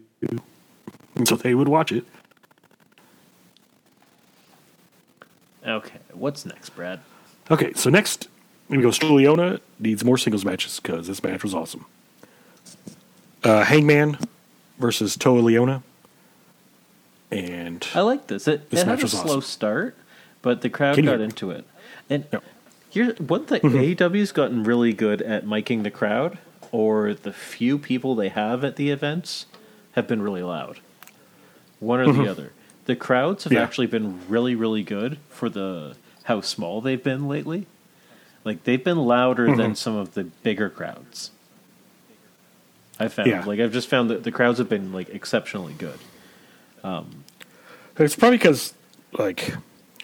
And 1.16 1.26
so 1.26 1.36
they 1.36 1.54
would 1.54 1.68
watch 1.68 1.92
it. 1.92 2.04
Okay, 5.66 5.98
what's 6.12 6.46
next, 6.46 6.70
Brad? 6.70 7.00
Okay, 7.50 7.72
so 7.74 7.90
next 7.90 8.28
we 8.68 8.78
go. 8.78 8.88
Liona 8.88 9.60
needs 9.78 10.04
more 10.04 10.16
singles 10.16 10.44
matches 10.44 10.80
because 10.80 11.08
this 11.08 11.22
match 11.22 11.42
was 11.42 11.54
awesome. 11.54 11.84
Uh, 13.42 13.64
Hangman 13.64 14.18
versus 14.78 15.16
Toa 15.16 15.42
Liona, 15.42 15.82
and 17.30 17.86
I 17.94 18.00
like 18.00 18.28
this. 18.28 18.46
It, 18.48 18.70
This 18.70 18.82
it 18.82 18.86
had 18.86 19.02
a 19.02 19.08
slow 19.08 19.40
start, 19.40 19.96
but 20.42 20.62
the 20.62 20.70
crowd 20.70 20.94
Can 20.94 21.04
got 21.04 21.20
into 21.20 21.50
it. 21.50 21.66
And. 22.08 22.26
Here's 22.90 23.18
one 23.18 23.46
thing: 23.46 23.60
mm-hmm. 23.60 23.76
AEW's 23.76 24.32
gotten 24.32 24.64
really 24.64 24.92
good 24.92 25.22
at 25.22 25.44
miking 25.44 25.82
the 25.82 25.90
crowd, 25.90 26.38
or 26.72 27.14
the 27.14 27.32
few 27.32 27.78
people 27.78 28.14
they 28.14 28.28
have 28.28 28.64
at 28.64 28.76
the 28.76 28.90
events 28.90 29.46
have 29.92 30.06
been 30.06 30.22
really 30.22 30.42
loud. 30.42 30.80
One 31.80 32.00
or 32.00 32.06
the 32.06 32.12
mm-hmm. 32.12 32.28
other. 32.28 32.52
The 32.86 32.96
crowds 32.96 33.44
have 33.44 33.52
Yeah. 33.52 33.62
actually 33.62 33.86
been 33.86 34.20
really, 34.28 34.54
really 34.54 34.82
good 34.82 35.18
for 35.28 35.48
the 35.48 35.96
how 36.24 36.40
small 36.40 36.80
they've 36.80 37.02
been 37.02 37.28
lately. 37.28 37.66
Like 38.44 38.64
they've 38.64 38.82
been 38.82 38.98
louder 38.98 39.46
than 39.46 39.58
mm-hmm. 39.58 39.74
some 39.74 39.96
of 39.96 40.14
the 40.14 40.24
bigger 40.24 40.70
crowds. 40.70 41.30
I 42.98 43.08
found 43.08 43.28
Yeah. 43.28 43.44
like 43.44 43.60
I've 43.60 43.72
just 43.72 43.88
found 43.88 44.10
that 44.10 44.24
the 44.24 44.32
crowds 44.32 44.58
have 44.58 44.68
been 44.68 44.92
like 44.92 45.08
exceptionally 45.10 45.74
good. 45.74 45.98
Um, 46.82 47.24
it's 47.98 48.16
probably 48.16 48.38
because, 48.38 48.74
like, 49.12 49.54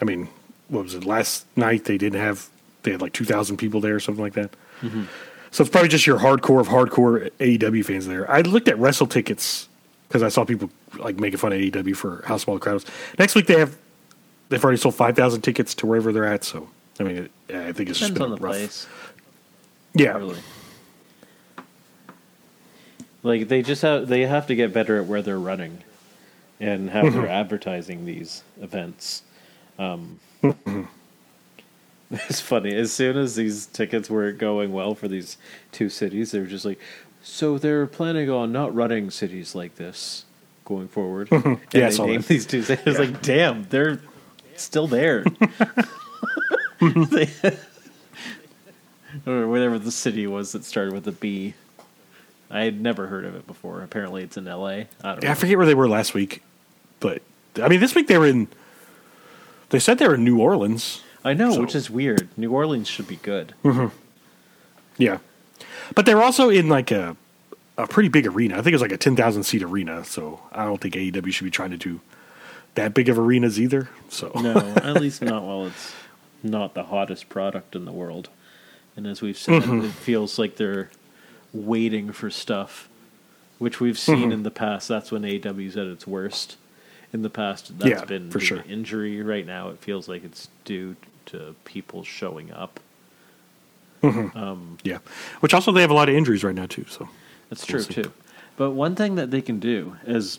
I 0.03 0.05
mean, 0.05 0.29
what 0.69 0.85
was 0.85 0.95
it? 0.95 1.05
Last 1.05 1.47
night 1.57 1.85
they 1.85 1.97
didn't 1.97 2.21
have, 2.21 2.49
they 2.85 2.93
had 2.93 3.03
like 3.03 3.13
2,000 3.13 3.57
people 3.57 3.81
there 3.81 3.95
or 3.97 4.01
something 4.01 4.23
like 4.23 4.35
that. 4.35 4.51
So 5.51 5.63
it's 5.63 5.71
probably 5.71 5.89
just 5.89 6.07
your 6.07 6.19
hardcore 6.19 6.61
of 6.61 6.69
hardcore 6.69 7.31
AEW 7.39 7.85
fans 7.85 8.07
there. 8.07 8.31
I 8.31 8.41
looked 8.41 8.69
at 8.69 8.79
wrestle 8.79 9.07
tickets 9.07 9.69
because 10.09 10.23
I 10.23 10.29
saw 10.29 10.45
people 10.45 10.71
like 10.99 11.17
making 11.19 11.39
fun 11.39 11.53
of 11.53 11.59
AEW 11.59 11.97
for 11.97 12.23
how 12.27 12.37
small 12.37 12.57
the 12.57 12.61
crowd 12.61 12.75
was. 12.75 12.87
Next 13.19 13.35
week 13.35 13.47
they 13.47 13.59
have, 13.59 13.77
they've 14.49 14.63
already 14.63 14.79
sold 14.79 14.95
5,000 14.95 15.43
tickets 15.43 15.75
to 15.77 15.87
wherever 15.87 16.13
they're 16.13 16.25
at. 16.25 16.45
So, 16.45 16.69
I 17.01 17.03
mean, 17.05 17.17
it, 17.49 17.55
I 17.55 17.73
think 17.73 17.89
it's 17.89 17.99
just 17.99 18.15
Depends 18.15 18.19
been 18.19 18.23
on 18.23 18.31
the 18.31 18.37
rough. 18.37 18.53
place. 18.55 18.87
Yeah. 19.95 20.17
Really. 20.17 20.39
Like 23.23 23.49
they 23.49 23.63
just 23.63 23.83
have 23.83 24.09
they 24.09 24.23
have 24.27 24.47
to 24.49 24.55
get 24.55 24.73
better 24.73 24.99
at 25.01 25.07
where 25.07 25.23
they're 25.23 25.39
running 25.39 25.83
and 26.61 26.91
how 26.91 27.09
they're 27.09 27.29
advertising 27.29 28.05
these 28.05 28.43
events. 28.61 29.23
Um, 29.79 30.21
it's 32.11 32.41
funny. 32.41 32.75
As 32.75 32.93
soon 32.93 33.17
as 33.17 33.35
these 33.37 33.67
tickets 33.67 34.09
were 34.11 34.31
going 34.33 34.73
well 34.73 34.95
for 34.95 35.09
these 35.09 35.37
two 35.73 35.89
cities, 35.89 36.31
they 36.33 36.41
were 36.41 36.47
just 36.47 36.65
like, 36.65 36.79
"So 37.23 37.59
they're 37.59 37.87
planning 37.87 38.31
on 38.31 38.53
not 38.53 38.75
running 38.75 39.11
cities 39.11 39.55
like 39.55 39.77
this 39.77 40.25
going 40.65 40.89
forward." 40.89 41.29
and 41.33 41.59
Yeah, 41.73 41.89
they 41.91 41.99
named 41.99 42.25
that. 42.25 42.29
these 42.29 42.47
two 42.47 42.63
cities. 42.63 42.85
Was 42.85 42.99
like, 42.99 43.23
"Damn, 43.23 43.65
they're 43.65 44.01
still 44.57 44.87
there." 44.87 45.25
They- 46.81 47.31
or 49.27 49.47
whatever 49.49 49.79
the 49.79 49.93
city 49.93 50.27
was 50.27 50.53
that 50.53 50.65
started 50.65 50.93
with 50.93 51.07
a 51.09 51.13
B. 51.13 51.55
I 52.51 52.65
had 52.65 52.81
never 52.81 53.07
heard 53.07 53.25
of 53.25 53.35
it 53.35 53.47
before. 53.47 53.81
Apparently, 53.83 54.23
it's 54.23 54.37
in 54.37 54.47
L.A. 54.47 54.89
I 55.03 55.13
don't 55.13 55.23
Yeah, 55.25 55.31
I 55.33 55.35
forget 55.35 55.57
where 55.57 55.67
they 55.67 55.75
were 55.75 55.89
last 55.89 56.15
week, 56.15 56.43
but 57.01 57.23
I 57.61 57.69
mean, 57.69 57.81
this 57.81 57.95
week 57.95 58.07
they 58.07 58.19
were 58.19 58.27
in, 58.27 58.49
they 59.71 59.79
said 59.79 59.99
they 59.99 60.07
were 60.07 60.15
in 60.17 60.25
New 60.25 60.41
Orleans. 60.41 61.01
I 61.25 61.33
know, 61.35 61.53
So- 61.53 61.61
which 61.63 61.75
is 61.75 61.89
weird. 61.91 62.29
New 62.37 62.53
Orleans 62.53 62.89
should 62.89 63.09
be 63.09 63.17
good. 63.17 63.55
Yeah, 64.97 65.19
but 65.95 66.07
they're 66.07 66.23
also 66.23 66.49
in 66.51 66.69
like 66.69 66.91
a 66.91 67.17
a 67.77 67.87
pretty 67.89 68.09
big 68.09 68.27
arena. 68.27 68.57
I 68.59 68.63
think 68.63 68.75
it's 68.75 68.83
like 68.83 68.93
a 68.93 68.97
ten 68.97 69.17
thousand 69.17 69.43
seat 69.45 69.63
arena. 69.63 70.05
So 70.05 70.41
I 70.53 70.65
don't 70.65 70.81
think 70.81 70.95
AEW 70.95 71.33
should 71.33 71.45
be 71.45 71.51
trying 71.51 71.71
to 71.71 71.77
do 71.77 72.01
that 72.77 72.95
big 72.95 73.09
of 73.09 73.19
arenas 73.19 73.61
either. 73.61 73.89
So 74.09 74.31
No, 74.37 74.55
at 74.77 75.01
least 75.01 75.23
not 75.23 75.43
while 75.43 75.67
it's 75.67 75.93
not 76.43 76.75
the 76.75 76.85
hottest 76.85 77.29
product 77.29 77.75
in 77.75 77.85
the 77.85 77.93
world. 77.93 78.29
And 78.97 79.07
as 79.07 79.21
we've 79.23 79.37
said, 79.39 79.63
Mm-hmm. 79.63 79.87
it 79.87 79.91
feels 79.93 80.39
like 80.39 80.57
they're 80.57 80.91
waiting 81.53 82.13
for 82.13 82.31
stuff, 82.31 82.89
which 83.59 83.81
we've 83.81 83.99
seen 83.99 84.17
Mm-hmm. 84.19 84.33
in 84.33 84.43
the 84.45 84.51
past. 84.53 84.87
That's 84.87 85.11
when 85.11 85.23
AEW's 85.23 85.77
at 85.77 85.87
its 85.87 86.07
worst. 86.07 86.57
In 87.13 87.23
the 87.23 87.31
past, 87.31 87.77
that's 87.79 87.91
Yeah, 87.91 88.05
been 88.05 88.31
for 88.31 88.39
sure. 88.41 88.65
injury. 88.69 89.21
Right 89.23 89.47
now, 89.47 89.71
it 89.71 89.79
feels 89.79 90.09
like 90.09 90.25
it's 90.25 90.49
due 90.65 90.95
to 91.27 91.55
people 91.65 92.05
showing 92.05 92.53
up. 92.53 92.81
Mm-hmm. 94.03 94.37
Um, 94.37 94.79
yeah, 94.85 94.99
which 95.41 95.55
also 95.55 95.73
they 95.73 95.81
have 95.81 95.91
a 95.91 95.95
lot 95.95 96.09
of 96.09 96.15
injuries 96.15 96.45
right 96.45 96.55
now 96.55 96.67
too. 96.67 96.85
So 96.89 97.09
That's 97.49 97.63
We'll 97.67 97.83
true 97.83 97.95
see. 97.95 98.03
too. 98.03 98.13
But 98.57 98.71
one 98.73 98.95
thing 98.95 99.15
that 99.17 99.31
they 99.31 99.41
can 99.41 99.59
do 99.59 99.97
is 100.07 100.39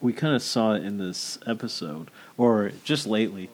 we 0.00 0.12
kind 0.12 0.34
of 0.34 0.42
saw 0.42 0.72
in 0.74 0.98
this 0.98 1.38
episode 1.46 2.10
or 2.36 2.72
just 2.84 3.06
lately. 3.06 3.50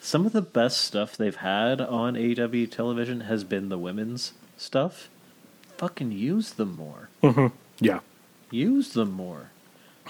Some 0.00 0.24
of 0.26 0.32
the 0.32 0.42
best 0.42 0.80
stuff 0.80 1.16
they've 1.16 1.34
had 1.36 1.80
on 1.80 2.16
AW 2.16 2.66
television 2.70 3.22
has 3.22 3.42
been 3.44 3.68
the 3.68 3.76
women's 3.78 4.32
stuff. 4.56 5.08
Fucking 5.76 6.12
use 6.12 6.52
them 6.52 6.76
more. 6.76 7.08
Mm-hmm. 7.22 7.48
yeah, 7.80 8.00
Use 8.50 8.92
them 8.94 9.10
more. 9.12 9.50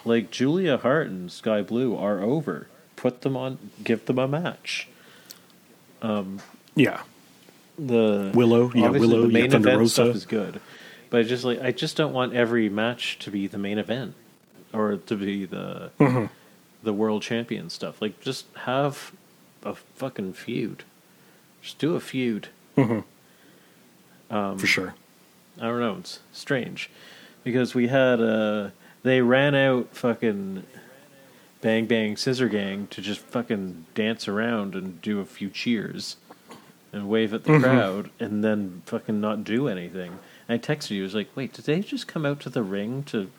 Like 0.04 0.30
Julia 0.30 0.76
Hart 0.76 1.08
and 1.08 1.32
Skye 1.32 1.62
Blue 1.62 1.96
are 1.96 2.20
over. 2.20 2.68
Put 2.96 3.22
them 3.22 3.36
on. 3.36 3.58
Give 3.82 4.04
them 4.04 4.18
a 4.18 4.28
match. 4.28 4.88
Yeah, 6.02 7.00
the 7.78 8.30
Willow, 8.34 8.70
yeah, 8.74 8.88
Willow, 8.90 9.22
the 9.22 9.28
main 9.28 9.44
got 9.44 9.52
Thunder 9.52 9.68
event 9.68 9.80
Rosa. 9.80 9.94
stuff 9.94 10.16
is 10.16 10.26
good, 10.26 10.60
but 11.10 11.20
I 11.20 11.22
just 11.24 11.44
like 11.44 11.60
I 11.60 11.72
just 11.72 11.96
don't 11.96 12.12
want 12.12 12.34
every 12.34 12.68
match 12.68 13.18
to 13.20 13.30
be 13.30 13.46
the 13.46 13.58
main 13.58 13.78
event 13.78 14.14
or 14.72 14.96
to 14.96 15.16
be 15.16 15.44
the 15.44 15.90
Mm-hmm. 15.98 16.26
the 16.82 16.92
world 16.92 17.22
champion 17.22 17.70
stuff. 17.70 18.00
Like 18.02 18.20
just 18.20 18.46
have 18.64 19.12
a 19.64 19.74
fucking 19.74 20.34
feud. 20.34 20.84
Just 21.62 21.78
do 21.78 21.94
a 21.96 22.00
feud. 22.00 22.48
for 22.76 23.04
sure. 24.66 24.94
I 25.60 25.62
don't 25.66 25.80
know. 25.80 25.96
It's 25.98 26.20
strange 26.32 26.90
because 27.44 27.74
we 27.74 27.88
had 27.88 28.20
uh 28.20 28.70
they 29.02 29.20
ran 29.22 29.54
out 29.54 29.88
fucking 29.96 30.64
bang 31.60 31.86
bang 31.86 32.16
scissor 32.16 32.48
gang 32.48 32.86
to 32.88 33.00
just 33.00 33.20
fucking 33.20 33.86
dance 33.94 34.28
around 34.28 34.74
and 34.74 35.00
do 35.02 35.20
a 35.20 35.24
few 35.24 35.50
cheers 35.50 36.16
and 36.92 37.08
wave 37.08 37.34
at 37.34 37.44
the 37.44 37.50
Mm-hmm. 37.52 37.62
crowd 37.64 38.10
and 38.20 38.42
then 38.44 38.82
fucking 38.86 39.20
not 39.20 39.44
do 39.44 39.68
anything. 39.68 40.18
And 40.48 40.54
I 40.54 40.58
texted 40.58 40.90
you. 40.90 41.02
I 41.02 41.04
was 41.04 41.14
like, 41.14 41.28
"Wait, 41.36 41.52
did 41.52 41.64
they 41.66 41.80
just 41.80 42.06
come 42.08 42.24
out 42.24 42.40
to 42.40 42.50
the 42.50 42.62
ring 42.62 43.02
to 43.04 43.30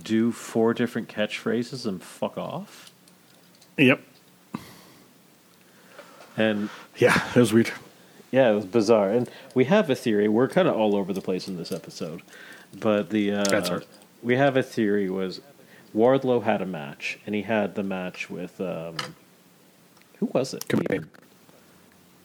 do 0.00 0.32
four 0.32 0.74
different 0.74 1.08
catchphrases 1.08 1.86
and 1.86 2.02
fuck 2.02 2.36
off?" 2.36 2.90
Yep. 3.78 4.00
And 6.36 6.68
Yeah, 6.96 7.14
that 7.34 7.36
was 7.40 7.52
weird. 7.52 7.72
Yeah, 8.30 8.50
it 8.50 8.54
was 8.54 8.66
bizarre. 8.66 9.10
And 9.10 9.28
we 9.54 9.64
have 9.64 9.88
a 9.88 9.94
theory. 9.94 10.28
We're 10.28 10.48
kind 10.48 10.68
of 10.68 10.76
all 10.76 10.94
over 10.94 11.12
the 11.12 11.22
place 11.22 11.48
in 11.48 11.56
this 11.56 11.72
episode. 11.72 12.22
But 12.78 13.08
the 13.10 13.32
uh, 13.32 13.44
That's 13.44 13.70
all 13.70 13.76
right. 13.78 13.86
we 14.22 14.36
have 14.36 14.56
a 14.56 14.62
theory 14.62 15.08
was 15.08 15.40
Wardlow 15.94 16.42
had 16.42 16.60
a 16.62 16.66
match 16.66 17.18
and 17.26 17.34
he 17.34 17.42
had 17.42 17.74
the 17.74 17.82
match 17.82 18.28
with 18.30 18.60
um, 18.60 18.96
who 20.18 20.26
was 20.26 20.52
it? 20.54 20.66
Komander. 20.68 21.06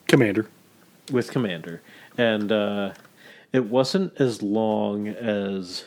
Komander. 0.08 0.48
With 1.12 1.32
Komander. 1.32 1.80
And 2.18 2.52
uh, 2.52 2.94
it 3.52 3.66
wasn't 3.66 4.20
as 4.20 4.42
long 4.42 5.08
as 5.08 5.86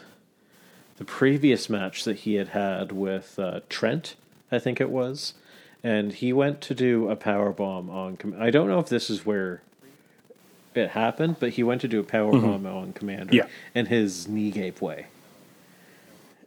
the 0.96 1.04
previous 1.04 1.68
match 1.68 2.04
that 2.04 2.18
he 2.20 2.34
had 2.36 2.48
had 2.48 2.92
with 2.92 3.38
uh, 3.38 3.60
Trent, 3.68 4.14
I 4.50 4.58
think 4.58 4.80
it 4.80 4.90
was. 4.90 5.34
And 5.82 6.12
he 6.12 6.32
went 6.32 6.60
to 6.62 6.74
do 6.74 7.08
a 7.10 7.16
power 7.16 7.52
bomb 7.52 7.90
on. 7.90 8.16
Com- 8.16 8.34
I 8.38 8.50
don't 8.50 8.68
know 8.68 8.78
if 8.80 8.88
this 8.88 9.08
is 9.10 9.24
where 9.26 9.62
it 10.74 10.90
happened, 10.90 11.36
but 11.38 11.50
he 11.50 11.62
went 11.62 11.80
to 11.82 11.88
do 11.88 12.00
a 12.00 12.04
power 12.04 12.32
bomb 12.32 12.66
on 12.66 12.92
Komander, 12.92 13.32
Yeah. 13.32 13.46
and 13.74 13.86
his 13.88 14.26
knee 14.26 14.50
gave 14.50 14.80
way. 14.82 15.06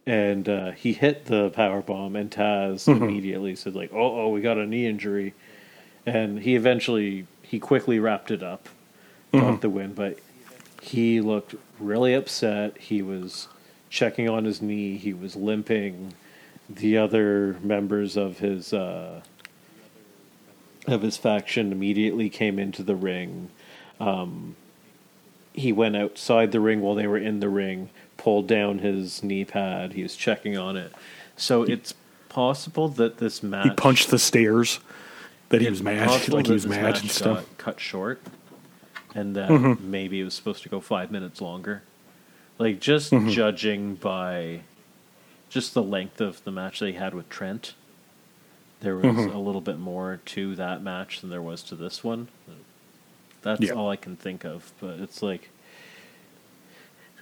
And 0.06 0.50
uh, 0.50 0.72
he 0.72 0.93
hit 0.93 1.26
the 1.26 1.50
power 1.52 1.82
bomb, 1.82 2.16
and 2.16 2.32
Taz 2.32 2.88
immediately 2.88 3.56
said, 3.56 3.76
"Like, 3.76 3.91
oh, 3.93 4.22
oh, 4.22 4.30
we 4.30 4.41
got 4.41 4.58
a 4.58 4.66
knee 4.66 4.88
injury." 4.88 5.34
And 6.06 6.39
he 6.39 6.56
eventually, 6.56 7.28
he 7.41 7.60
quickly 7.60 8.00
wrapped 8.00 8.32
it 8.32 8.41
up, 8.41 8.70
got 9.32 9.62
the 9.62 9.70
win. 9.70 9.93
But 9.93 10.18
he 10.82 11.22
looked 11.22 11.56
really 11.80 12.14
upset. 12.14 12.78
He 12.78 13.02
was 13.02 13.47
checking 13.89 14.30
on 14.30 14.45
his 14.45 14.62
knee. 14.62 14.97
He 14.97 15.14
was 15.14 15.36
limping. 15.36 16.14
The 16.70 16.97
other 16.97 17.58
members 17.62 18.16
of 18.16 18.39
his 18.39 18.74
uh, 18.74 19.22
of 20.88 21.02
his 21.02 21.18
faction 21.18 21.72
immediately 21.72 22.30
came 22.30 22.60
into 22.60 22.84
the 22.84 22.95
ring. 22.95 23.50
Um, 24.00 24.56
he 25.54 25.72
went 25.72 25.95
outside 25.95 26.52
the 26.52 26.60
ring 26.60 26.82
while 26.82 26.95
they 26.95 27.08
were 27.08 27.18
in 27.18 27.39
the 27.39 27.50
ring, 27.50 27.89
pulled 28.20 28.47
down 28.47 28.80
his 28.80 29.24
knee 29.24 29.45
pad. 29.45 29.93
He 29.93 30.03
was 30.03 30.15
checking 30.15 30.57
on 30.57 30.76
it. 30.78 30.93
So 31.38 31.63
it's 31.63 31.93
possible 32.28 32.89
that 32.89 33.17
this 33.17 33.41
match 33.41 33.63
He 33.65 33.72
punched 33.72 34.11
the 34.11 34.20
stairs. 34.20 34.80
That 35.49 35.61
he 35.61 35.70
was 35.70 35.82
mad, 35.82 36.30
like 36.30 36.45
he 36.45 36.53
was 36.53 36.67
mad 36.67 36.99
and 36.99 37.09
stuff. 37.09 37.43
cut 37.57 37.80
short, 37.80 38.22
and 39.15 39.36
that 39.36 39.49
Mm-hmm. 39.49 39.89
maybe 39.89 40.20
it 40.22 40.24
was 40.24 40.36
supposed 40.36 40.61
to 40.61 40.70
go 40.70 40.80
five 40.80 41.09
minutes 41.09 41.41
longer. 41.41 41.82
Like 42.59 42.80
just 42.80 43.11
Mm-hmm. 43.11 43.30
judging 43.30 43.95
by 43.95 44.59
just 45.49 45.74
the 45.74 45.82
length 45.82 46.22
of 46.22 46.43
the 46.43 46.51
match 46.51 46.80
they 46.80 46.91
had 46.91 47.15
with 47.15 47.30
Trent, 47.30 47.74
there 48.82 48.95
was 48.95 49.05
Mm-hmm. 49.05 49.36
a 49.36 49.39
little 49.39 49.61
bit 49.61 49.80
more 49.80 50.20
to 50.26 50.55
that 50.55 50.84
match 50.84 51.22
than 51.22 51.32
there 51.32 51.41
was 51.41 51.63
to 51.63 51.76
this 51.76 52.03
one. 52.03 52.28
That's 53.41 53.61
Yeah. 53.61 53.72
all 53.72 53.89
I 53.89 53.95
can 53.95 54.15
think 54.17 54.43
of. 54.45 54.72
But 54.80 54.99
it's 54.99 55.24
like 55.24 55.49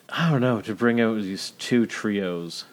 I 0.10 0.32
don't 0.32 0.42
know 0.42 0.62
to 0.62 0.74
bring 0.76 1.02
out 1.02 1.16
these 1.18 1.52
two 1.52 1.86
trios 1.86 2.66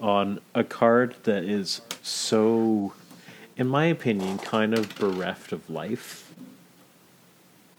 on 0.00 0.40
a 0.54 0.64
card 0.64 1.16
that 1.24 1.44
is 1.44 1.80
so, 2.02 2.92
in 3.56 3.66
my 3.66 3.86
opinion, 3.86 4.38
kind 4.38 4.74
of 4.74 4.94
bereft 4.96 5.52
of 5.52 5.68
life. 5.70 6.26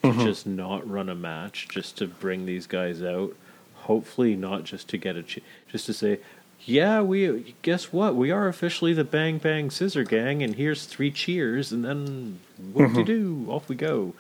To 0.02 0.08
mm-hmm. 0.08 0.26
just 0.26 0.47
not 0.47 0.89
run 0.89 1.10
a 1.10 1.16
match, 1.16 1.68
just 1.70 1.95
to 1.99 2.08
bring 2.08 2.47
these 2.47 2.66
guys 2.66 3.04
out. 3.04 3.36
Hopefully, 3.76 4.36
not 4.36 4.64
just 4.64 4.88
to 4.89 4.97
get 4.97 5.16
a, 5.16 5.22
ch- 5.22 5.43
just 5.72 5.86
to 5.86 5.93
say, 5.93 6.20
yeah, 6.66 7.02
we 7.02 7.56
guess 7.62 7.93
what? 7.93 8.16
We 8.16 8.32
are 8.32 8.47
officially 8.47 8.93
the 8.93 9.04
Bang 9.04 9.38
Bang 9.38 9.70
Scissor 9.70 10.04
Gang, 10.04 10.41
and 10.41 10.56
here's 10.56 10.86
three 10.86 11.12
cheers, 11.12 11.72
and 11.72 11.86
then 11.86 12.39
whoop 12.74 12.93
de 12.93 12.99
mm-hmm. 12.99 13.04
do 13.04 13.45
off 13.47 13.70
we 13.70 13.76
go, 13.76 14.16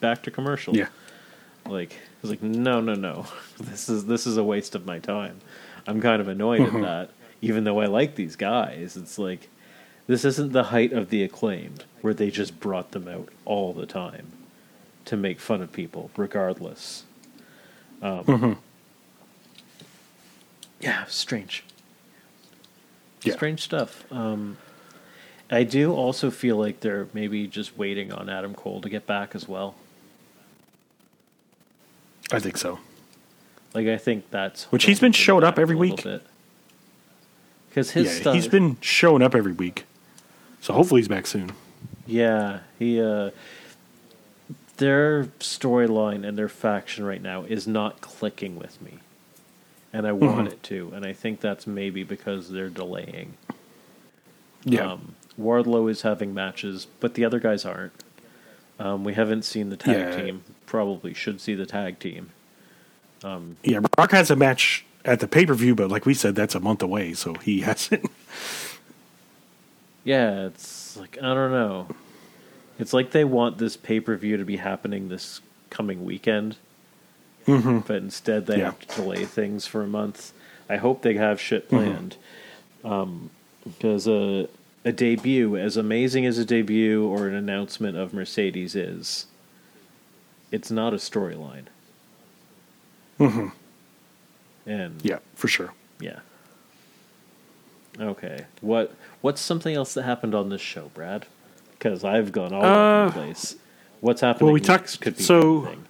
back 0.00 0.22
to 0.24 0.30
commercial. 0.30 0.76
Yeah. 0.76 0.88
Like 1.66 1.92
I 1.92 1.96
was 2.22 2.30
like, 2.30 2.42
no, 2.42 2.80
no, 2.80 2.94
no. 2.94 3.26
This 3.60 3.88
is 3.88 4.06
this 4.06 4.26
is 4.26 4.36
a 4.36 4.44
waste 4.44 4.74
of 4.74 4.84
my 4.86 4.98
time. 4.98 5.40
I'm 5.86 6.00
kind 6.00 6.20
of 6.20 6.28
annoyed 6.28 6.60
at 6.62 6.72
that, 6.82 7.10
even 7.40 7.64
though 7.64 7.80
I 7.80 7.86
like 7.86 8.14
these 8.16 8.36
guys. 8.36 8.96
It's 8.96 9.18
like 9.18 9.48
this 10.06 10.24
isn't 10.24 10.52
the 10.52 10.64
height 10.64 10.92
of 10.92 11.10
the 11.10 11.22
acclaimed, 11.22 11.84
where 12.00 12.14
they 12.14 12.30
just 12.30 12.58
brought 12.60 12.90
them 12.90 13.06
out 13.08 13.28
all 13.44 13.72
the 13.72 13.86
time 13.86 14.26
to 15.04 15.16
make 15.16 15.40
fun 15.40 15.62
of 15.62 15.72
people, 15.72 16.10
regardless. 16.16 17.04
Um, 18.02 18.58
Yeah, 20.80 21.04
strange. 21.06 21.62
Yeah. 23.22 23.34
Strange 23.34 23.60
stuff. 23.62 24.04
Um, 24.12 24.56
I 25.50 25.62
do 25.62 25.94
also 25.94 26.30
feel 26.30 26.56
like 26.56 26.80
they're 26.80 27.06
maybe 27.12 27.46
just 27.46 27.76
waiting 27.78 28.12
on 28.12 28.28
Adam 28.28 28.54
Cole 28.54 28.80
to 28.80 28.88
get 28.88 29.06
back 29.06 29.34
as 29.36 29.46
well. 29.48 29.76
I 32.32 32.38
think 32.38 32.56
so. 32.56 32.78
Like 33.74 33.86
I 33.88 33.96
think 33.96 34.30
that's 34.30 34.64
Which 34.64 34.84
he's 34.84 35.00
been 35.00 35.12
showing 35.12 35.44
up 35.44 35.58
every 35.58 35.76
week. 35.76 36.04
Because 37.68 37.92
his 37.92 38.06
yeah, 38.14 38.20
stuff, 38.20 38.34
he's 38.34 38.48
been 38.48 38.76
showing 38.80 39.22
up 39.22 39.34
every 39.34 39.52
week. 39.52 39.84
So 40.60 40.74
hopefully 40.74 41.00
he's 41.00 41.08
back 41.08 41.26
soon. 41.26 41.52
yeah, 42.06 42.60
he 42.78 43.00
uh, 43.00 43.30
their 44.76 45.24
storyline 45.40 46.26
and 46.26 46.36
their 46.36 46.48
faction 46.48 47.04
right 47.04 47.22
now 47.22 47.42
is 47.44 47.66
not 47.66 48.00
clicking 48.00 48.56
with 48.58 48.80
me, 48.82 48.98
and 49.92 50.06
I 50.06 50.12
want 50.12 50.48
Mhm. 50.48 50.52
it 50.52 50.62
to, 50.64 50.92
and 50.94 51.04
I 51.06 51.12
think 51.12 51.40
that's 51.40 51.66
maybe 51.66 52.02
because 52.04 52.50
they're 52.50 52.68
delaying. 52.70 53.34
Yeah. 54.64 54.92
Um, 54.92 55.14
Wardlow 55.40 55.90
is 55.90 56.02
having 56.02 56.34
matches, 56.34 56.86
but 57.00 57.14
the 57.14 57.24
other 57.24 57.38
guys 57.40 57.64
aren't. 57.64 57.92
Um, 58.78 59.02
we 59.04 59.14
haven't 59.14 59.44
seen 59.44 59.70
the 59.70 59.76
tag 59.76 59.96
Yeah. 59.96 60.22
team. 60.22 60.44
Probably 60.72 61.12
should 61.12 61.38
see 61.38 61.54
the 61.54 61.66
tag 61.66 61.98
team. 61.98 62.30
Um, 63.22 63.58
yeah, 63.62 63.80
Brock 63.80 64.12
has 64.12 64.30
a 64.30 64.36
match 64.36 64.86
at 65.04 65.20
the 65.20 65.28
pay 65.28 65.44
per 65.44 65.52
view, 65.52 65.74
but 65.74 65.90
like 65.90 66.06
we 66.06 66.14
said, 66.14 66.34
that's 66.34 66.54
a 66.54 66.60
month 66.60 66.80
away, 66.82 67.12
so 67.12 67.34
he 67.34 67.60
hasn't. 67.68 68.10
Yeah, 70.02 70.46
it's 70.46 70.96
like 70.96 71.18
I 71.18 71.34
don't 71.34 71.52
know. 71.52 71.88
It's 72.78 72.94
like 72.94 73.10
they 73.10 73.22
want 73.24 73.58
this 73.58 73.76
pay 73.76 74.00
per 74.00 74.16
view 74.16 74.38
to 74.38 74.46
be 74.46 74.56
happening 74.56 75.10
this 75.10 75.42
coming 75.68 76.06
weekend, 76.06 76.56
but 77.46 77.90
instead 77.90 78.46
they 78.46 78.54
Mm-hmm. 78.54 78.60
Yeah. 78.60 78.64
have 78.64 78.80
to 78.80 78.96
delay 79.02 79.24
things 79.26 79.66
for 79.66 79.82
a 79.82 79.86
month. 79.86 80.32
I 80.70 80.76
hope 80.78 81.02
they 81.02 81.14
have 81.16 81.38
shit 81.38 81.68
Mm-hmm. 81.70 82.08
planned, 82.82 83.28
because 83.78 84.08
a 84.08 84.48
a 84.86 84.92
debut, 84.92 85.58
as 85.58 85.76
amazing 85.76 86.24
as 86.24 86.38
a 86.38 86.46
debut 86.46 87.06
or 87.06 87.28
an 87.28 87.34
announcement 87.34 87.98
of 87.98 88.14
Mercedes 88.14 88.74
is, 88.74 89.26
it's 90.52 90.70
not 90.70 90.92
a 90.92 90.96
storyline. 90.96 91.64
Mm-hmm. 93.18 93.48
And 94.66 95.00
Yeah, 95.04 95.18
for 95.34 95.48
sure. 95.48 95.72
yeah. 96.00 96.20
Okay. 97.98 98.46
What 98.60 98.94
what's 99.20 99.40
something 99.40 99.74
else 99.74 99.94
that 99.94 100.02
happened 100.04 100.34
on 100.34 100.48
this 100.48 100.60
show, 100.60 100.90
Brad? 100.94 101.26
Because 101.72 102.04
I've 102.04 102.30
gone 102.32 102.52
all 102.52 102.64
over 102.64 102.72
Uh, 102.74 103.06
the 103.06 103.12
place. 103.12 103.56
What's 104.00 104.20
happening? 104.20 104.46
well, 104.46 104.54
we 104.54 104.60
talked- 104.60 105.00
Could 105.00 105.16
be 105.16 105.22
so- 105.22 105.62
anything. 105.64 105.84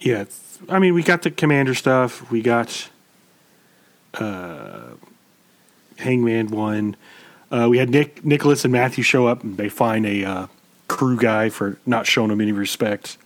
Yeah, 0.00 0.24
I 0.68 0.80
mean, 0.80 0.94
we 0.94 1.02
got 1.04 1.22
the 1.22 1.30
Komander 1.30 1.76
stuff. 1.76 2.28
We 2.30 2.42
got 2.42 2.88
uh, 4.14 4.94
Hangman 5.98 6.48
one. 6.48 6.96
Uh, 7.52 7.68
we 7.70 7.78
had 7.78 7.88
Nick, 7.90 8.24
Nicholas, 8.24 8.64
and 8.64 8.72
Matthew 8.72 9.04
show 9.04 9.26
up, 9.28 9.44
and 9.44 9.56
they 9.56 9.68
find 9.68 10.04
a 10.04 10.24
uh, 10.24 10.46
crew 10.96 11.16
guy 11.16 11.48
for 11.48 11.78
not 11.86 12.06
showing 12.06 12.30
him 12.30 12.40
any 12.40 12.52
respect, 12.52 13.16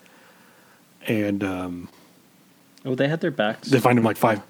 and 1.07 1.43
um, 1.45 1.89
Oh, 2.85 2.95
they 2.95 3.09
had 3.09 3.21
their 3.21 3.31
backs. 3.31 3.69
they 3.69 3.81
find 3.81 3.99
him 3.99 4.05
like 4.05 4.17
five. 4.17 4.41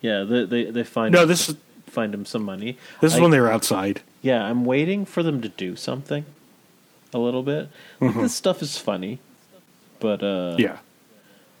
yeah, 0.00 0.24
they 0.24 0.44
they, 0.44 0.64
they 0.70 0.84
find 0.84 1.12
No, 1.12 1.24
this 1.26 1.54
find 1.86 2.14
him 2.14 2.24
some 2.24 2.42
money. 2.44 2.78
this 3.00 3.12
is 3.12 3.18
I- 3.18 3.22
when 3.22 3.30
they 3.30 3.40
were 3.40 3.50
outside. 3.50 4.00
Yeah, 4.22 4.44
I'm 4.44 4.64
waiting 4.64 5.04
for 5.04 5.22
them 5.24 5.40
to 5.42 5.48
do 5.48 5.74
something. 5.74 6.24
A 7.12 7.18
little 7.18 7.42
bit. 7.42 7.68
Like, 8.00 8.14
This 8.14 8.34
stuff 8.34 8.62
is 8.62 8.78
funny, 8.78 9.18
but 10.00 10.22
uh, 10.22 10.26
Mm-hmm. 10.56 10.60
Yeah, 10.60 10.78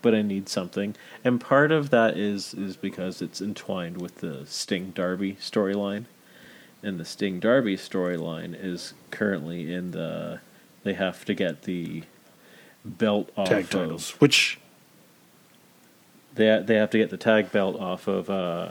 but 0.00 0.14
I 0.14 0.22
need 0.22 0.48
something. 0.48 0.94
And 1.24 1.40
part 1.40 1.72
of 1.72 1.90
that 1.90 2.16
is 2.16 2.54
is 2.54 2.76
because 2.76 3.20
it's 3.20 3.40
entwined 3.40 4.00
with 4.00 4.18
the 4.18 4.46
Sting 4.46 4.90
Darby 4.94 5.34
storyline. 5.40 6.04
And 6.82 6.98
the 6.98 7.04
Sting 7.04 7.38
Darby 7.38 7.76
storyline 7.76 8.56
is 8.58 8.94
currently 9.10 9.72
in 9.72 9.92
the 9.92 10.40
they 10.82 10.94
have 10.94 11.24
to 11.26 11.34
get 11.34 11.62
the 11.62 12.02
belt 12.84 13.30
off 13.36 13.48
tag 13.48 13.64
of 13.64 13.70
titles, 13.70 14.10
which 14.20 14.58
they 16.34 16.62
they 16.64 16.74
have 16.76 16.90
to 16.90 16.98
get 16.98 17.10
the 17.10 17.16
tag 17.16 17.52
belt 17.52 17.78
off 17.78 18.08
of 18.08 18.28
uh, 18.28 18.68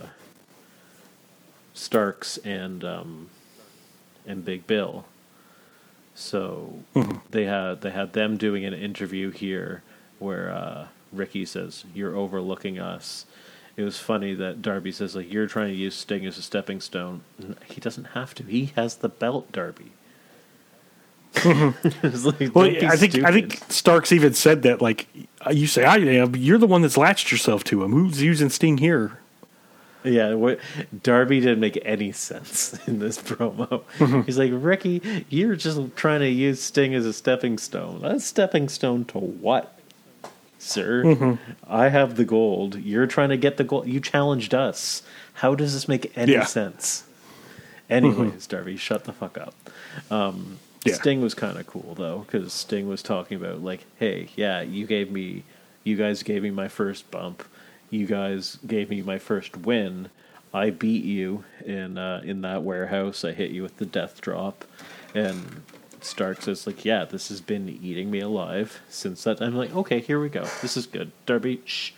Starks 1.74 2.38
and 2.38 2.84
um, 2.84 3.30
and 4.26 4.44
Big 4.44 4.68
Bill. 4.68 5.06
So 6.16 6.80
they 7.32 7.46
had 7.46 7.82
they 7.82 7.92
had 7.92 8.14
them 8.14 8.38
doing 8.38 8.66
an 8.66 8.74
interview 8.74 9.32
here 9.32 9.84
where 10.20 10.52
uh, 10.52 10.88
Ricky 11.14 11.46
says, 11.46 11.86
"You're 11.94 12.16
overlooking 12.16 12.78
us." 12.80 13.26
It 13.78 13.84
was 13.84 14.00
funny 14.00 14.34
that 14.36 14.62
Darby 14.62 14.92
says, 14.92 15.16
"Like 15.16 15.32
you're 15.32 15.48
trying 15.48 15.70
to 15.70 15.76
use 15.76 15.96
Sting 15.96 16.26
as 16.26 16.38
a 16.38 16.42
stepping 16.42 16.82
stone." 16.82 17.22
He 17.66 17.80
doesn't 17.80 18.06
have 18.06 18.36
to. 18.36 18.44
He 18.44 18.72
has 18.76 18.98
the 18.98 19.10
belt, 19.10 19.52
Darby. 19.52 19.92
Like, 21.44 22.54
well, 22.54 22.70
I 22.86 22.98
think 22.98 23.16
I 23.24 23.32
think. 23.32 23.60
Starks 23.70 24.12
even 24.12 24.34
said 24.34 24.64
that. 24.64 24.82
Like 24.82 25.08
you 25.50 25.66
say, 25.66 25.86
I 25.86 25.96
am. 25.98 26.36
You're 26.36 26.58
the 26.58 26.68
one 26.68 26.82
that's 26.82 26.98
latched 26.98 27.32
yourself 27.32 27.64
to 27.66 27.84
him. 27.84 27.92
Who's 27.92 28.22
using 28.22 28.50
Sting 28.50 28.78
here? 28.78 29.18
Yeah, 30.04 30.34
what, 30.34 30.60
Darby 31.04 31.40
didn't 31.40 31.60
make 31.60 31.80
any 31.84 32.12
sense 32.12 32.80
in 32.88 33.00
this 33.00 33.18
promo. 33.18 33.84
Mm-hmm. 33.98 34.22
He's 34.26 34.38
like, 34.38 34.52
Ricky, 34.54 35.26
you're 35.30 35.56
just 35.56 35.96
trying 35.96 36.22
to 36.22 36.30
use 36.30 36.62
Sting 36.62 36.94
as 36.96 37.06
a 37.06 37.14
stepping 37.14 37.58
stone. 37.58 38.04
A 38.04 38.20
stepping 38.20 38.68
stone 38.68 39.06
to 39.06 39.20
what, 39.20 39.78
sir? 40.62 41.04
Mm-hmm. 41.04 41.52
I 41.68 41.90
have 41.90 42.16
the 42.16 42.26
gold. 42.26 42.76
You're 42.80 43.08
trying 43.08 43.30
to 43.30 43.38
get 43.38 43.58
the 43.58 43.64
gold. 43.64 43.88
You 43.88 44.00
challenged 44.00 44.54
us. 44.54 45.04
How 45.36 45.56
does 45.56 45.74
this 45.74 45.88
make 45.88 46.12
any 46.18 46.34
Yeah. 46.34 46.40
Mm-hmm. 46.42 46.48
sense? 46.48 47.04
Anyways, 47.90 48.48
Darby, 48.48 48.78
shut 48.78 49.04
the 49.04 49.12
fuck 49.14 49.38
up. 49.38 49.54
Um, 50.10 50.60
Yeah. 50.86 50.94
Sting 50.94 51.22
was 51.22 51.34
kind 51.34 51.58
of 51.60 51.68
cool 51.68 51.94
though, 51.96 52.20
because 52.20 52.54
Sting 52.54 52.88
was 52.88 53.04
talking 53.04 53.38
about 53.38 53.62
like, 53.62 53.86
hey, 54.00 54.30
yeah, 54.36 54.62
you 54.62 54.86
gave 54.88 55.12
me, 55.12 55.44
you 55.84 55.96
guys 55.98 56.24
gave 56.24 56.42
me 56.44 56.52
my 56.52 56.68
first 56.70 57.12
bump, 57.12 57.44
you 57.90 58.06
guys 58.08 58.58
gave 58.66 58.90
me 58.90 59.02
my 59.02 59.20
first 59.20 59.58
win. 59.58 60.10
I 60.54 60.70
beat 60.70 61.04
you 61.06 61.44
in 61.66 61.98
uh, 61.98 62.22
in 62.26 62.42
that 62.42 62.64
warehouse. 62.64 63.24
I 63.24 63.32
hit 63.32 63.52
you 63.52 63.62
with 63.64 63.78
the 63.78 63.86
death 63.86 64.20
drop, 64.22 64.66
and 65.16 65.62
Stark 66.04 66.42
says 66.42 66.66
like, 66.68 66.84
yeah, 66.86 67.06
this 67.06 67.30
has 67.30 67.42
been 67.42 67.70
eating 67.70 68.10
me 68.12 68.20
alive 68.20 68.82
since 68.90 69.24
that. 69.24 69.42
I'm 69.42 69.56
like, 69.56 69.76
okay, 69.76 70.00
here 70.00 70.20
we 70.20 70.30
go. 70.30 70.44
This 70.62 70.76
is 70.78 70.86
good. 70.88 71.12
Darby, 71.26 71.62
shh. 71.66 71.92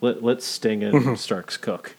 Let 0.00 0.22
let 0.22 0.42
Sting 0.42 0.82
and 0.82 1.18
Starks 1.18 1.56
cook. 1.56 1.94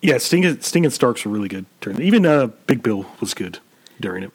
Yeah, 0.00 0.18
Sting, 0.18 0.44
and- 0.44 0.62
Sting 0.62 0.84
and 0.84 0.92
Starks 0.92 1.24
were 1.24 1.30
really 1.32 1.48
good. 1.48 1.66
During 1.80 2.00
even 2.02 2.26
uh, 2.26 2.48
Big 2.66 2.82
Bill 2.82 3.06
was 3.20 3.34
good 3.34 3.58
during 4.00 4.24
it, 4.24 4.32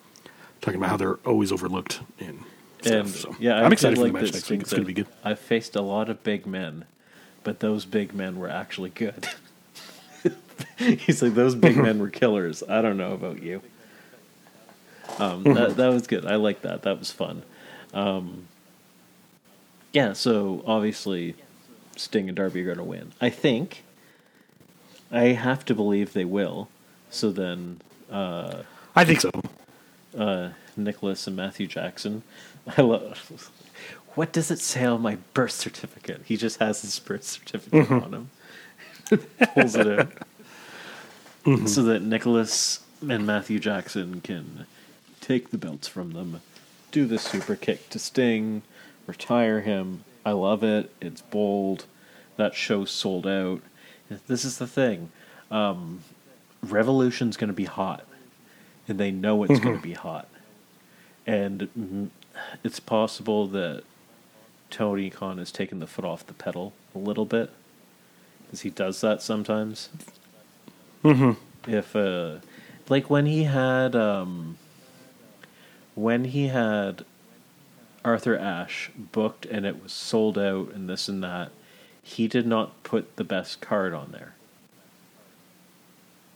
talking 0.61 0.79
about 0.79 0.89
how 0.89 0.97
they're 0.97 1.15
always 1.25 1.51
overlooked. 1.51 1.99
And 2.19 2.43
And. 2.85 3.09
So 3.09 3.35
yeah, 3.39 3.57
I 3.57 3.63
I'm 3.63 3.73
excited 3.73 3.97
for 3.97 4.05
the 4.05 4.13
match 4.13 4.33
next 4.33 4.49
week. 4.49 4.61
It's 4.61 4.71
going 4.71 4.83
to 4.83 4.87
be 4.87 4.93
good. 4.93 5.07
I've 5.23 5.39
faced 5.39 5.75
a 5.75 5.81
lot 5.81 6.09
of 6.09 6.23
big 6.23 6.45
men, 6.45 6.85
but 7.43 7.59
those 7.59 7.85
big 7.85 8.13
men 8.13 8.39
were 8.39 8.49
actually 8.49 8.91
good. 8.91 9.27
He's 10.77 11.21
like, 11.21 11.33
those 11.33 11.55
big 11.55 11.75
men 11.87 11.99
were 11.99 12.09
killers. 12.09 12.63
I 12.67 12.81
don't 12.81 12.97
know 12.97 13.13
about 13.13 13.41
you. 13.43 13.61
Um, 15.19 15.43
that, 15.43 15.75
that 15.77 15.87
was 15.87 16.07
good. 16.07 16.25
I 16.25 16.35
like 16.35 16.61
that. 16.61 16.83
That 16.83 16.99
was 16.99 17.11
fun. 17.11 17.43
Um, 17.93 18.47
yeah, 19.93 20.13
so 20.13 20.63
obviously, 20.67 21.35
Sting 21.95 22.27
and 22.27 22.35
Darby 22.35 22.61
are 22.61 22.65
going 22.65 22.77
to 22.77 22.83
win. 22.83 23.13
I 23.19 23.29
think. 23.29 23.83
I 25.11 25.27
have 25.27 25.63
to 25.65 25.73
believe 25.75 26.13
they 26.13 26.25
will. 26.25 26.69
So 27.09 27.31
then, 27.31 27.79
uh, 28.11 28.63
I 28.95 29.05
think 29.05 29.21
so. 29.21 29.31
uh, 30.17 30.49
Nicholas 30.75 31.25
and 31.27 31.35
Matthew 31.35 31.65
Jackson. 31.67 32.23
I 32.77 32.81
love. 32.81 33.49
What 34.15 34.33
does 34.33 34.51
it 34.51 34.59
say 34.59 34.83
on 34.83 35.01
my 35.01 35.17
birth 35.33 35.51
certificate? 35.51 36.21
He 36.25 36.37
just 36.37 36.59
has 36.59 36.81
his 36.81 36.99
birth 36.99 37.23
certificate 37.23 37.89
on 37.91 38.13
him. 38.13 38.29
Pulls 39.53 39.75
it 39.75 39.87
out. 39.99 40.11
So 41.69 41.83
that 41.83 42.01
Nicholas 42.01 42.81
and 43.07 43.25
Matthew 43.25 43.59
Jackson 43.59 44.19
can 44.19 44.65
take 45.27 45.49
the 45.49 45.57
belts 45.57 45.87
from 45.87 46.11
them, 46.11 46.41
do 46.91 47.05
the 47.05 47.19
super 47.19 47.55
kick 47.55 47.89
to 47.89 47.99
Sting, 47.99 48.61
retire 49.05 49.61
him. 49.61 50.03
I 50.25 50.31
love 50.31 50.63
it. 50.63 50.91
It's 51.01 51.21
bold. 51.21 51.85
That 52.37 52.55
show 52.55 52.85
sold 52.85 53.27
out. 53.27 53.61
This 54.27 54.45
is 54.45 54.57
the 54.57 54.67
thing. 54.67 55.09
Um, 55.51 56.01
Revolution's 56.63 57.35
going 57.35 57.49
to 57.49 57.53
be 57.53 57.65
hot, 57.65 58.05
and 58.87 58.97
they 58.97 59.11
know 59.11 59.43
it's 59.43 59.59
going 59.59 59.75
to 59.75 59.81
be 59.81 59.93
hot. 59.93 60.27
And 61.25 62.09
it's 62.63 62.79
possible 62.79 63.47
that 63.47 63.83
Tony 64.69 65.09
Khan 65.09 65.39
has 65.39 65.51
taken 65.51 65.79
the 65.79 65.87
foot 65.87 66.05
off 66.05 66.25
the 66.25 66.33
pedal 66.33 66.73
a 66.95 66.99
little 66.99 67.25
bit, 67.25 67.51
because 68.45 68.61
he 68.61 68.69
does 68.69 69.01
that 69.01 69.21
sometimes. 69.21 69.89
Mm-hmm. 71.03 71.33
If 71.69 71.95
uh, 71.95 72.37
like 72.87 73.09
when 73.09 73.25
he 73.25 73.43
had 73.43 73.95
um, 73.95 74.57
when 75.97 76.25
he 76.25 76.49
had 76.49 77.03
Arthur 78.05 78.37
Ashe 78.37 78.91
booked 78.95 79.47
and 79.47 79.65
it 79.65 79.81
was 79.81 79.91
sold 79.91 80.37
out 80.37 80.71
and 80.71 80.87
this 80.87 81.09
and 81.09 81.23
that, 81.23 81.49
he 82.03 82.27
did 82.27 82.45
not 82.45 82.83
put 82.83 83.15
the 83.15 83.23
best 83.23 83.61
card 83.61 83.95
on 83.95 84.11
there 84.11 84.35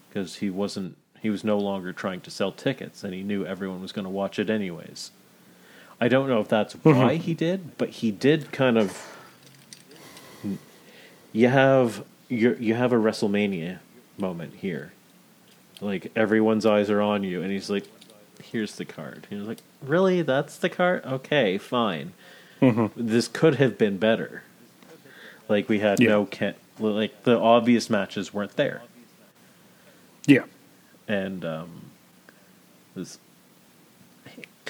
because 0.08 0.36
he 0.36 0.50
wasn't 0.50 0.96
he 1.20 1.30
was 1.30 1.44
no 1.44 1.56
longer 1.58 1.92
trying 1.92 2.20
to 2.20 2.30
sell 2.30 2.50
tickets 2.50 3.04
and 3.04 3.14
he 3.14 3.22
knew 3.22 3.46
everyone 3.46 3.80
was 3.80 3.92
going 3.92 4.04
to 4.04 4.10
watch 4.10 4.40
it 4.40 4.50
anyways. 4.50 5.12
I 6.00 6.08
don't 6.08 6.28
know 6.28 6.40
if 6.40 6.48
that's 6.48 6.74
mm-hmm. 6.74 6.98
why 6.98 7.14
he 7.14 7.32
did, 7.32 7.78
but 7.78 7.88
he 7.90 8.10
did 8.10 8.50
kind 8.50 8.76
of. 8.76 9.16
You 11.32 11.48
have 11.48 12.04
you 12.28 12.56
you 12.58 12.74
have 12.74 12.92
a 12.92 12.96
WrestleMania 12.96 13.78
moment 14.18 14.54
here, 14.56 14.92
like 15.80 16.10
everyone's 16.16 16.66
eyes 16.66 16.90
are 16.90 17.00
on 17.00 17.22
you, 17.22 17.40
and 17.40 17.52
he's 17.52 17.70
like, 17.70 17.84
"Here's 18.42 18.76
the 18.76 18.84
card." 18.84 19.26
He's 19.30 19.42
like, 19.42 19.58
"Really? 19.82 20.22
That's 20.22 20.56
the 20.58 20.68
card? 20.68 21.04
Okay, 21.04 21.58
fine." 21.58 22.12
This 22.96 23.26
could 23.28 23.56
have 23.56 23.76
been 23.76 23.98
better. 23.98 24.42
Like 25.48 25.68
we 25.68 25.80
had 25.80 25.98
Yeah. 26.00 26.10
no 26.10 26.26
Ken, 26.26 26.54
like 26.78 27.24
the 27.24 27.36
obvious 27.38 27.90
matches 27.90 28.32
weren't 28.32 28.54
there 28.56 28.82
Yeah. 30.26 30.44
and 31.08 31.44
um, 31.44 31.90
was 32.94 33.18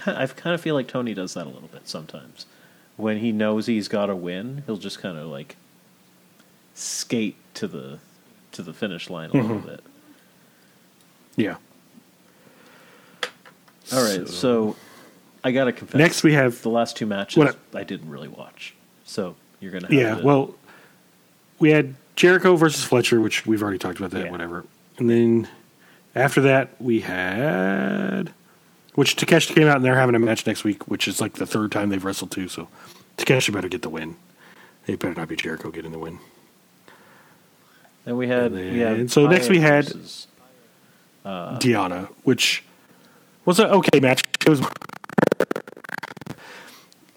I 0.07 0.27
kind 0.27 0.55
of 0.55 0.61
feel 0.61 0.75
like 0.75 0.89
Tony 0.89 1.13
does 1.15 1.35
that 1.35 1.45
a 1.47 1.51
little 1.51 1.69
bit 1.69 1.87
sometimes. 1.87 2.47
When 2.97 3.19
he 3.19 3.31
knows 3.31 3.67
he's 3.67 3.89
got 3.89 4.07
to 4.07 4.17
win, 4.17 4.63
he'll 4.67 4.79
just 4.79 4.99
kind 5.01 5.19
of 5.19 5.27
like 5.29 5.57
skate 6.75 7.37
to 7.55 7.69
the 7.69 7.99
to 8.53 8.63
the 8.63 8.73
finish 8.73 9.11
line 9.11 9.31
a 9.31 9.35
little 9.35 9.59
bit. 9.59 9.81
Yeah. 11.37 11.57
All 13.93 14.03
right, 14.03 14.29
so, 14.29 14.77
I 15.45 15.51
gotta 15.53 15.73
confess. 15.73 15.99
Next 15.99 16.23
we 16.23 16.33
have 16.35 16.61
the 16.63 16.69
last 16.71 16.97
two 16.97 17.07
matches 17.07 17.37
What- 17.37 17.57
I 17.75 17.85
didn't 17.85 18.09
really 18.11 18.29
watch, 18.29 18.75
so 19.05 19.35
you're 19.61 19.73
gonna 19.73 19.87
have 19.87 19.93
Yeah, 19.93 20.15
to- 20.17 20.25
well, 20.25 20.55
we 21.59 21.71
had 21.71 21.95
Jericho 22.17 22.57
versus 22.57 22.85
Fletcher, 22.85 23.21
which 23.21 23.47
we've 23.47 23.63
already 23.63 23.79
talked 23.79 23.99
about 23.99 24.11
that, 24.13 24.27
Yeah. 24.27 24.31
whatever. 24.31 24.65
And 24.99 25.09
then 25.11 25.49
after 26.15 26.41
that, 26.43 26.71
we 26.79 27.01
had, 27.01 28.33
which 28.95 29.17
Takeshi 29.17 29.55
came 29.55 29.67
out 29.69 29.77
and 29.77 29.85
they're 29.85 29.97
having 29.99 30.15
a 30.15 30.19
match 30.19 30.47
next 30.47 30.63
week, 30.65 30.87
which 30.89 31.09
is 31.09 31.21
like 31.21 31.35
the 31.35 31.47
third 31.47 31.73
time 31.73 31.89
they've 31.89 32.05
wrestled 32.05 32.31
too. 32.31 32.49
So 32.49 32.69
Takeshi 33.17 33.51
better 33.53 33.69
get 33.69 33.83
the 33.83 33.89
win. 33.89 34.17
It 34.87 34.99
better 34.99 35.15
not 35.15 35.29
be 35.29 35.37
Jericho 35.37 35.71
getting 35.71 35.93
the 35.93 35.99
win. 35.99 36.19
and 38.05 38.19
we 38.19 38.27
had 38.27 38.47
and 38.47 38.57
then- 38.57 38.73
we 38.73 38.79
had 38.81 39.11
so 39.13 39.27
next 39.29 39.49
we 39.49 39.61
had- 39.61 39.85
versus- 39.85 40.27
uh, 41.25 41.57
Deonna, 41.59 42.09
which 42.25 42.65
was 43.45 43.59
an 43.59 43.67
okay 43.67 44.01
match. 44.01 44.23
It 44.47 44.49
was 44.49 44.63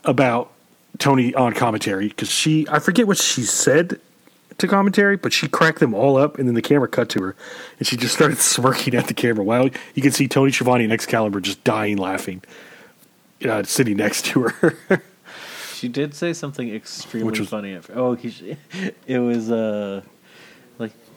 about 0.03 0.51
Tony 0.99 1.33
on 1.33 1.53
commentary 1.53 2.07
because 2.09 2.29
she, 2.29 2.67
I 2.69 2.79
forget 2.79 3.07
what 3.07 3.17
she 3.17 3.41
said 3.43 3.99
to 4.57 4.67
commentary, 4.67 5.17
but 5.17 5.33
she 5.33 5.47
cracked 5.47 5.79
them 5.79 5.93
all 5.93 6.17
up, 6.17 6.37
and 6.37 6.47
then 6.47 6.55
the 6.55 6.61
camera 6.61 6.87
cut 6.87 7.09
to 7.09 7.21
her, 7.21 7.35
and 7.77 7.87
she 7.87 7.97
just 7.97 8.15
started 8.15 8.37
smirking 8.53 8.95
at 8.95 9.07
the 9.07 9.13
camera 9.13 9.43
while 9.43 9.69
you 9.93 10.01
can 10.01 10.11
see 10.11 10.27
Tony 10.27 10.51
Schiavone 10.51 10.83
and 10.83 10.93
Excalibur 10.93 11.41
just 11.41 11.63
dying 11.63 11.97
laughing, 11.97 12.41
uh, 13.47 13.63
sitting 13.63 13.97
next 13.97 14.25
to 14.25 14.43
her. 14.43 14.77
She 15.75 15.89
did 15.89 16.15
say 16.15 16.31
something 16.31 16.73
extremely 16.73 17.25
Which 17.29 17.39
was- 17.39 17.49
funny. 17.49 17.73
At, 17.73 17.89
oh, 17.93 18.13
he, 18.15 18.55
it 19.07 19.19
was 19.19 19.51
uh, 19.51 20.01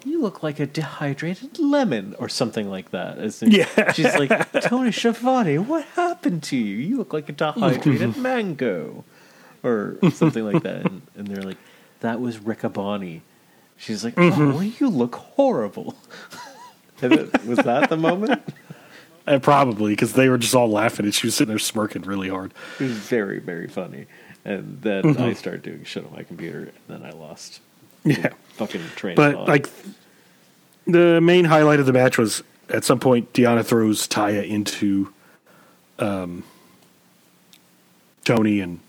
you 0.05 0.21
look 0.21 0.43
like 0.43 0.59
a 0.59 0.65
dehydrated 0.65 1.59
lemon 1.59 2.15
or 2.19 2.29
something 2.29 2.69
like 2.69 2.91
that. 2.91 3.17
Yeah. 3.41 3.91
she's 3.93 4.15
like 4.15 4.51
Tony 4.63 4.91
Schiavone. 4.91 5.57
What 5.57 5.85
happened 5.95 6.43
to 6.43 6.57
you? 6.57 6.77
You 6.77 6.97
look 6.97 7.13
like 7.13 7.29
a 7.29 7.33
dehydrated 7.33 8.17
mango, 8.17 9.03
or 9.63 9.97
something 10.11 10.43
like 10.43 10.63
that. 10.63 10.85
And, 10.85 11.01
and 11.15 11.27
they're 11.27 11.43
like, 11.43 11.57
that 11.99 12.21
was 12.21 12.37
Riccaboni. 12.37 13.21
She's 13.77 14.03
like, 14.03 14.15
mm-hmm. 14.15 14.51
oh, 14.55 14.59
you 14.59 14.89
look 14.89 15.15
horrible. 15.15 15.95
It- 17.01 17.45
was 17.45 17.59
that 17.59 17.89
the 17.89 17.95
moment? 17.95 18.43
and 19.25 19.41
probably 19.41 19.93
because 19.93 20.11
they 20.13 20.27
were 20.27 20.37
just 20.37 20.53
all 20.53 20.69
laughing, 20.69 21.05
and 21.05 21.15
she 21.15 21.27
was 21.27 21.35
sitting 21.35 21.47
there 21.47 21.57
smirking 21.57 22.01
really 22.01 22.27
hard. 22.27 22.53
It 22.77 22.83
was 22.83 22.91
very, 22.91 23.39
very 23.39 23.69
funny. 23.69 24.07
And 24.43 24.81
then 24.81 25.03
mm-hmm. 25.03 25.21
I 25.21 25.31
started 25.31 25.61
doing 25.61 25.85
shit 25.85 26.05
on 26.05 26.11
my 26.11 26.23
computer, 26.23 26.59
and 26.59 26.73
then 27.01 27.03
I 27.03 27.11
lost 27.11 27.61
Yeah. 28.03 28.29
fucking 28.53 28.81
train. 28.95 29.15
But 29.15 29.47
like 29.47 29.67
the 30.85 31.19
main 31.21 31.45
highlight 31.45 31.79
of 31.79 31.85
the 31.85 31.93
match 31.93 32.17
was 32.17 32.43
at 32.69 32.83
some 32.83 32.99
point 32.99 33.33
Deonna 33.33 33.65
throws 33.65 34.07
Taya 34.07 34.47
into 34.47 35.13
um, 35.99 36.43
Tony 38.23 38.59
and 38.61 38.79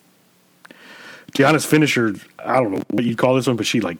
Deonna's 1.33 1.67
finisher. 1.67 2.15
I 2.39 2.55
don't 2.55 2.73
know 2.73 2.83
what 2.91 3.05
you'd 3.05 3.19
call 3.19 3.35
this 3.35 3.47
one, 3.47 3.57
but 3.57 3.67
she 3.67 3.81
like 3.81 3.99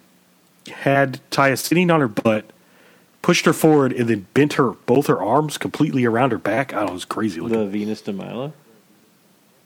had 0.69 1.21
Taya 1.31 1.59
sitting 1.59 1.91
on 1.91 2.01
her 2.01 2.09
butt, 2.09 2.51
pushed 3.23 3.47
her 3.47 3.53
forward, 3.53 3.93
and 3.93 4.09
then 4.09 4.27
bent 4.35 4.55
her 4.55 4.73
both 4.73 5.07
her 5.09 5.23
arms 5.23 5.59
completely 5.59 6.05
around 6.05 6.33
her 6.33 6.39
back. 6.39 6.73
I 6.73 6.79
don't 6.79 6.87
know, 6.87 6.91
it 6.93 6.95
was 6.95 7.05
crazy 7.05 7.41
looking. 7.41 7.59
the 7.59 7.67
Venus 7.67 8.01
de 8.01 8.13
Milo 8.13 8.53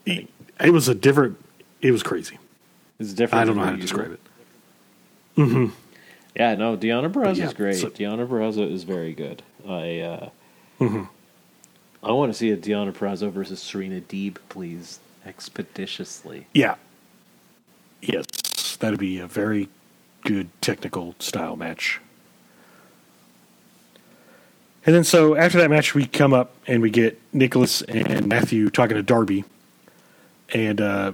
it, 0.06 0.28
it 0.62 0.70
was 0.70 0.88
a 0.88 0.94
different. 0.94 1.38
It 1.80 1.90
was 1.90 2.02
crazy. 2.02 2.38
is 2.98 3.14
different. 3.14 3.42
I 3.42 3.44
don't 3.44 3.56
know 3.56 3.64
how 3.64 3.70
to 3.72 3.76
describe 3.76 4.12
it. 4.12 4.20
Yeah, 5.36 6.54
no, 6.56 6.76
Deonna 6.76 7.12
Purrazzo 7.12 7.36
yeah, 7.36 7.46
is 7.46 7.52
great. 7.54 7.76
so- 7.76 7.90
Deonna 7.90 8.26
Purrazzo 8.26 8.70
is 8.70 8.82
very 8.84 9.12
good. 9.12 9.42
I 9.68 10.00
uh, 10.00 10.28
Mm-hmm. 10.80 11.04
I 12.02 12.12
want 12.12 12.32
to 12.32 12.38
see 12.38 12.50
a 12.50 12.56
Deonna 12.56 12.92
Purrazzo 12.92 13.30
versus 13.30 13.62
Serena 13.62 14.00
Deeb, 14.00 14.36
please, 14.48 14.98
expeditiously. 15.24 16.46
Yeah. 16.52 16.74
Yes, 18.02 18.76
that'd 18.78 18.98
be 18.98 19.18
a 19.20 19.26
very 19.26 19.68
good 20.24 20.48
technical 20.60 21.14
style 21.18 21.56
match. 21.56 22.00
And 24.84 24.94
then 24.94 25.04
so 25.04 25.34
after 25.34 25.58
that 25.58 25.70
match, 25.70 25.94
we 25.94 26.04
come 26.06 26.34
up 26.34 26.54
and 26.66 26.82
we 26.82 26.90
get 26.90 27.18
Nicholas 27.32 27.80
and 27.82 28.26
Matthew 28.26 28.68
talking 28.68 28.96
to 28.96 29.02
Darby. 29.02 29.44
And 30.52 30.80
uh, 30.82 31.12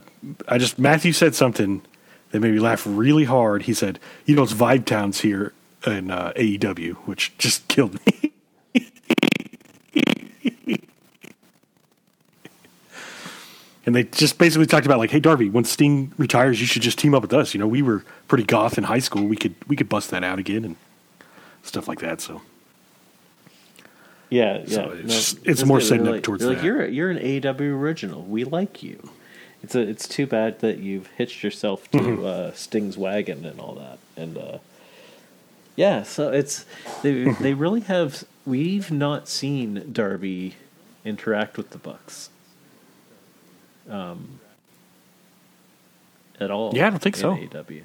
I 0.49 0.59
just, 0.59 0.77
Matthew 0.79 1.13
said 1.13 1.37
something 1.37 1.83
that 2.31 2.41
made 2.41 2.53
me 2.53 2.61
laugh 2.61 2.85
really 2.87 3.25
hard. 3.25 3.63
He 3.63 3.75
said, 3.75 3.99
You 4.25 4.37
know, 4.37 4.43
it's 4.43 4.53
Vibe 4.53 4.85
Towns 4.85 5.21
here 5.21 5.53
in 5.87 6.11
uh, 6.11 6.33
AEW, 6.37 6.95
which 7.07 7.37
just 7.39 7.67
killed 7.69 7.99
me. 8.07 8.33
And 13.87 13.95
they 13.97 14.05
just 14.05 14.39
basically 14.39 14.67
talked 14.67 14.85
about 14.87 14.99
like, 14.99 15.11
hey 15.11 15.21
Darby, 15.21 15.49
when 15.49 15.65
Sting 15.65 16.13
retires, 16.19 16.61
you 16.61 16.67
should 16.67 16.83
just 16.83 16.99
team 16.99 17.15
up 17.15 17.23
with 17.23 17.33
us. 17.33 17.55
You 17.55 17.61
know, 17.61 17.67
we 17.67 17.83
were 17.83 18.05
pretty 18.29 18.45
goth 18.45 18.77
in 18.77 18.85
high 18.85 18.99
school. 18.99 19.27
We 19.27 19.37
could 19.37 19.55
we 19.69 19.75
could 19.75 19.89
bust 19.89 20.11
that 20.11 20.23
out 20.23 20.39
again 20.39 20.65
and 20.65 20.77
stuff 21.63 21.89
like 21.89 22.01
that. 22.01 22.21
So 22.21 22.43
Yeah, 24.29 24.59
yeah. 24.59 24.65
So 24.67 24.91
it's 25.03 25.35
no, 25.35 25.41
it's 25.45 25.65
more 25.65 25.81
setting 25.81 26.05
They're 26.05 26.13
up 26.13 26.17
like, 26.19 26.23
towards 26.25 26.43
they're 26.43 26.51
like, 26.51 26.59
that. 26.59 26.65
you're 26.65 26.87
you're 26.87 27.11
an 27.11 27.19
AEW 27.19 27.61
original. 27.73 28.23
We 28.23 28.45
like 28.45 28.83
you. 28.83 29.11
It's 29.63 29.75
a, 29.75 29.81
it's 29.81 30.09
too 30.09 30.27
bad 30.27 30.61
that 30.61 30.79
you've 30.79 31.07
hitched 31.09 31.43
yourself 31.43 31.91
to 31.93 31.99
Mm-hmm. 31.99 32.25
uh, 32.25 32.53
Sting's 32.53 32.97
wagon 32.97 33.45
and 33.45 33.61
all 33.61 33.75
that, 33.75 33.99
and 34.17 34.37
uh, 34.39 34.59
yeah, 35.77 36.03
so 36.03 36.31
it's 36.31 36.65
they 37.03 37.13
Mm-hmm. 37.25 37.43
they 37.43 37.55
really 37.55 37.81
have. 37.81 38.25
We've 38.47 38.91
not 38.91 39.29
seen 39.29 39.91
Darby 39.93 40.55
interact 41.05 41.57
with 41.57 41.71
the 41.71 41.79
Bucks, 41.79 42.31
um, 43.89 44.41
at 46.41 46.51
all. 46.51 46.73
Yeah, 46.75 46.87
I 46.87 46.91
don't 46.91 46.99
think 47.01 47.17
in 47.17 47.21
so. 47.21 47.37
AEW. 47.37 47.83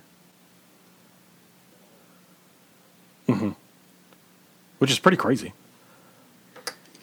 which 4.79 4.91
is 4.91 4.99
pretty 4.99 5.17
crazy. 5.17 5.53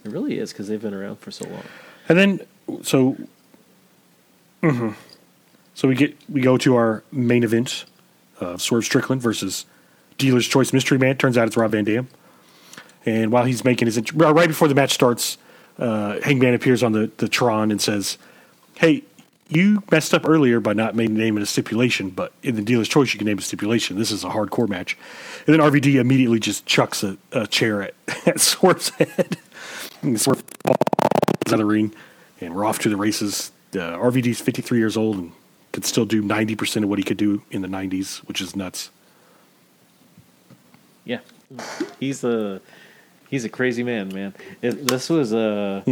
It 0.05 0.11
really 0.11 0.39
is 0.39 0.53
because 0.53 0.69
they've 0.69 0.81
been 0.81 0.95
around 0.95 1.19
for 1.21 1.31
so 1.31 1.49
long. 1.49 1.63
And 2.09 2.19
then 2.19 2.41
so 2.83 3.17
mhm. 4.63 4.95
so 5.75 5.89
we 5.89 5.95
get 5.95 6.17
we 6.29 6.41
go 6.41 6.57
to 6.59 6.77
our 6.77 7.03
main 7.13 7.45
event 7.45 7.85
of 8.41 8.61
Swerve 8.61 8.85
Strickland 8.85 9.23
versus 9.23 9.67
Dealer's 10.19 10.47
Choice 10.47 10.73
Mystery 10.73 10.99
Man. 10.99 11.17
Turns 11.17 11.39
out 11.39 11.47
it's 11.47 11.57
Rob 11.57 11.73
Van 11.73 11.85
Dam. 11.85 12.09
And 13.05 13.33
while 13.33 13.45
he's 13.45 13.65
making 13.65 13.87
his 13.87 13.97
int- 13.97 14.13
right 14.13 14.49
before 14.49 14.69
the 14.69 14.75
match 14.75 14.93
starts, 14.93 15.39
uh, 15.79 16.21
Hangman 16.21 16.55
appears 16.55 16.83
on 16.83 16.93
the, 16.93 17.11
the 17.17 17.29
Tron 17.29 17.71
and 17.71 17.81
says, 17.81 18.19
"Hey, 18.77 19.03
you 19.49 19.83
messed 19.91 20.15
up 20.15 20.29
earlier 20.29 20.61
by 20.61 20.73
not 20.73 20.95
making 20.95 21.17
naming 21.17 21.43
a 21.43 21.47
stipulation, 21.47 22.11
but 22.11 22.33
in 22.43 22.55
the 22.55 22.63
dealer's 22.63 22.89
choice, 22.89 23.13
you 23.13 23.19
can 23.19 23.27
name 23.27 23.39
a 23.39 23.43
stipulation. 23.43 23.99
This 23.99 24.13
is 24.13 24.23
a 24.23 24.29
hardcore 24.29 24.69
match." 24.69 24.97
And 25.47 25.55
then 25.55 25.61
RVD 25.61 25.97
immediately 25.97 26.39
just 26.39 26.65
chucks 26.67 27.03
a, 27.03 27.17
a 27.33 27.47
chair 27.47 27.83
at, 27.83 27.95
at 28.27 28.41
Swerve's 28.41 28.91
head. 28.91 29.39
and 30.03 30.21
Swerve 30.21 30.45
falls 30.65 30.77
out 31.49 31.55
of 31.55 31.59
the 31.59 31.65
ring, 31.65 31.93
and 32.41 32.55
we're 32.55 32.65
off 32.65 32.79
to 32.81 32.89
the 32.89 32.97
races. 32.97 33.51
Uh, 33.75 33.97
RVD's 33.97 34.41
53 34.41 34.79
years 34.79 34.97
old 34.97 35.17
and 35.17 35.33
could 35.73 35.85
still 35.85 36.05
do 36.05 36.23
90% 36.23 36.83
of 36.83 36.89
what 36.89 36.99
he 36.99 37.05
could 37.05 37.17
do 37.17 37.43
in 37.51 37.63
the 37.63 37.69
90s, 37.69 38.19
which 38.29 38.41
is 38.41 38.55
nuts. 38.55 38.91
Yeah, 41.05 41.21
he's 41.99 42.23
a 42.23 42.61
he's 43.29 43.45
a 43.45 43.49
crazy 43.49 43.83
man, 43.83 44.15
man. 44.15 44.35
It, 44.61 44.87
this 44.87 45.11
was 45.11 45.33
uh, 45.33 45.83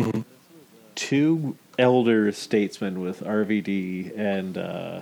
two 0.95 1.57
elder 1.79 2.31
statesmen 2.31 3.01
with 3.01 3.21
RVD 3.25 4.17
and 4.17 4.57
uh, 4.57 5.01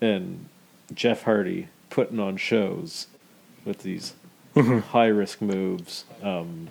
and 0.00 0.46
Jeff 0.94 1.24
Hardy 1.24 1.68
putting 1.90 2.18
on 2.18 2.38
shows 2.38 3.08
with 3.66 3.82
these 3.82 4.14
high 4.54 5.08
risk 5.08 5.42
moves. 5.42 6.04
Um, 6.22 6.68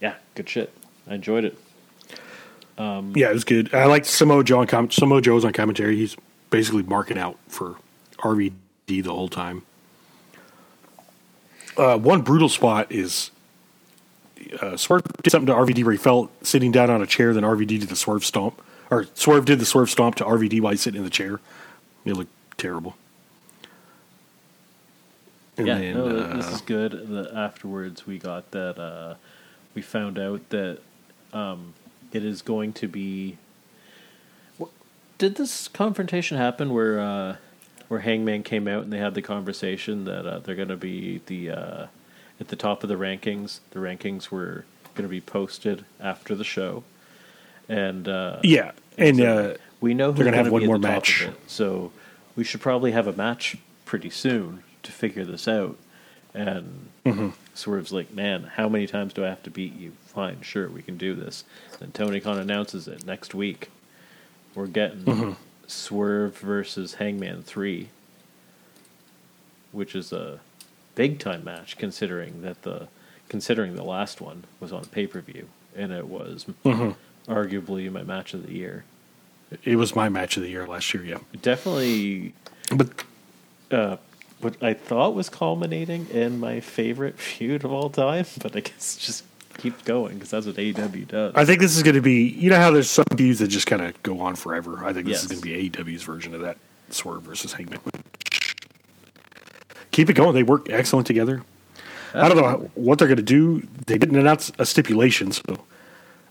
yeah, 0.00 0.14
good 0.34 0.48
shit. 0.48 0.72
I 1.06 1.14
enjoyed 1.14 1.44
it. 1.44 1.56
Yeah, 3.14 3.30
it 3.30 3.34
was 3.34 3.44
good. 3.44 3.74
I 3.74 3.86
liked 3.86 4.06
Samoa 4.06 4.44
Joe 4.44 4.60
on 4.60 4.66
com- 4.66 4.90
Samoa 4.90 5.20
Joe's 5.20 5.44
on 5.44 5.52
commentary. 5.52 5.96
He's 5.96 6.16
basically 6.50 6.82
marking 6.82 7.18
out 7.18 7.38
for 7.48 7.76
RVD 8.18 8.52
the 8.86 9.12
whole 9.12 9.28
time. 9.28 9.62
Uh, 11.76 11.96
one 11.98 12.22
brutal 12.22 12.48
spot 12.48 12.90
is 12.90 13.30
uh, 14.60 14.76
Swerve 14.76 15.02
did 15.22 15.30
something 15.30 15.46
to 15.46 15.54
RVD 15.54 15.84
where 15.84 15.92
he 15.92 15.98
fell 15.98 16.30
sitting 16.42 16.72
down 16.72 16.90
on 16.90 17.02
a 17.02 17.06
chair. 17.06 17.32
Then 17.32 17.44
RVD 17.44 17.80
did 17.80 17.88
the 17.88 17.96
Swerve 17.96 18.24
stomp, 18.24 18.60
or 18.90 19.06
Swerve 19.14 19.44
did 19.44 19.58
the 19.58 19.64
Swerve 19.66 19.90
stomp 19.90 20.16
to 20.16 20.24
RVD 20.24 20.60
while 20.60 20.72
he's 20.72 20.82
sitting 20.82 20.98
in 20.98 21.04
the 21.04 21.10
chair. 21.10 21.40
It 22.04 22.14
looked 22.14 22.32
terrible. 22.58 22.96
And 25.56 25.66
yeah, 25.66 25.78
then, 25.78 25.94
no, 25.94 26.06
uh, 26.06 26.36
this 26.36 26.50
is 26.50 26.60
good. 26.62 26.92
The, 26.92 27.30
afterwards, 27.34 28.06
we 28.06 28.18
got 28.18 28.50
that. 28.52 28.78
Uh, 28.78 29.14
we 29.74 29.82
found 29.82 30.18
out 30.18 30.48
that 30.50 30.78
um, 31.32 31.74
it 32.12 32.24
is 32.24 32.42
going 32.42 32.72
to 32.74 32.88
be. 32.88 33.38
Did 35.18 35.36
this 35.36 35.68
confrontation 35.68 36.36
happen 36.36 36.72
where 36.72 36.98
uh, 36.98 37.36
where 37.88 38.00
Hangman 38.00 38.42
came 38.42 38.66
out 38.66 38.82
and 38.82 38.92
they 38.92 38.98
had 38.98 39.14
the 39.14 39.22
conversation 39.22 40.04
that 40.04 40.26
uh, 40.26 40.38
they're 40.40 40.56
going 40.56 40.68
to 40.68 40.76
be 40.76 41.20
the 41.26 41.50
uh, 41.50 41.86
at 42.40 42.48
the 42.48 42.56
top 42.56 42.82
of 42.82 42.88
the 42.88 42.96
rankings? 42.96 43.60
The 43.70 43.78
rankings 43.78 44.30
were 44.30 44.64
going 44.94 45.04
to 45.04 45.08
be 45.08 45.20
posted 45.20 45.84
after 46.00 46.34
the 46.34 46.44
show, 46.44 46.84
and 47.68 48.08
uh, 48.08 48.40
yeah, 48.42 48.72
and 48.98 49.16
so 49.16 49.24
uh, 49.24 49.56
we 49.80 49.94
know 49.94 50.10
they're 50.10 50.24
gonna 50.24 50.36
have 50.36 50.50
one 50.50 50.66
more 50.66 50.78
match. 50.78 51.22
it. 51.22 51.34
So 51.46 51.92
we 52.34 52.44
should 52.44 52.60
probably 52.60 52.92
have 52.92 53.06
a 53.06 53.12
match 53.12 53.56
pretty 53.84 54.10
soon 54.10 54.62
to 54.82 54.92
figure 54.92 55.24
this 55.24 55.46
out. 55.46 55.76
And 56.34 56.88
Mm-hmm. 57.04 57.30
Swerve's 57.54 57.92
like, 57.92 58.12
man, 58.14 58.44
how 58.54 58.68
many 58.68 58.86
times 58.86 59.12
do 59.12 59.24
I 59.24 59.28
have 59.28 59.42
to 59.42 59.50
beat 59.50 59.74
you? 59.76 59.92
Fine, 60.06 60.42
sure, 60.42 60.68
we 60.68 60.80
can 60.82 60.96
do 60.96 61.14
this. 61.14 61.42
Then 61.80 61.90
Tony 61.90 62.20
Khan 62.20 62.38
announces 62.38 62.86
it 62.86 63.04
next 63.04 63.34
week. 63.34 63.70
We're 64.54 64.68
getting 64.68 65.00
Mm-hmm. 65.04 65.32
Swerve 65.66 66.38
versus 66.38 66.94
Hangman 66.94 67.42
3, 67.42 67.88
which 69.72 69.94
is 69.94 70.12
a 70.12 70.40
big 70.94 71.18
time 71.18 71.42
match 71.44 71.76
considering 71.78 72.42
that 72.42 72.62
the 72.62 72.88
considering 73.28 73.74
the 73.74 73.82
last 73.84 74.20
one 74.20 74.44
was 74.60 74.72
on 74.72 74.84
pay 74.86 75.06
per 75.06 75.20
view 75.20 75.48
and 75.74 75.90
it 75.92 76.06
was 76.06 76.46
Mm-hmm. 76.64 77.32
arguably 77.32 77.90
my 77.90 78.02
match 78.02 78.34
of 78.34 78.46
the 78.46 78.52
year. 78.52 78.84
it 79.64 79.76
was 79.76 79.96
my 79.96 80.08
match 80.08 80.36
of 80.36 80.42
the 80.42 80.50
year 80.50 80.66
last 80.66 80.92
year. 80.94 81.04
Yeah, 81.04 81.18
Definitely 81.40 82.34
but 82.74 82.90
uh, 83.70 83.96
what 84.42 84.62
I 84.62 84.74
thought 84.74 85.14
was 85.14 85.28
culminating 85.28 86.08
in 86.10 86.40
my 86.40 86.60
favorite 86.60 87.18
feud 87.18 87.64
of 87.64 87.72
all 87.72 87.90
time, 87.90 88.26
but 88.42 88.56
I 88.56 88.60
guess 88.60 88.96
just 88.96 89.24
keep 89.58 89.84
going 89.84 90.14
because 90.14 90.30
that's 90.30 90.46
what 90.46 90.56
AEW 90.56 91.08
does. 91.08 91.34
I 91.34 91.44
think 91.44 91.60
this 91.60 91.76
is 91.76 91.82
going 91.82 91.94
to 91.94 92.02
be. 92.02 92.28
You 92.28 92.50
know 92.50 92.58
how 92.58 92.70
there's 92.70 92.90
some 92.90 93.04
views 93.14 93.38
that 93.40 93.48
just 93.48 93.66
kind 93.66 93.82
of 93.82 94.00
go 94.02 94.20
on 94.20 94.36
forever. 94.36 94.84
I 94.84 94.92
think 94.92 95.06
this 95.06 95.22
is 95.22 95.28
going 95.28 95.42
to 95.42 95.46
be 95.46 95.70
AEW's 95.70 96.02
version 96.02 96.34
of 96.34 96.40
that 96.40 96.56
Swerve 96.90 97.22
versus 97.22 97.52
Hangman. 97.52 97.80
Keep 99.90 100.10
it 100.10 100.14
going. 100.14 100.34
They 100.34 100.42
work 100.42 100.70
excellent 100.70 101.06
together. 101.06 101.42
I 102.14 102.28
don't 102.28 102.36
know 102.36 102.70
what 102.74 102.98
they're 102.98 103.08
going 103.08 103.16
to 103.16 103.22
do. 103.22 103.66
They 103.86 103.98
didn't 103.98 104.18
announce 104.18 104.52
a 104.58 104.66
stipulation, 104.66 105.32
so 105.32 105.42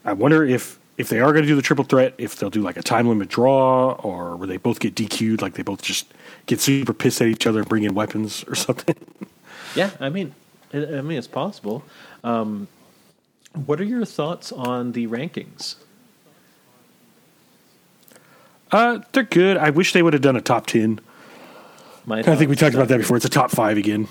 I 0.05 0.13
wonder 0.13 0.43
if 0.45 0.79
if 0.97 1.09
they 1.09 1.19
are 1.19 1.31
going 1.31 1.43
to 1.43 1.47
do 1.47 1.55
the 1.55 1.61
triple 1.61 1.83
threat, 1.85 2.13
if 2.17 2.35
they'll 2.35 2.49
do 2.49 2.61
like 2.61 2.77
a 2.77 2.83
time 2.83 3.07
limit 3.07 3.29
draw, 3.29 3.91
or 3.93 4.35
where 4.35 4.47
they 4.47 4.57
both 4.57 4.79
get 4.79 4.93
DQ'd, 4.95 5.41
like 5.41 5.53
they 5.53 5.63
both 5.63 5.81
just 5.81 6.13
get 6.45 6.59
super 6.59 6.93
pissed 6.93 7.21
at 7.21 7.27
each 7.27 7.47
other 7.47 7.59
and 7.59 7.69
bring 7.69 7.83
in 7.83 7.93
weapons 7.95 8.43
or 8.47 8.55
something. 8.67 8.95
Yeah, 9.75 9.91
I 9.99 10.09
mean, 10.09 10.35
I 10.73 10.77
I 10.97 11.01
mean, 11.01 11.17
it's 11.17 11.27
possible. 11.27 11.83
Um, 12.23 12.67
what 13.65 13.81
are 13.81 13.85
your 13.85 14.05
thoughts 14.05 14.51
on 14.51 14.91
the 14.93 15.07
rankings? 15.07 15.75
Uh, 18.71 18.99
they're 19.11 19.23
good. 19.23 19.57
I 19.57 19.69
wish 19.69 19.93
they 19.93 20.01
would 20.01 20.13
have 20.13 20.21
done 20.21 20.35
a 20.35 20.41
top 20.41 20.65
ten. 20.67 20.99
I 22.09 22.21
think 22.35 22.49
we 22.49 22.55
talked 22.55 22.73
about 22.75 22.87
that 22.87 22.97
before. 22.97 23.17
It's 23.17 23.25
a 23.25 23.29
top 23.29 23.51
five 23.51 23.77
again. 23.77 24.07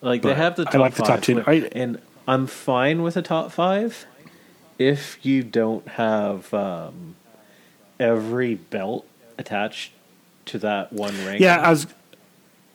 Like 0.00 0.22
they 0.22 0.30
But 0.30 0.36
have 0.38 0.56
the 0.56 0.62
I 0.62 0.72
top 0.72 0.80
like 0.80 0.94
the 0.94 1.02
top 1.04 1.20
10. 1.22 1.36
but- 1.36 1.48
I- 1.48 1.68
and 1.72 2.00
I'm 2.26 2.46
fine 2.46 3.02
with 3.02 3.16
a 3.16 3.22
top 3.22 3.52
five 3.52 4.06
if 4.88 5.24
you 5.24 5.42
don't 5.42 5.86
have 5.88 6.52
um, 6.54 7.16
every 7.98 8.54
belt 8.54 9.06
attached 9.38 9.92
to 10.46 10.58
that 10.58 10.92
one 10.92 11.14
ring. 11.24 11.40
Yeah, 11.40 11.60
I 11.60 11.70
was 11.70 11.86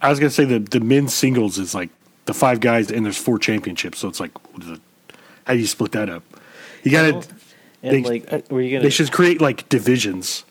I 0.02 0.10
was 0.10 0.20
gonna 0.20 0.30
say 0.30 0.46
the 0.46 0.60
the 0.60 0.80
men's 0.80 1.14
singles 1.14 1.58
is 1.58 1.74
like 1.76 1.90
the 2.26 2.34
five 2.34 2.60
guys 2.60 2.92
and 2.92 3.06
there's 3.06 3.18
four 3.18 3.40
championships, 3.40 4.00
so 4.00 4.08
it's 4.08 4.20
like 4.20 4.32
how 5.46 5.54
do 5.54 5.60
you 5.60 5.68
split 5.68 5.92
that 5.94 6.10
up? 6.10 6.24
You 6.84 6.92
gotta 6.92 7.28
and 7.84 8.06
they, 8.06 8.20
like, 8.20 8.50
were 8.50 8.62
you 8.62 8.72
gonna? 8.72 8.84
they 8.84 8.90
should 8.90 9.12
create 9.12 9.42
like 9.42 9.68
divisions. 9.70 10.44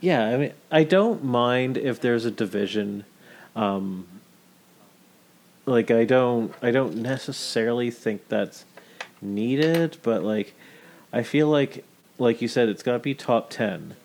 Yeah, 0.00 0.24
I 0.24 0.36
mean, 0.36 0.52
I 0.70 0.84
don't 0.84 1.24
mind 1.24 1.76
if 1.76 2.00
there's 2.00 2.24
a 2.24 2.30
division. 2.30 3.04
Um, 3.54 4.06
like 5.66 5.90
I 5.90 6.04
don't, 6.04 6.52
I 6.62 6.70
don't 6.70 6.96
necessarily 6.96 7.90
think 7.90 8.28
that's 8.28 8.64
needed, 9.22 9.98
but 10.02 10.22
like, 10.22 10.54
I 11.12 11.22
feel 11.22 11.48
like, 11.48 11.84
like 12.18 12.42
you 12.42 12.48
said, 12.48 12.68
it's 12.68 12.82
got 12.82 12.92
to 12.92 12.98
be 12.98 13.14
top 13.14 13.50
ten, 13.50 13.96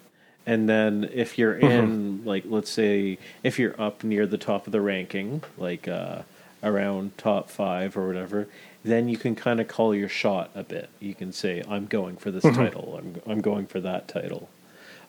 and 0.46 0.70
then 0.70 1.10
if 1.14 1.38
you're 1.38 1.56
in, 1.60 2.24
like, 2.26 2.44
let's 2.48 2.70
say, 2.72 3.18
if 3.44 3.60
you're 3.60 3.80
up 3.80 4.04
near 4.04 4.26
the 4.28 4.38
top 4.38 4.68
of 4.68 4.72
the 4.72 4.82
ranking, 4.82 5.44
like 5.58 5.88
uh, 5.88 6.24
around 6.64 7.18
top 7.18 7.50
five 7.50 7.98
or 7.98 8.08
whatever, 8.08 8.48
then 8.84 9.10
you 9.10 9.18
can 9.18 9.36
kind 9.36 9.60
of 9.60 9.68
call 9.68 9.94
your 9.96 10.10
shot 10.10 10.50
a 10.56 10.64
bit. 10.64 10.90
You 11.00 11.16
can 11.16 11.32
say, 11.32 11.64
"I'm 11.68 11.86
going 11.86 12.18
for 12.18 12.32
this 12.32 12.44
title. 12.56 13.00
I'm, 13.00 13.22
I'm 13.32 13.42
going 13.42 13.66
for 13.68 13.80
that 13.82 14.08
title." 14.08 14.50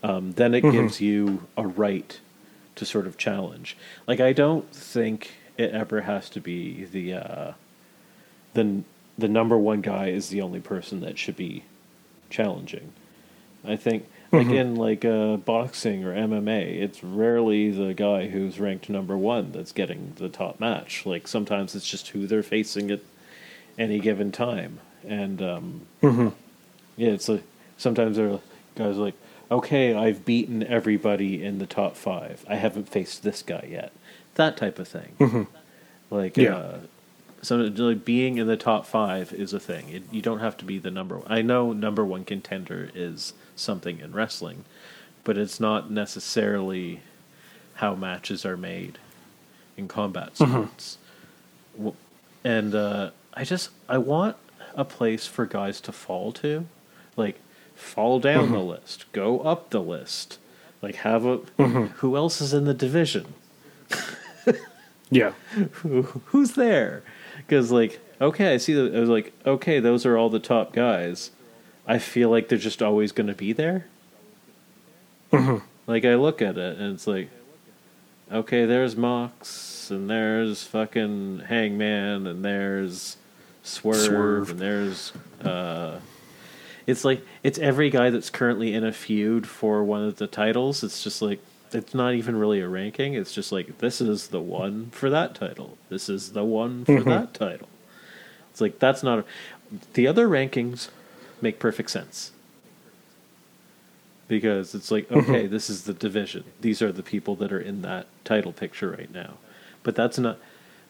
um, 0.03 0.33
then 0.33 0.55
it 0.55 0.63
gives 0.63 1.01
you 1.01 1.47
a 1.57 1.67
right 1.67 2.21
to 2.77 2.85
sort 2.85 3.07
of 3.07 3.17
challenge. 3.17 3.77
Like 4.07 4.21
I 4.21 4.33
don't 4.33 4.71
think 4.73 5.33
it 5.57 5.71
ever 5.71 6.03
has 6.03 6.29
to 6.31 6.41
be 6.41 6.85
the 6.85 7.15
uh, 7.15 7.53
the 8.55 8.83
the 9.19 9.29
number 9.29 9.57
one 9.57 9.81
guy 9.81 10.09
is 10.09 10.29
the 10.29 10.43
only 10.43 10.61
person 10.61 11.01
that 11.01 11.19
should 11.19 11.37
be 11.37 11.65
challenging. 12.31 12.93
I 13.67 13.77
think 13.77 14.07
like 14.33 14.49
in 14.49 14.77
like 14.77 15.05
uh, 15.05 15.37
boxing 15.39 16.05
or 16.05 16.15
MMA, 16.15 16.81
it's 16.83 17.03
rarely 17.03 17.71
the 17.71 17.95
guy 17.95 18.29
who's 18.29 18.61
ranked 18.61 18.89
number 18.89 19.17
one 19.17 19.53
that's 19.53 19.73
getting 19.73 20.13
the 20.17 20.29
top 20.29 20.61
match. 20.61 21.05
Like 21.07 21.27
sometimes 21.27 21.75
it's 21.75 21.89
just 21.89 22.09
who 22.09 22.27
they're 22.27 22.43
facing 22.43 22.91
at 22.91 23.01
any 23.79 23.99
given 23.99 24.33
time, 24.33 24.81
and 25.07 25.41
um, 25.43 25.87
yeah, 26.97 27.11
it's 27.11 27.29
like 27.29 27.43
sometimes 27.77 28.17
there 28.17 28.31
are 28.31 28.41
guys 28.75 28.97
like, 28.97 29.15
okay, 29.51 29.95
I've 29.95 30.25
beaten 30.25 30.63
everybody 30.65 31.43
in 31.45 31.59
the 31.59 31.67
top 31.67 31.97
five. 31.97 32.45
I 32.49 32.57
haven't 32.57 32.89
faced 32.89 33.23
this 33.23 33.43
guy 33.43 33.67
yet. 33.71 33.93
That 34.35 34.57
type 34.57 34.79
of 34.79 34.87
thing. 34.89 35.47
Like, 36.11 36.37
Yeah. 36.37 36.57
uh, 36.57 36.79
so 37.47 37.59
like, 37.59 38.05
being 38.05 38.39
in 38.39 38.49
the 38.49 38.57
top 38.57 38.87
five 38.87 39.33
is 39.33 39.53
a 39.53 39.61
thing. 39.61 39.89
It, 39.89 40.03
you 40.11 40.21
don't 40.21 40.41
have 40.41 40.57
to 40.57 40.65
be 40.65 40.79
the 40.79 40.91
number. 40.91 41.19
One. 41.19 41.31
I 41.31 41.43
know 41.43 41.73
number 41.73 42.05
one 42.05 42.25
contender 42.25 42.91
is 42.93 43.35
something 43.55 44.01
in 44.01 44.13
wrestling, 44.13 44.65
but 45.23 45.39
it's 45.39 45.61
not 45.61 45.89
necessarily 45.89 47.03
how 47.75 47.95
matches 47.95 48.45
are 48.45 48.57
made 48.57 48.99
in 49.77 49.87
combat 49.87 50.35
mm-hmm. 50.35 50.53
sports. 50.53 50.99
W 51.77 51.95
And 52.43 52.75
uh, 52.75 53.11
I 53.33 53.45
just 53.45 53.71
I 53.89 53.99
want 53.99 54.37
a 54.75 54.85
place 54.85 55.29
for 55.29 55.47
guys 55.47 55.81
to 55.83 55.93
fall 55.93 56.33
to, 56.33 56.67
like 57.17 57.39
fall 57.77 58.19
down 58.19 58.47
mm-hmm. 58.47 58.55
the 58.55 58.61
list, 58.61 59.05
go 59.13 59.39
up 59.39 59.71
the 59.71 59.81
list, 59.81 60.41
like 60.83 60.97
have 60.97 61.25
a 61.25 61.39
mm-hmm. 61.39 61.85
who 61.99 62.17
else 62.17 62.41
is 62.41 62.53
in 62.53 62.65
the 62.65 62.75
division 62.75 63.35
Yeah. 65.11 65.33
who, 65.73 66.03
who's 66.27 66.53
there? 66.53 67.03
Because 67.37 67.71
like, 67.71 68.01
okay, 68.21 68.55
I 68.55 68.57
see 68.57 68.75
that. 68.75 68.95
I 68.95 69.01
was 69.01 69.09
like, 69.09 69.33
okay, 69.47 69.81
those 69.81 70.05
are 70.07 70.17
all 70.17 70.31
the 70.31 70.39
top 70.39 70.73
guys. 70.73 71.31
I 71.87 71.99
feel 71.99 72.31
like 72.31 72.49
they're 72.49 72.59
just 72.59 72.83
always 72.83 73.13
going 73.13 73.29
to 73.29 73.35
be 73.35 73.53
there. 73.53 73.87
Like 75.87 76.05
I 76.05 76.15
look 76.15 76.43
at 76.43 76.59
it 76.59 76.79
and 76.79 76.95
it's 76.95 77.07
like, 77.07 77.29
okay, 78.33 78.65
there's 78.65 78.97
Mox 78.97 79.91
and 79.91 80.11
there's 80.11 80.65
fucking 80.65 81.43
Hangman 81.47 82.27
and 82.27 82.45
there's 82.45 83.17
Swerve, 83.63 83.97
Swerve. 83.97 84.51
and 84.51 84.59
there's 84.59 85.13
uh, 85.45 86.01
it's 86.87 87.05
like 87.05 87.25
it's 87.43 87.59
every 87.59 87.91
guy 87.91 88.11
that's 88.11 88.31
currently 88.31 88.75
in 88.75 88.85
a 88.85 88.93
feud 88.93 89.47
for 89.47 89.85
one 89.85 90.03
of 90.03 90.17
the 90.17 90.27
titles. 90.27 90.83
It's 90.83 91.05
just 91.05 91.23
like 91.23 91.41
it's 91.73 91.95
not 91.95 92.15
even 92.15 92.37
really 92.37 92.61
a 92.61 92.69
ranking. 92.69 93.15
It's 93.15 93.33
just 93.33 93.53
like 93.53 93.79
this 93.79 94.01
is 94.01 94.29
the 94.29 94.41
one 94.41 94.91
for 94.91 95.11
that 95.11 95.35
title. 95.35 95.79
This 95.89 96.09
is 96.09 96.33
the 96.33 96.45
one 96.45 96.85
for 96.85 96.93
mm-hmm. 96.93 97.09
that 97.09 97.35
title. 97.35 97.69
It's 98.51 98.61
like 98.61 98.79
that's 98.79 99.03
not 99.03 99.21
a, 99.21 99.25
the 99.95 100.07
other 100.07 100.29
rankings 100.29 100.89
make 101.41 101.59
perfect 101.59 101.91
sense 101.91 102.33
because 104.29 104.75
it's 104.75 104.91
like 104.91 105.09
mm-hmm. 105.09 105.31
okay, 105.31 105.47
this 105.47 105.71
is 105.71 105.85
the 105.85 105.93
division. 105.93 106.45
These 106.61 106.83
are 106.83 106.93
the 106.93 107.03
people 107.03 107.37
that 107.37 107.53
are 107.53 107.61
in 107.61 107.83
that 107.83 108.07
title 108.25 108.53
picture 108.53 108.91
right 108.91 109.13
now. 109.13 109.35
But 109.83 109.95
that's 109.95 110.19
not. 110.19 110.39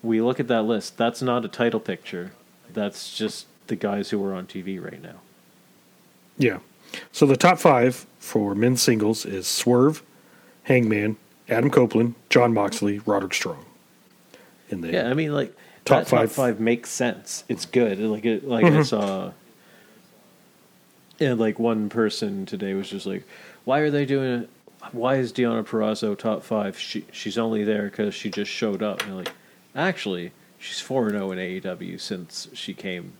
We 0.03 0.20
look 0.20 0.41
at 0.41 0.49
that 0.49 0.62
list. 0.62 0.97
That's 0.97 1.22
not 1.22 1.45
a 1.45 1.49
title 1.49 1.81
picture. 1.81 2.33
That's 2.72 3.16
just 3.16 3.47
the 3.66 3.77
guys 3.77 4.11
who 4.11 4.24
are 4.24 4.35
on 4.35 4.47
TV 4.47 4.83
right 4.83 5.03
now. 5.03 5.20
Yeah. 6.39 6.59
So 7.12 7.27
the 7.27 7.37
top 7.37 7.59
five 7.59 8.07
for 8.18 8.55
men's 8.55 8.83
singles 8.83 9.27
is 9.27 9.47
Swerve, 9.47 10.03
Hangman, 10.67 11.17
Adam 11.49 11.71
Copeland, 11.71 12.14
Jon 12.29 12.53
Moxley, 12.53 12.99
Roderick 13.07 13.35
Strong. 13.35 13.64
And 14.71 14.83
then 14.83 14.93
Yeah, 14.93 15.09
I 15.09 15.14
mean, 15.14 15.33
like 15.33 15.55
Top 15.85 16.05
that 16.05 16.11
top 16.11 16.19
five. 16.21 16.33
five 16.33 16.61
makes 16.61 16.91
sense. 16.91 17.45
It's 17.49 17.64
good. 17.67 18.01
Like 18.01 18.25
it, 18.25 18.47
like 18.47 18.64
I 18.64 18.83
saw, 18.83 19.31
and 21.21 21.39
like 21.39 21.59
one 21.61 21.89
person 21.89 22.45
today 22.47 22.75
was 22.75 22.91
just 22.91 23.07
like, 23.07 23.23
"Why 23.64 23.79
are 23.79 23.91
they 23.91 24.05
doing 24.05 24.43
it? 24.43 24.51
Why 24.91 25.14
is 25.17 25.33
Deonna 25.33 25.64
Purrazzo 25.64 26.19
top 26.19 26.43
five? 26.43 26.77
She 26.77 27.05
she's 27.12 27.39
only 27.39 27.62
there 27.62 27.85
because 27.85 28.14
she 28.14 28.31
just 28.31 28.51
showed 28.51 28.83
up." 28.83 29.03
And 29.05 29.17
like, 29.17 29.31
actually, 29.77 30.33
she's 30.59 30.81
four 30.81 31.09
zero 31.09 31.31
in 31.31 31.39
AEW 31.39 32.01
since 32.01 32.49
she 32.53 32.75
came. 32.75 33.12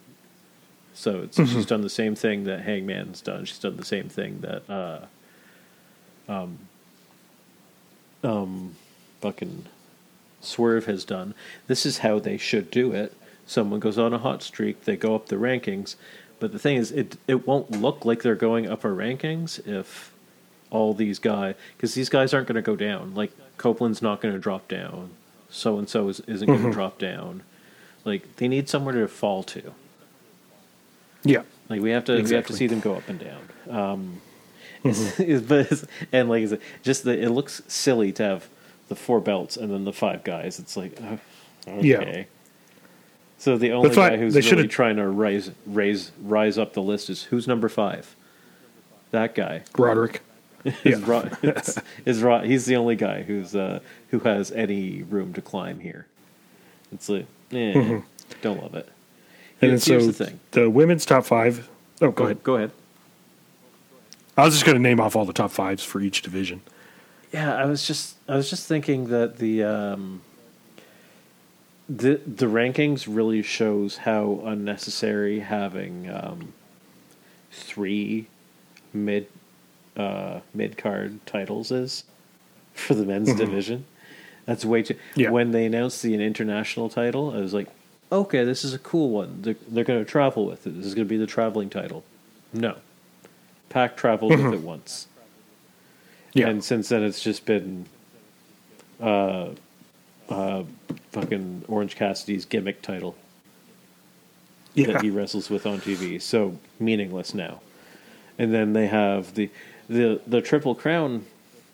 So 0.93 1.21
it's, 1.21 1.37
she's 1.37 1.67
done 1.67 1.83
the 1.83 1.89
same 1.91 2.17
thing 2.17 2.45
that 2.45 2.63
Hangman's 2.63 3.21
done. 3.21 3.45
She's 3.45 3.59
done 3.61 3.77
the 3.77 3.85
same 3.85 4.09
thing 4.09 4.41
that 4.41 4.69
uh, 4.69 5.01
um, 6.29 6.59
um, 8.23 8.75
fucking 9.21 9.67
Swerve 10.41 10.87
has 10.87 11.05
done. 11.05 11.35
This 11.67 11.87
is 11.87 11.99
how 11.99 12.19
they 12.19 12.37
should 12.37 12.71
do 12.71 12.93
it. 12.93 13.15
Someone 13.47 13.81
goes 13.81 13.99
on 13.99 14.13
a 14.13 14.19
hot 14.19 14.43
streak, 14.43 14.85
they 14.85 14.97
go 14.97 15.15
up 15.15 15.27
the 15.29 15.37
rankings. 15.37 15.97
But 16.39 16.53
the 16.53 16.59
thing 16.59 16.77
is, 16.77 16.93
it 16.93 17.17
it 17.27 17.47
won't 17.47 17.71
look 17.71 18.05
like 18.05 18.23
they're 18.23 18.35
going 18.35 18.69
up 18.69 18.85
our 18.85 18.91
rankings 18.93 19.67
if 19.67 20.13
all 20.71 20.93
these 20.95 21.19
guys, 21.19 21.55
because 21.77 21.95
these 21.95 22.09
guys 22.09 22.35
aren't 22.35 22.47
going 22.49 22.57
to 22.57 22.63
go 22.63 22.77
down. 22.77 23.15
Like 23.15 23.33
Copeland's 23.57 24.03
not 24.03 24.21
going 24.21 24.35
to 24.35 24.41
drop 24.41 24.69
down. 24.69 25.11
So 25.49 25.79
and 25.79 25.89
so 25.89 26.09
isn't 26.09 26.47
going 26.47 26.63
to 26.65 26.73
drop 26.73 26.99
down. 26.99 27.43
Like 28.05 28.37
they 28.37 28.49
need 28.49 28.69
somewhere 28.69 28.95
to 28.95 29.09
fall 29.09 29.43
to. 29.45 29.73
yeah. 31.25 31.43
Like 31.69 31.81
we 31.81 31.91
have 31.91 32.05
to 32.07 32.23
we 32.23 32.31
have 32.35 32.47
to 32.47 32.53
see 32.53 32.67
them 32.67 32.81
go 32.81 32.95
up 32.97 33.09
and 33.09 33.19
down. 33.19 33.49
Um, 33.71 34.21
but 34.87 35.59
it's- 35.61 35.87
and 36.13 36.29
like 36.29 36.43
it's 36.43 36.55
just 36.83 37.05
the, 37.05 37.21
it 37.21 37.31
looks 37.31 37.63
silly 37.69 38.13
to 38.13 38.23
have 38.23 38.49
the 38.89 38.97
four 38.97 39.21
belts 39.21 39.57
and 39.57 39.73
then 39.73 39.85
the 39.85 39.93
five 39.93 40.25
guys. 40.25 40.59
It's 40.59 40.77
like 40.77 41.01
uh, 41.03 41.17
okay. 41.69 41.87
Yeah. 41.87 42.25
So 43.39 43.59
the 43.59 43.73
only 43.73 43.91
guy 43.95 44.17
who's 44.17 44.35
really 44.35 44.47
should've- 44.47 44.71
trying 44.71 44.97
to 44.97 45.07
raise 45.09 45.51
raise 45.67 46.11
rise 46.23 46.57
up 46.59 46.73
the 46.73 46.83
list 46.83 47.11
is 47.11 47.25
who's 47.25 47.47
number 47.47 47.69
five. 47.69 48.15
That 49.11 49.35
guy 49.35 49.63
Roderick. 49.77 50.21
is, 50.65 51.01
is, 51.43 51.79
is 52.07 52.45
he's 52.45 52.67
the 52.67 52.77
only 52.77 52.97
guy 52.97 53.23
who's 53.23 53.55
uh, 53.55 53.81
who 54.11 54.19
has 54.21 54.51
any 54.53 55.03
room 55.03 55.33
to 55.35 55.41
climb 55.43 55.79
here. 55.81 56.07
It's 56.93 57.09
like, 57.09 57.27
eh, 57.53 58.01
don't 58.43 58.63
love 58.63 58.75
it. 58.75 58.89
And 59.61 59.71
Here's, 59.73 59.85
so 59.85 59.93
here's 59.93 60.07
the 60.07 60.13
thing. 60.13 60.41
the 60.51 60.69
women's 60.69 61.07
top 61.07 61.25
five. 61.25 61.69
Oh, 62.03 62.11
go 62.11 62.25
ahead. 62.25 62.43
Go 62.43 62.57
ahead. 62.57 62.73
I 64.37 64.45
was 64.45 64.55
just 64.55 64.67
going 64.67 64.77
to 64.77 64.83
name 64.83 65.01
off 65.01 65.17
all 65.17 65.25
the 65.25 65.33
top 65.33 65.51
fives 65.51 65.83
for 65.83 66.01
each 66.01 66.23
division. 66.23 66.61
Yeah, 67.33 67.55
I 67.55 67.65
was 67.65 67.87
just 67.87 68.17
I 68.29 68.37
was 68.37 68.49
just 68.51 68.67
thinking 68.67 69.09
that 69.09 69.39
the 69.39 69.65
um, 69.65 70.23
the 71.89 72.21
the 72.27 72.47
rankings 72.47 73.07
really 73.09 73.43
shows 73.43 73.99
how 73.99 74.41
unnecessary 74.45 75.41
having 75.41 76.11
um, 76.11 76.53
three 77.51 78.29
mid 78.93 79.27
uh, 79.97 80.41
mid 80.55 80.77
card 80.77 81.25
titles 81.27 81.71
is 81.71 82.05
for 82.75 82.95
the 82.95 83.05
men's 83.05 83.35
division. 83.35 83.85
That's 84.45 84.65
way 84.65 84.83
too. 84.83 84.97
Yeah. 85.15 85.31
When 85.31 85.51
they 85.51 85.65
announced 85.65 86.03
the 86.03 86.15
international 86.15 86.89
title, 86.89 87.33
I 87.33 87.39
was 87.39 87.53
like, 87.53 87.69
okay, 88.13 88.45
this 88.45 88.65
is 88.65 88.73
a 88.75 88.79
cool 88.79 89.11
one. 89.11 89.43
They're, 89.43 89.57
they're 89.69 89.85
going 89.85 89.99
to 89.99 90.09
travel 90.09 90.47
with 90.47 90.67
it. 90.67 90.77
This 90.77 90.87
is 90.87 90.95
going 90.95 91.07
to 91.07 91.09
be 91.09 91.17
the 91.17 91.27
traveling 91.27 91.69
title. 91.69 92.05
No, 92.53 92.77
Pac 93.69 93.97
traveled 93.97 94.33
with 94.33 94.55
it 94.55 94.61
once. 94.61 95.07
Yeah. 96.33 96.49
And 96.49 96.63
since 96.63 96.89
then, 96.91 97.03
it's 97.03 97.23
just 97.23 97.47
been, 97.47 97.87
uh, 99.01 99.51
uh, 100.29 100.65
fucking 101.13 101.65
Orange 101.69 101.97
Cassidy's 101.97 102.45
gimmick 102.45 102.83
title 102.83 103.17
yeah. 104.77 104.93
that 104.93 105.03
he 105.03 105.11
wrestles 105.11 105.51
with 105.51 105.67
on 105.67 105.81
TV. 105.81 106.21
So 106.21 106.59
meaningless 106.79 107.35
now. 107.35 107.61
And 108.39 108.53
then 108.53 108.75
they 108.75 108.87
have 108.87 109.35
the 109.35 109.51
the 109.89 110.21
the 110.27 110.43
Triple 110.43 110.75
Crown 110.75 111.25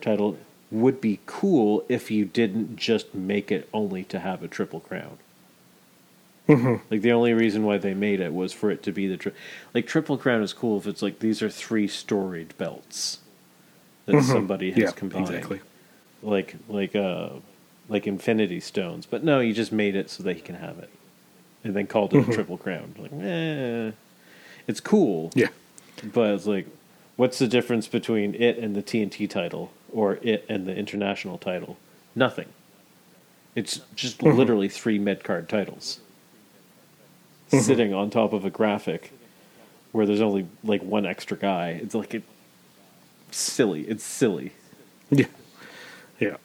title 0.01 0.39
would 0.71 1.01
be 1.01 1.21
cool 1.27 1.85
if 1.89 2.11
you 2.11 2.25
didn't 2.25 2.77
just 2.77 3.15
make 3.15 3.51
it 3.53 3.69
only 3.75 4.05
to 4.05 4.21
have 4.21 4.43
a 4.43 4.49
Triple 4.49 4.81
Crown. 4.81 5.19
Like 6.49 7.01
the 7.03 7.13
only 7.13 7.33
reason 7.33 7.63
why 7.65 7.79
they 7.79 7.95
made 7.95 8.21
it 8.21 8.35
was 8.35 8.53
for 8.53 8.71
it 8.71 8.83
to 8.83 8.93
be 8.93 9.07
the 9.07 9.17
tri- 9.17 9.33
like 9.75 9.87
Triple 9.87 10.19
Crown 10.19 10.43
is 10.43 10.53
cool 10.53 10.77
if 10.79 10.87
it's 10.87 11.01
like 11.01 11.21
these 11.21 11.41
are 11.43 11.49
three 11.49 11.89
storied 11.89 12.57
belts 12.59 13.21
that 14.07 14.23
somebody 14.23 14.71
has 14.73 14.79
yeah, 14.83 14.91
combined 14.91 15.29
exactly. 15.31 15.61
like 16.23 16.57
like 16.69 16.95
uh 16.97 17.31
like 17.89 18.07
infinity 18.07 18.59
stones 18.61 19.07
but 19.07 19.23
no 19.25 19.39
you 19.41 19.53
just 19.55 19.73
made 19.73 19.95
it 19.97 20.11
so 20.11 20.23
that 20.25 20.35
he 20.35 20.43
can 20.43 20.57
have 20.57 20.79
it 20.81 20.91
and 21.65 21.75
then 21.77 21.87
called 21.87 22.13
it 22.13 22.19
Mm-hmm. 22.19 22.31
a 22.33 22.35
triple 22.35 22.59
crown 22.59 22.95
like 22.99 23.13
eh. 23.23 23.93
it's 24.67 24.81
cool 24.81 25.31
Yeah. 25.35 25.49
but 26.13 26.35
it's 26.35 26.47
like 26.47 26.67
what's 27.17 27.39
the 27.39 27.47
difference 27.49 27.87
between 27.87 28.35
it 28.35 28.59
and 28.59 28.75
the 28.75 28.83
tnt 28.83 29.31
title 29.31 29.71
or 29.93 30.19
it 30.23 30.45
and 30.49 30.67
the 30.67 30.75
international 30.75 31.39
title 31.39 31.77
nothing 32.17 32.49
it's 33.55 33.81
just 33.95 34.19
Mm-hmm. 34.19 34.37
literally 34.37 34.69
three 34.69 34.99
mid-card 34.99 35.49
titles 35.49 36.01
Mm-hmm. 36.01 36.09
sitting 37.61 37.93
on 37.95 38.11
top 38.11 38.33
of 38.33 38.45
a 38.45 38.51
graphic 38.51 39.13
where 39.93 40.07
there's 40.07 40.21
only 40.21 40.47
like 40.65 40.83
one 40.83 41.05
extra 41.07 41.37
guy 41.37 41.71
it's 41.83 41.95
like 41.95 42.15
it 42.15 42.23
silly 43.31 43.83
it's 43.83 44.05
silly 44.05 44.53
Yeah. 45.11 45.27
Yeah. 46.19 46.37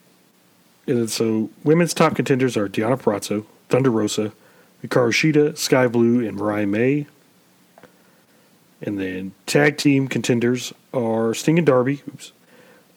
And 0.86 0.98
then 0.98 1.08
so 1.08 1.50
women's 1.64 1.94
top 1.94 2.14
contenders 2.16 2.56
are 2.56 2.68
Deonna 2.68 2.98
Purrazzo, 3.00 3.44
Thunder 3.68 3.90
Rosa, 3.90 4.32
Hikaru 4.84 5.10
Shida, 5.12 5.56
Skye 5.56 5.86
Blue, 5.86 6.26
and 6.26 6.36
Mariah 6.36 6.66
May. 6.66 7.06
And 8.80 8.98
then 8.98 9.32
tag 9.46 9.76
team 9.76 10.08
contenders 10.08 10.72
are 10.94 11.34
Sting 11.34 11.58
and 11.58 11.66
Darby, 11.66 12.02
oops, 12.08 12.32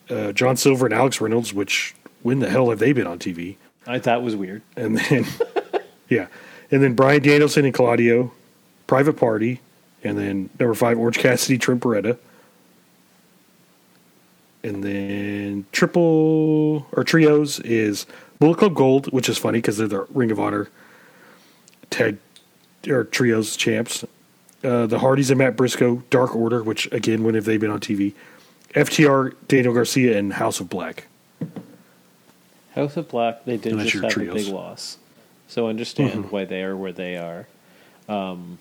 uh, 0.09 0.31
John 0.31 0.57
Silver 0.57 0.85
and 0.85 0.93
Alex 0.93 1.19
Reynolds, 1.21 1.53
which 1.53 1.95
when 2.21 2.39
the 2.39 2.49
hell 2.49 2.69
have 2.69 2.79
they 2.79 2.93
been 2.93 3.07
on 3.07 3.19
TV? 3.19 3.55
i 3.87 3.97
thought 3.97 4.21
was 4.21 4.35
weird 4.35 4.61
And 4.77 4.97
then, 4.97 5.25
yeah. 6.09 6.27
And 6.71 6.81
then 6.81 6.93
Bryan 6.93 7.21
Danielson 7.21 7.65
and 7.65 7.73
Claudio, 7.73 8.31
Private 8.87 9.17
Party. 9.17 9.61
And 10.03 10.17
then 10.17 10.49
number 10.59 10.73
five, 10.73 10.97
Orange 10.97 11.19
Cassidy, 11.19 11.57
Trent 11.57 11.81
Beretta. 11.81 12.17
And 14.63 14.83
then 14.83 15.65
triple 15.71 16.87
or 16.91 17.03
trios 17.03 17.59
is 17.59 18.05
Bullet 18.39 18.57
Club 18.57 18.75
Gold, 18.75 19.11
which 19.11 19.27
is 19.27 19.37
funny 19.37 19.57
because 19.57 19.77
they're 19.77 19.87
the 19.87 20.05
Ring 20.11 20.31
of 20.31 20.39
Honor 20.39 20.69
tag 21.89 22.17
or 22.87 23.03
trios 23.03 23.55
champs. 23.55 24.03
Uh, 24.63 24.85
the 24.85 24.99
Hardys 24.99 25.31
and 25.31 25.39
Matt 25.39 25.55
Briscoe, 25.55 26.03
Dark 26.09 26.35
Order, 26.35 26.63
which 26.63 26.91
again, 26.91 27.23
when 27.23 27.33
have 27.33 27.45
they 27.45 27.57
been 27.57 27.71
on 27.71 27.79
TV? 27.79 28.13
FTR, 28.75 29.33
Daniel 29.47 29.73
Garcia, 29.73 30.17
and 30.17 30.33
House 30.33 30.59
of 30.59 30.69
Black. 30.69 31.07
House 32.75 32.95
of 32.95 33.09
Black, 33.09 33.43
they 33.45 33.57
did 33.57 33.77
just 33.79 34.03
have 34.03 34.17
a 34.17 34.33
big 34.33 34.47
loss, 34.47 34.97
so 35.51 35.67
understand 35.67 36.25
Mhm. 36.25 36.31
why 36.31 36.45
they 36.45 36.63
are 36.63 36.77
where 36.77 36.93
they 36.93 37.17
are. 37.17 37.45
Um, 38.07 38.57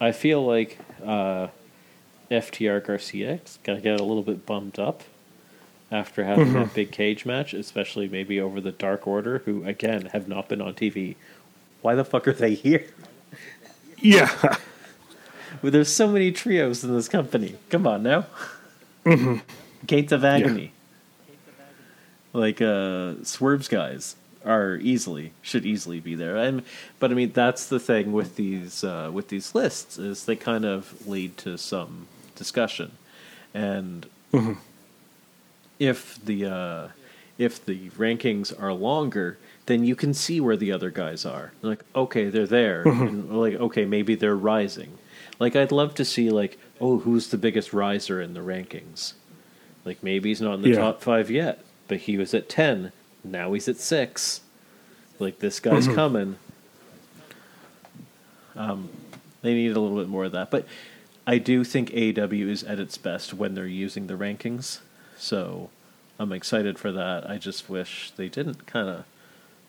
I 0.00 0.12
feel 0.12 0.44
like 0.46 0.78
uh, 1.04 1.48
FTR 2.30 2.84
Garcia 2.86 3.40
got 3.64 3.74
to 3.74 3.80
get 3.80 3.98
a 4.00 4.04
little 4.04 4.22
bit 4.22 4.46
bummed 4.46 4.78
up 4.78 5.02
after 5.90 6.22
having 6.24 6.46
Mm-hmm. 6.46 6.54
that 6.54 6.74
big 6.74 6.92
cage 6.92 7.26
match, 7.26 7.52
especially 7.54 8.08
maybe 8.08 8.40
over 8.40 8.60
the 8.60 8.72
Dark 8.72 9.06
Order, 9.06 9.38
who 9.44 9.64
again 9.64 10.06
have 10.12 10.28
not 10.28 10.48
been 10.48 10.60
on 10.62 10.74
TV. 10.74 11.16
Why 11.82 11.94
the 11.96 12.04
fuck 12.04 12.26
are 12.28 12.32
they 12.32 12.54
here? 12.54 12.84
Yeah, 14.00 14.30
Well, 15.62 15.72
there's 15.72 15.88
so 15.92 16.06
many 16.08 16.30
trios 16.32 16.84
in 16.84 16.92
this 16.94 17.08
company. 17.08 17.56
Come 17.70 17.86
on 17.86 18.02
now. 18.02 18.26
Mm-hmm. 19.04 19.38
Gates 19.86 20.12
of 20.12 20.22
Agony. 20.24 20.72
Like 22.32 22.60
uh 22.60 23.22
Swerve's 23.24 23.68
guys 23.68 24.16
are 24.46 24.76
easily 24.76 25.32
should 25.42 25.66
easily 25.66 26.00
be 26.00 26.14
there. 26.14 26.36
And 26.36 26.62
but 27.00 27.10
I 27.10 27.14
mean 27.14 27.32
that's 27.32 27.66
the 27.66 27.80
thing 27.80 28.12
with 28.12 28.36
these 28.36 28.84
uh 28.84 29.10
with 29.12 29.28
these 29.28 29.54
lists 29.54 29.98
is 29.98 30.24
they 30.24 30.36
kind 30.36 30.64
of 30.64 31.06
lead 31.06 31.36
to 31.38 31.58
some 31.58 32.06
discussion. 32.36 32.92
And 33.52 34.06
if 35.78 36.18
the 36.24 36.46
uh 36.46 36.88
if 37.38 37.64
the 37.66 37.90
rankings 37.90 38.52
are 38.62 38.72
longer, 38.72 39.36
then 39.66 39.84
you 39.84 39.94
can 39.94 40.14
see 40.14 40.40
where 40.40 40.56
the 40.56 40.72
other 40.72 40.90
guys 40.90 41.26
are. 41.26 41.52
Like, 41.60 41.84
okay, 41.94 42.30
they're 42.30 42.46
there. 42.46 42.82
And 42.84 43.30
like, 43.38 43.54
okay, 43.54 43.84
maybe 43.84 44.14
they're 44.14 44.34
rising. 44.36 44.96
Like, 45.38 45.54
I'd 45.54 45.70
love 45.72 45.94
to 45.96 46.04
see, 46.06 46.30
like, 46.30 46.56
oh, 46.80 47.00
who's 47.00 47.28
the 47.28 47.36
biggest 47.36 47.74
riser 47.74 48.22
in 48.22 48.32
the 48.32 48.40
rankings? 48.40 49.12
Like, 49.84 50.02
maybe 50.02 50.30
he's 50.30 50.40
not 50.40 50.54
in 50.54 50.62
the 50.62 50.70
Yeah. 50.70 50.76
top 50.78 51.02
five 51.02 51.30
yet, 51.30 51.62
but 51.88 51.98
he 51.98 52.16
was 52.16 52.32
at 52.32 52.48
10. 52.48 52.90
Now 53.30 53.52
he's 53.52 53.68
at 53.68 53.76
6. 53.76 54.40
Like, 55.18 55.38
this 55.38 55.60
guy's 55.60 55.88
coming. 55.94 56.36
Um, 58.54 58.88
they 59.42 59.54
need 59.54 59.76
a 59.76 59.80
little 59.80 59.98
bit 59.98 60.08
more 60.08 60.24
of 60.24 60.32
that. 60.32 60.50
But 60.50 60.66
I 61.26 61.38
do 61.38 61.64
think 61.64 61.90
AEW 61.90 62.48
is 62.48 62.62
at 62.64 62.78
its 62.78 62.96
best 62.98 63.34
when 63.34 63.54
they're 63.54 63.66
using 63.66 64.06
the 64.06 64.14
rankings. 64.14 64.80
So 65.16 65.70
I'm 66.18 66.32
excited 66.32 66.78
for 66.78 66.92
that. 66.92 67.28
I 67.28 67.38
just 67.38 67.68
wish 67.68 68.12
they 68.16 68.28
didn't 68.28 68.66
kind 68.66 68.88
of 68.88 69.04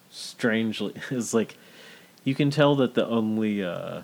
strangely. 0.09 0.93
It's 1.11 1.33
like 1.33 1.57
you 2.23 2.35
can 2.35 2.51
tell 2.51 2.75
that 2.75 2.93
the 2.93 3.07
only 3.07 3.63
uh, 3.63 4.01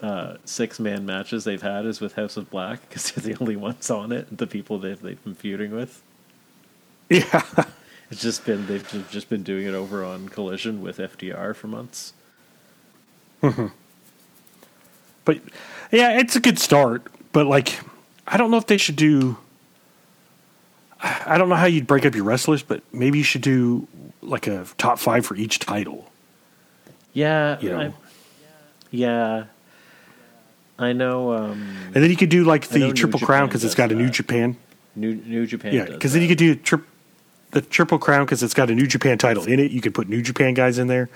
uh, 0.00 0.36
six 0.44 0.80
man 0.80 1.04
matches 1.04 1.44
they've 1.44 1.62
had 1.62 1.84
is 1.84 2.00
with 2.00 2.14
House 2.14 2.36
of 2.36 2.50
Black 2.50 2.80
because 2.88 3.10
they're 3.12 3.34
the 3.34 3.40
only 3.40 3.56
ones 3.56 3.90
on 3.90 4.12
it. 4.12 4.36
The 4.36 4.46
people 4.46 4.78
they've 4.78 5.00
they've 5.00 5.22
been 5.22 5.34
feuding 5.34 5.72
with. 5.72 6.02
yeah. 7.10 7.64
It's 8.12 8.20
just 8.20 8.44
been 8.44 8.66
they've 8.66 9.06
just 9.10 9.30
been 9.30 9.42
doing 9.42 9.66
it 9.66 9.72
over 9.74 10.04
on 10.04 10.28
Collision 10.28 10.82
with 10.82 10.98
FTR 10.98 11.56
for 11.56 11.66
months. 11.66 12.12
But 13.40 15.38
yeah, 15.90 16.18
it's 16.18 16.36
a 16.36 16.40
good 16.40 16.58
start. 16.58 17.02
But 17.32 17.46
like, 17.46 17.80
I 18.26 18.36
don't 18.36 18.50
know 18.50 18.58
if 18.58 18.66
they 18.66 18.76
should 18.76 18.96
do. 18.96 19.38
I 21.00 21.22
I 21.26 21.38
don't 21.38 21.48
know 21.48 21.54
how 21.54 21.64
you'd 21.64 21.86
break 21.86 22.04
up 22.04 22.14
your 22.14 22.24
wrestlers, 22.24 22.62
but 22.62 22.82
maybe 22.92 23.16
you 23.16 23.24
should 23.24 23.40
do 23.40 23.88
like 24.20 24.46
a 24.46 24.66
top 24.76 24.98
five 24.98 25.24
for 25.24 25.34
each 25.34 25.58
title. 25.58 26.10
Yeah, 27.14 27.58
You 27.60 27.70
know. 27.70 27.80
I, 27.80 27.92
yeah. 28.90 29.44
I 30.78 30.92
know. 30.92 31.32
Um, 31.32 31.76
And 31.94 32.04
then 32.04 32.10
you 32.10 32.16
could 32.16 32.30
do 32.30 32.44
like 32.44 32.68
the 32.68 32.92
Triple 32.92 33.20
Crown 33.20 33.46
because 33.48 33.64
it's 33.64 33.74
got 33.74 33.90
a 33.90 33.94
New 33.94 34.06
that. 34.06 34.12
Japan. 34.12 34.56
New 34.96 35.14
New 35.14 35.46
Japan. 35.46 35.72
Yeah, 35.72 35.86
because 35.86 36.12
then 36.12 36.20
you 36.20 36.28
could 36.28 36.38
do 36.38 36.56
tri- 36.56 36.80
the 37.52 37.60
Triple 37.62 37.98
Crown 37.98 38.24
because 38.26 38.42
it's 38.42 38.54
got 38.54 38.68
a 38.70 38.74
New 38.74 38.86
Japan 38.86 39.16
title 39.18 39.44
in 39.44 39.58
it. 39.60 39.70
You 39.70 39.80
could 39.80 39.94
put 39.94 40.08
New 40.08 40.22
Japan 40.22 40.54
guys 40.54 40.78
in 40.78 40.88
there, 40.88 41.08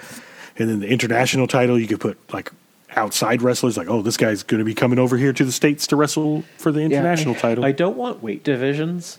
and 0.59 0.69
then 0.69 0.81
the 0.81 0.89
international 0.89 1.47
title 1.47 1.79
you 1.79 1.87
could 1.89 2.01
put 2.01 2.19
like 2.33 2.53
outside 2.95 3.43
wrestlers. 3.43 3.77
Like, 3.77 3.89
oh, 3.89 4.01
this 4.03 4.17
guy's 4.17 4.43
going 4.43 4.59
to 4.61 4.65
be 4.65 4.75
coming 4.75 4.99
over 4.99 5.17
here 5.17 5.33
to 5.33 5.45
the 5.45 5.53
states 5.53 5.87
to 5.89 5.97
wrestle 5.97 6.45
for 6.59 6.71
the 6.73 6.81
Yeah, 6.81 6.87
international 6.87 7.35
I, 7.35 7.39
title. 7.39 7.65
I 7.65 7.73
don't 7.73 7.97
want 7.97 8.23
weight 8.23 8.45
divisions 8.45 9.19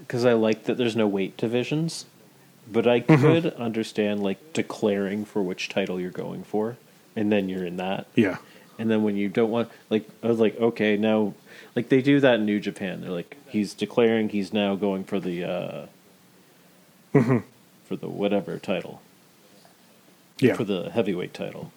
because 0.00 0.24
I 0.24 0.32
like 0.32 0.64
that 0.64 0.76
there's 0.78 0.96
no 0.96 1.06
weight 1.06 1.36
divisions, 1.36 2.06
but 2.70 2.86
I 2.86 3.00
Mm-hmm. 3.00 3.20
could 3.22 3.46
understand 3.54 4.22
like 4.22 4.52
declaring 4.52 5.24
for 5.24 5.42
which 5.42 5.68
title 5.68 6.00
you're 6.00 6.10
going 6.10 6.44
for, 6.44 6.76
and 7.16 7.30
then 7.30 7.48
you're 7.48 7.64
in 7.66 7.76
that. 7.78 8.06
yeah, 8.14 8.36
And 8.78 8.90
then 8.90 9.02
when 9.02 9.16
you 9.16 9.28
don't 9.28 9.50
want, 9.50 9.68
like, 9.90 10.08
I 10.22 10.28
was 10.28 10.38
like, 10.40 10.58
okay, 10.60 10.96
now, 10.96 11.34
like 11.74 11.88
they 11.88 12.02
do 12.02 12.20
that 12.20 12.34
in 12.36 12.46
New 12.46 12.60
Japan. 12.60 13.00
They're 13.00 13.10
like, 13.10 13.36
he's 13.48 13.74
declaring 13.74 14.28
he's 14.28 14.52
now 14.52 14.74
going 14.76 15.04
for 15.04 15.18
the, 15.20 15.44
uh, 15.44 15.86
Mm-hmm. 17.14 17.38
for 17.84 17.96
the 17.96 18.08
whatever 18.08 18.58
title, 18.58 19.02
yeah, 20.38 20.54
for 20.54 20.64
the 20.64 20.90
heavyweight 20.90 21.34
title. 21.34 21.72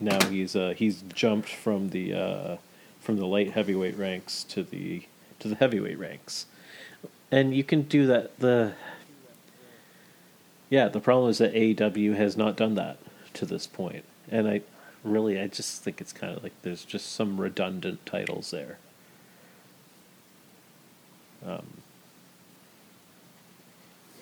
Now 0.00 0.24
he's 0.28 0.54
uh, 0.54 0.74
he's 0.76 1.02
jumped 1.02 1.48
from 1.48 1.90
the 1.90 2.12
uh, 2.14 2.56
from 3.00 3.16
the 3.16 3.26
light 3.26 3.52
heavyweight 3.52 3.96
ranks 3.96 4.44
to 4.44 4.62
the 4.62 5.06
to 5.40 5.48
the 5.48 5.56
heavyweight 5.56 5.98
ranks, 5.98 6.46
and 7.30 7.54
you 7.54 7.64
can 7.64 7.82
do 7.82 8.06
that. 8.06 8.38
The 8.38 8.74
yeah, 10.70 10.88
the 10.88 11.00
problem 11.00 11.30
is 11.30 11.38
that 11.38 11.54
AEW 11.54 12.16
has 12.16 12.36
not 12.36 12.56
done 12.56 12.74
that 12.74 12.98
to 13.34 13.46
this 13.46 13.66
point, 13.66 14.04
and 14.30 14.48
I 14.48 14.62
really 15.04 15.40
I 15.40 15.46
just 15.46 15.82
think 15.82 16.00
it's 16.00 16.12
kind 16.12 16.36
of 16.36 16.42
like 16.42 16.52
there's 16.62 16.84
just 16.84 17.12
some 17.12 17.40
redundant 17.40 18.04
titles 18.04 18.50
there. 18.50 18.78
Um, 21.46 21.75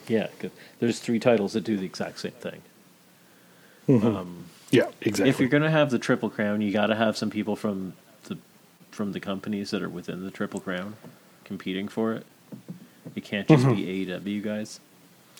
yeah, 0.08 0.28
'cause 0.38 0.50
there's 0.80 0.98
three 1.00 1.18
titles 1.18 1.52
that 1.54 1.64
do 1.64 1.76
the 1.76 1.84
exact 1.86 2.20
same 2.20 2.32
thing. 2.32 2.62
Um, 3.88 4.46
yeah, 4.70 4.88
exactly. 5.02 5.28
if 5.30 5.38
you're 5.40 5.48
going 5.48 5.62
to 5.62 5.70
have 5.70 5.90
the 5.90 5.98
triple 5.98 6.30
crown, 6.30 6.60
you 6.62 6.72
got 6.72 6.86
to 6.86 6.94
have 6.94 7.16
some 7.16 7.30
people 7.30 7.54
from 7.54 7.92
the 8.24 8.38
from 8.90 9.12
the 9.12 9.20
companies 9.20 9.70
that 9.72 9.82
are 9.82 9.88
within 9.88 10.24
the 10.24 10.30
triple 10.30 10.60
crown 10.60 10.96
competing 11.44 11.88
for 11.88 12.14
it. 12.14 12.24
It 13.14 13.24
can't 13.24 13.46
just 13.46 13.64
Mm-hmm. 13.64 13.74
be 13.74 14.06
AEW 14.06 14.42
guys. 14.42 14.80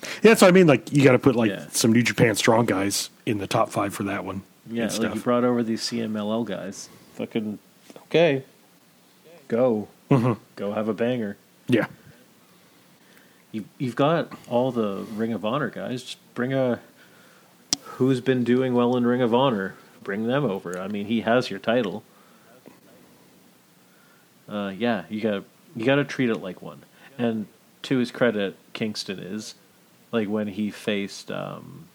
yeah, 0.03 0.09
that's 0.31 0.43
what 0.43 0.49
I 0.49 0.51
mean. 0.53 0.67
Like, 0.67 0.93
you 0.93 1.03
got 1.03 1.13
to 1.13 1.19
put 1.19 1.35
like 1.37 1.51
Yeah. 1.51 1.67
some 1.71 1.93
New 1.93 2.03
Japan 2.03 2.35
strong 2.35 2.67
guys 2.67 3.09
in 3.25 3.39
the 3.39 3.47
top 3.47 3.71
five 3.71 3.95
for 3.95 4.03
that 4.05 4.25
one. 4.25 4.43
Yeah, 4.71 4.85
and 4.93 4.99
like 5.03 5.15
you 5.15 5.21
brought 5.21 5.45
over 5.45 5.63
these 5.63 5.83
CMLL 5.83 6.45
guys. 6.45 6.89
Fucking 7.15 7.59
okay, 8.07 8.45
go 9.49 9.89
Mm-hmm. 10.11 10.35
go 10.57 10.73
have 10.75 10.89
a 10.89 10.95
banger. 10.95 11.37
yeah, 11.67 11.87
You 13.55 13.67
you've 13.79 13.95
got 13.95 14.33
all 14.49 14.73
the 14.73 15.07
Ring 15.15 15.33
of 15.33 15.45
Honor 15.45 15.71
guys. 15.71 16.03
Just 16.03 16.35
bring 16.35 16.53
a 16.53 16.81
who's 17.83 18.21
been 18.21 18.43
doing 18.43 18.75
well 18.75 18.97
in 18.97 19.07
Ring 19.07 19.23
of 19.23 19.33
Honor. 19.33 19.77
Bring 20.03 20.27
them 20.27 20.45
over. 20.45 20.77
I 20.77 20.89
mean, 20.89 21.07
he 21.07 21.21
has 21.21 21.51
your 21.51 21.61
title. 21.61 22.03
Uh, 24.49 24.73
yeah, 24.77 25.05
you 25.09 25.21
got 25.21 25.45
you 25.77 25.87
got 25.87 25.95
to 25.95 26.05
treat 26.05 26.31
it 26.31 26.39
like 26.39 26.63
one. 26.63 26.83
And 27.17 27.47
to 27.83 27.99
his 27.99 28.11
credit, 28.11 28.57
Kingston 28.73 29.21
is 29.21 29.55
like 30.11 30.27
when 30.27 30.49
he 30.49 30.73
faced 30.73 31.31
um, 31.31 31.87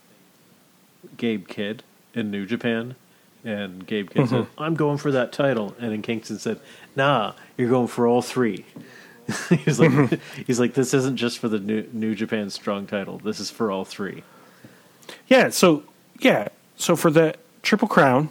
Gabe 1.17 1.45
Kidd 1.45 1.83
in 2.13 2.31
New 2.31 2.45
Japan, 2.45 2.95
and 3.43 3.85
Gabe 3.85 4.11
Kidd 4.11 4.29
said, 4.29 4.47
"I'm 4.57 4.75
going 4.75 4.97
for 4.97 5.11
that 5.11 5.33
title," 5.33 5.75
and 5.77 5.91
then 5.91 6.01
Kingston 6.01 6.39
said, 6.39 6.61
"Nah, 6.95 7.33
you're 7.57 7.69
going 7.69 7.87
for 7.87 8.07
all 8.07 8.21
three. 8.21 8.63
he's 9.49 9.79
like, 9.79 10.19
he's 10.47 10.59
like, 10.59 10.73
this 10.73 10.93
isn't 10.93 11.17
just 11.17 11.39
for 11.39 11.47
the 11.47 11.59
New, 11.59 11.87
New 11.93 12.15
Japan 12.15 12.49
Strong 12.49 12.87
title. 12.87 13.19
This 13.19 13.39
is 13.39 13.49
for 13.49 13.71
all 13.71 13.85
three. 13.85 14.23
yeah. 15.27 15.49
So 15.49 15.83
yeah, 16.19 16.49
so 16.75 16.95
for 16.95 17.11
the 17.11 17.35
Triple 17.61 17.87
Crown, 17.87 18.29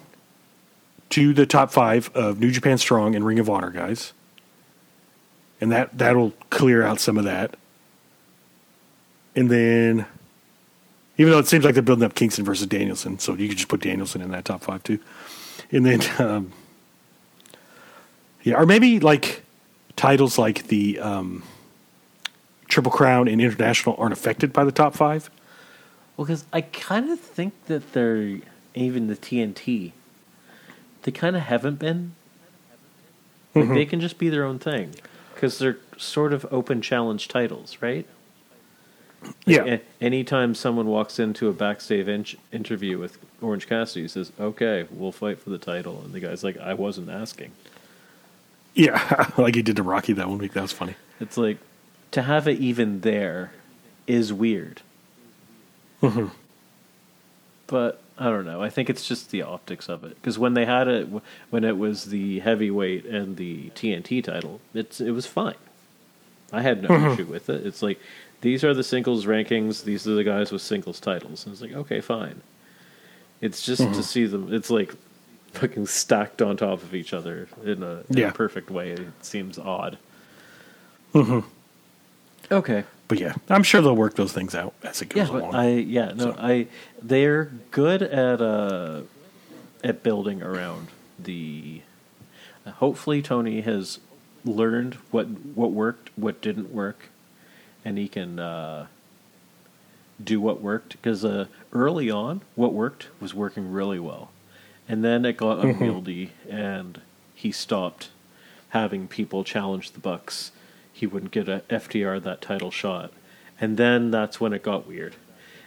to 1.10 1.32
the 1.32 1.46
top 1.46 1.70
five 1.70 2.10
of 2.14 2.38
New 2.38 2.50
Japan 2.50 2.78
Strong 2.78 3.14
and 3.14 3.24
Ring 3.24 3.38
of 3.38 3.48
Honor 3.48 3.70
guys, 3.70 4.12
and 5.60 5.72
that 5.72 5.96
that'll 5.96 6.32
clear 6.50 6.82
out 6.82 7.00
some 7.00 7.16
of 7.16 7.24
that. 7.24 7.56
And 9.34 9.50
then, 9.50 10.06
even 11.16 11.32
though 11.32 11.38
it 11.38 11.46
seems 11.46 11.64
like 11.64 11.74
they're 11.74 11.82
building 11.82 12.04
up 12.04 12.14
Kingston 12.14 12.44
versus 12.44 12.66
Danielson, 12.66 13.18
so 13.18 13.34
you 13.34 13.48
could 13.48 13.56
just 13.56 13.68
put 13.68 13.80
Danielson 13.80 14.20
in 14.20 14.30
that 14.32 14.44
top 14.44 14.62
five 14.62 14.82
too. 14.82 14.98
And 15.70 15.86
then, 15.86 16.00
um, 16.18 16.52
yeah, 18.42 18.54
or 18.54 18.66
maybe 18.66 19.00
like 19.00 19.42
titles 19.98 20.38
like 20.38 20.68
the 20.68 20.98
um, 21.00 21.42
Triple 22.68 22.92
Crown 22.92 23.28
and 23.28 23.40
International 23.40 23.94
aren't 23.98 24.12
affected 24.14 24.52
by 24.52 24.64
the 24.64 24.72
top 24.72 24.94
five. 24.94 25.28
Well, 26.16 26.24
because 26.26 26.44
I 26.52 26.62
kind 26.62 27.10
of 27.10 27.20
think 27.20 27.52
that 27.66 27.92
they're 27.92 28.38
even 28.74 29.08
the 29.08 29.16
TNT. 29.16 29.92
They 31.02 31.12
kind 31.12 31.36
of 31.36 31.42
haven't 31.42 31.78
been. 31.78 32.14
Like 33.54 33.68
they 33.70 33.86
can 33.86 34.00
just 34.00 34.18
be 34.18 34.28
their 34.28 34.44
own 34.44 34.58
thing. 34.58 34.94
because 35.34 35.58
they're 35.58 35.78
sort 35.96 36.32
of 36.32 36.46
open 36.50 36.80
challenge 36.80 37.26
titles, 37.28 37.78
right? 37.80 38.06
Yeah. 39.46 39.64
A- 39.64 39.80
anytime 40.00 40.54
someone 40.54 40.86
walks 40.86 41.18
into 41.18 41.48
a 41.48 41.52
backstage 41.52 42.06
in- 42.08 42.38
interview 42.52 42.98
with 42.98 43.18
Orange 43.40 43.66
Cassidy, 43.66 44.02
he 44.02 44.08
says, 44.08 44.30
"Okay, 44.38 44.86
we'll 44.90 45.10
fight 45.12 45.40
for 45.40 45.50
the 45.50 45.58
title," 45.58 46.02
and 46.04 46.12
the 46.12 46.20
guy's 46.20 46.44
like, 46.44 46.56
"I 46.58 46.74
wasn't 46.74 47.10
asking." 47.10 47.50
Yeah. 48.78 49.30
like 49.36 49.56
he 49.56 49.62
did 49.62 49.76
to 49.76 49.82
Rocky 49.82 50.12
that 50.14 50.28
one 50.28 50.38
week. 50.38 50.52
That 50.52 50.62
was 50.62 50.72
funny. 50.72 50.94
It's 51.20 51.36
like 51.36 51.58
to 52.12 52.22
have 52.22 52.46
it 52.46 52.60
even 52.60 53.00
there 53.00 53.52
is 54.06 54.32
weird. 54.32 54.80
Mm-hmm. 56.00 56.28
But 57.66 58.00
I 58.16 58.26
don't 58.26 58.46
know. 58.46 58.62
I 58.62 58.70
think 58.70 58.88
it's 58.88 59.06
just 59.06 59.30
the 59.30 59.42
optics 59.42 59.88
of 59.88 60.04
it 60.04 60.14
because 60.14 60.38
when 60.38 60.54
they 60.54 60.64
had 60.64 60.86
it, 60.86 61.08
when 61.50 61.64
it 61.64 61.76
was 61.76 62.06
the 62.06 62.38
heavyweight 62.38 63.04
and 63.04 63.36
the 63.36 63.70
TNT 63.70 64.22
title, 64.22 64.60
it's 64.72 65.00
it 65.00 65.10
was 65.10 65.26
fine. 65.26 65.56
I 66.52 66.62
had 66.62 66.82
no 66.82 66.88
mm-hmm. 66.88 67.12
issue 67.12 67.24
with 67.26 67.50
it. 67.50 67.66
It's 67.66 67.82
like 67.82 68.00
these 68.42 68.62
are 68.62 68.74
the 68.74 68.84
singles 68.84 69.26
rankings. 69.26 69.82
These 69.82 70.06
are 70.06 70.14
the 70.14 70.24
guys 70.24 70.52
with 70.52 70.62
singles 70.62 71.00
titles. 71.00 71.44
And 71.44 71.52
it's 71.52 71.60
like 71.60 71.72
okay, 71.72 72.00
fine. 72.00 72.42
It's 73.40 73.62
just 73.62 73.82
to 73.82 73.88
mm-hmm. 73.88 74.00
see 74.02 74.26
them. 74.26 74.54
It's 74.54 74.70
like 74.70 74.94
fucking 75.52 75.86
stacked 75.86 76.40
on 76.42 76.56
top 76.56 76.82
of 76.82 76.94
each 76.94 77.12
other 77.12 77.48
in 77.64 77.82
a, 77.82 78.02
in 78.08 78.16
Yeah. 78.18 78.28
a 78.28 78.32
perfect 78.32 78.70
way. 78.70 78.90
It 78.92 79.08
seems 79.22 79.58
odd. 79.58 79.98
Mm-hmm. 81.14 81.40
Okay. 82.52 82.84
But 83.08 83.18
yeah, 83.18 83.34
I'm 83.48 83.62
sure 83.62 83.80
they'll 83.80 83.96
work 83.96 84.16
those 84.16 84.32
things 84.32 84.54
out 84.54 84.74
as 84.82 85.00
it 85.02 85.14
Yeah, 85.14 85.24
goes 85.24 85.32
but 85.32 85.42
along. 85.42 85.54
I 85.54 85.68
yeah 85.78 86.12
no 86.14 86.24
So- 86.32 86.36
I 86.38 86.66
they're 87.02 87.46
good 87.70 88.02
at 88.02 88.40
uh 88.42 89.02
at 89.82 90.02
building 90.02 90.42
around 90.42 90.88
the. 91.18 91.80
Hopefully, 92.66 93.22
Tony 93.22 93.62
has 93.62 93.98
learned 94.44 94.94
what 95.10 95.26
what 95.54 95.70
worked, 95.72 96.10
what 96.16 96.42
didn't 96.42 96.70
work, 96.70 97.08
and 97.84 97.96
he 97.96 98.08
can 98.08 98.38
uh, 98.38 98.86
do 100.22 100.38
what 100.40 100.60
worked. 100.60 100.90
Because 101.00 101.24
uh, 101.24 101.46
early 101.72 102.10
on, 102.10 102.42
what 102.56 102.74
worked 102.74 103.08
was 103.20 103.32
working 103.34 103.72
really 103.72 103.98
well, 103.98 104.30
and 104.88 105.04
then 105.04 105.24
it 105.24 105.36
got 105.36 105.58
mm-hmm. 105.58 105.82
unwieldy, 105.82 106.32
and 106.48 107.00
he 107.34 107.52
stopped 107.52 108.08
having 108.70 109.06
people 109.06 109.44
challenge 109.44 109.92
the 109.92 110.00
Bucks. 110.00 110.50
He 110.92 111.06
wouldn't 111.06 111.32
get 111.32 111.48
a 111.48 111.62
FTR 111.70 112.22
that 112.22 112.40
title 112.40 112.70
shot, 112.70 113.12
and 113.60 113.76
then 113.76 114.10
that's 114.10 114.40
when 114.40 114.52
it 114.52 114.62
got 114.62 114.86
weird. 114.86 115.16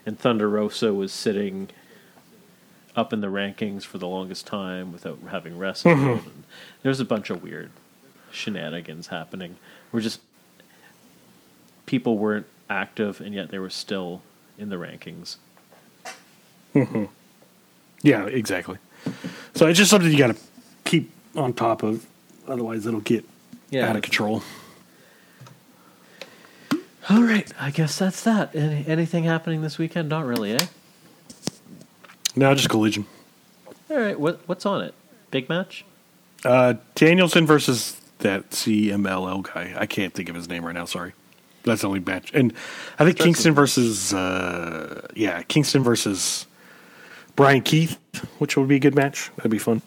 And 0.06 0.20
Thunder 0.20 0.50
Rosa 0.50 0.94
was 0.94 1.14
sitting 1.14 1.70
up 2.96 3.14
in 3.14 3.22
the 3.22 3.28
rankings 3.28 3.84
for 3.84 3.98
the 3.98 4.08
longest 4.08 4.48
time 4.48 4.92
without 4.92 5.20
having 5.30 5.58
wrestled. 5.58 5.98
Mm-hmm. 5.98 6.28
And 6.28 6.44
there's 6.82 7.00
a 7.00 7.06
bunch 7.06 7.30
of 7.30 7.44
weird 7.44 7.72
shenanigans 8.32 9.08
happening. 9.08 9.58
We're 9.92 10.02
just 10.02 10.22
people 11.86 12.18
weren't 12.18 12.48
active, 12.70 13.22
and 13.22 13.34
yet 13.34 13.52
they 13.52 13.60
were 13.60 13.70
still 13.70 14.22
in 14.58 14.70
the 14.70 14.78
rankings. 14.78 15.38
Mm-hmm. 16.74 17.06
yeah, 18.02 18.26
exactly. 18.26 18.78
So 19.56 19.68
it's 19.68 19.78
just 19.78 19.92
something 19.92 20.12
you 20.12 20.18
got 20.18 20.36
to 20.36 20.42
keep 20.86 21.12
on 21.36 21.54
top 21.54 21.84
of. 21.84 22.06
Otherwise, 22.48 22.86
it'll 22.86 23.00
get 23.02 23.26
Yeah. 23.70 23.90
out 23.90 23.96
of 23.96 24.02
control. 24.02 24.44
All 27.10 27.24
right, 27.24 27.52
I 27.60 27.72
guess 27.72 27.98
that's 27.98 28.24
that. 28.24 28.56
Any, 28.56 28.86
anything 28.88 29.24
happening 29.24 29.62
this 29.62 29.78
weekend? 29.78 30.10
Not 30.10 30.26
really, 30.26 30.54
eh? 30.54 30.66
No, 32.36 32.54
just 32.54 32.70
collision. 32.70 33.06
All 33.90 33.98
right, 33.98 34.18
what 34.20 34.40
what's 34.46 34.66
on 34.66 34.82
it? 34.82 34.94
Big 35.32 35.50
match? 35.50 35.84
Uh, 36.46 36.76
Danielson 36.96 37.46
versus 37.46 38.00
that 38.20 38.52
CMLL 38.52 39.42
guy. 39.44 39.74
I 39.78 39.86
can't 39.86 40.14
think 40.14 40.30
of 40.30 40.36
his 40.36 40.48
name 40.48 40.64
right 40.64 40.74
now. 40.76 40.86
Sorry. 40.86 41.14
That's 41.64 41.82
the 41.82 41.88
only 41.88 42.00
match. 42.00 42.32
And 42.34 42.54
I 42.98 43.06
think 43.06 43.18
Kingston 43.20 43.54
versus, 43.54 44.14
uh, 44.16 45.08
yeah, 45.16 45.44
Kingston 45.44 45.84
versus 45.84 46.48
Bryan 47.36 47.62
Keith, 47.62 47.98
which 48.40 48.58
would 48.58 48.68
be 48.68 48.76
a 48.76 48.80
good 48.80 48.96
match. 48.96 49.32
That'd 49.38 49.52
be 49.52 49.58
fun. 49.58 49.82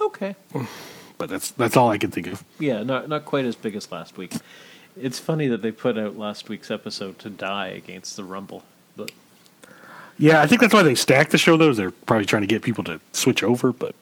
Okay. 0.00 0.34
But 1.18 1.28
that's 1.28 1.50
that's 1.52 1.76
all 1.76 1.90
I 1.90 1.98
can 1.98 2.10
think 2.10 2.26
of. 2.28 2.44
Yeah, 2.58 2.82
not 2.82 3.08
not 3.08 3.24
quite 3.24 3.44
as 3.44 3.54
big 3.54 3.76
as 3.76 3.90
last 3.92 4.16
week. 4.16 4.34
It's 5.00 5.18
funny 5.18 5.46
that 5.48 5.62
they 5.62 5.70
put 5.70 5.98
out 5.98 6.18
last 6.18 6.48
week's 6.48 6.70
episode 6.70 7.18
to 7.20 7.30
die 7.30 7.68
against 7.68 8.16
the 8.16 8.24
Rumble, 8.24 8.64
but 8.96 9.12
Yeah, 10.18 10.42
I 10.42 10.46
think 10.46 10.60
that's 10.60 10.74
why 10.74 10.82
they 10.82 10.94
stacked 10.94 11.30
the 11.30 11.38
show. 11.38 11.56
Though 11.56 11.72
they're 11.72 11.90
probably 11.90 12.26
trying 12.26 12.42
to 12.42 12.48
get 12.48 12.62
people 12.62 12.84
to 12.84 13.00
switch 13.12 13.42
over, 13.42 13.72
but 13.72 13.94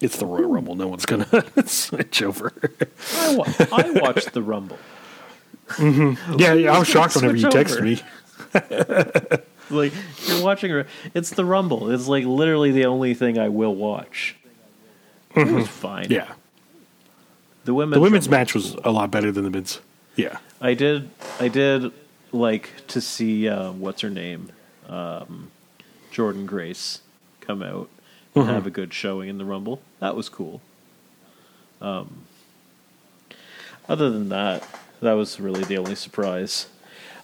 it's 0.00 0.16
the 0.18 0.26
Royal 0.26 0.48
hmm. 0.48 0.54
Rumble. 0.54 0.74
No 0.74 0.88
one's 0.88 1.06
gonna 1.06 1.44
switch 1.66 2.22
over. 2.22 2.52
I, 3.16 3.36
wa- 3.36 3.66
I 3.72 3.90
watched 3.92 4.32
the 4.32 4.42
Rumble. 4.42 4.78
Mm-hmm. 5.68 6.38
yeah, 6.38 6.52
yeah, 6.54 6.74
I 6.74 6.78
was 6.80 6.88
shocked 6.94 7.14
whenever 7.14 7.36
you 7.36 7.46
texted 7.46 7.82
me. 7.82 8.02
Like 9.80 9.92
you're 10.26 10.42
watching, 10.44 10.72
a- 10.72 10.86
it's 11.14 11.30
the 11.30 11.44
Rumble. 11.44 11.90
It's 11.90 12.08
like 12.08 12.24
literally 12.24 12.72
the 12.72 12.86
only 12.86 13.14
thing 13.14 13.38
I 13.38 13.48
will 13.48 13.74
watch. 13.74 14.34
It 15.36 15.46
was 15.46 15.68
fine. 15.68 16.04
Mm-hmm. 16.04 16.12
Yeah, 16.12 16.32
the 17.64 17.74
women's 17.74 17.94
the 17.94 18.00
women's 18.00 18.26
Rumble 18.26 18.38
match 18.38 18.54
was 18.54 18.74
a 18.84 18.90
lot 18.90 19.10
better 19.10 19.30
than 19.30 19.44
the 19.44 19.50
men's. 19.50 19.80
Yeah, 20.16 20.38
I 20.60 20.74
did. 20.74 21.08
I 21.38 21.46
did 21.48 21.92
like 22.32 22.70
to 22.88 23.00
see 23.00 23.48
uh, 23.48 23.70
what's 23.72 24.00
her 24.02 24.10
name, 24.10 24.50
um, 24.88 25.50
Jordynne 26.12 26.46
Grace, 26.46 27.00
come 27.40 27.62
out 27.62 27.88
and 28.34 28.46
have 28.46 28.66
a 28.66 28.70
good 28.70 28.92
showing 28.92 29.28
in 29.28 29.38
the 29.38 29.44
Rumble. 29.44 29.80
That 30.00 30.16
was 30.16 30.28
cool. 30.28 30.60
Um, 31.80 32.24
other 33.88 34.10
than 34.10 34.28
that, 34.30 34.66
that 35.00 35.12
was 35.14 35.40
really 35.40 35.64
the 35.64 35.78
only 35.78 35.94
surprise. 35.94 36.66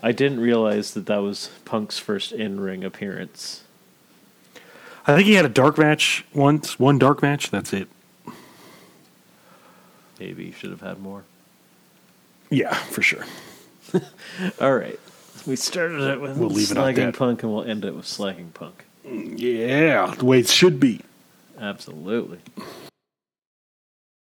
I 0.06 0.12
didn't 0.12 0.38
realize 0.38 0.94
that 0.94 1.06
that 1.06 1.16
was 1.16 1.50
Punk's 1.64 1.98
first 1.98 2.30
in-ring 2.30 2.84
appearance. 2.84 3.64
I 5.04 5.16
think 5.16 5.26
he 5.26 5.34
had 5.34 5.44
a 5.44 5.48
dark 5.48 5.78
match 5.78 6.24
once. 6.32 6.78
One 6.78 6.96
dark 6.96 7.22
match. 7.22 7.50
That's 7.50 7.72
it. 7.72 7.88
Maybe 10.20 10.44
he 10.46 10.52
should 10.52 10.70
have 10.70 10.80
had 10.80 11.00
more. 11.00 11.24
Yeah, 12.50 12.72
for 12.72 13.02
sure. 13.02 13.24
All 14.60 14.76
right, 14.76 15.00
we 15.44 15.56
started 15.56 16.00
it 16.02 16.20
with 16.20 16.38
We'll 16.38 16.50
leave 16.50 16.70
it 16.70 16.76
slagging. 16.76 17.12
Punk, 17.16 17.42
and 17.42 17.52
we'll 17.52 17.64
end 17.64 17.84
it 17.84 17.96
with 17.96 18.06
slagging 18.06 18.54
Punk. 18.54 18.84
Mm, 19.04 19.34
yeah, 19.36 20.14
the 20.16 20.24
way 20.24 20.38
it 20.38 20.46
should 20.48 20.78
be. 20.78 21.00
Absolutely. 21.58 22.38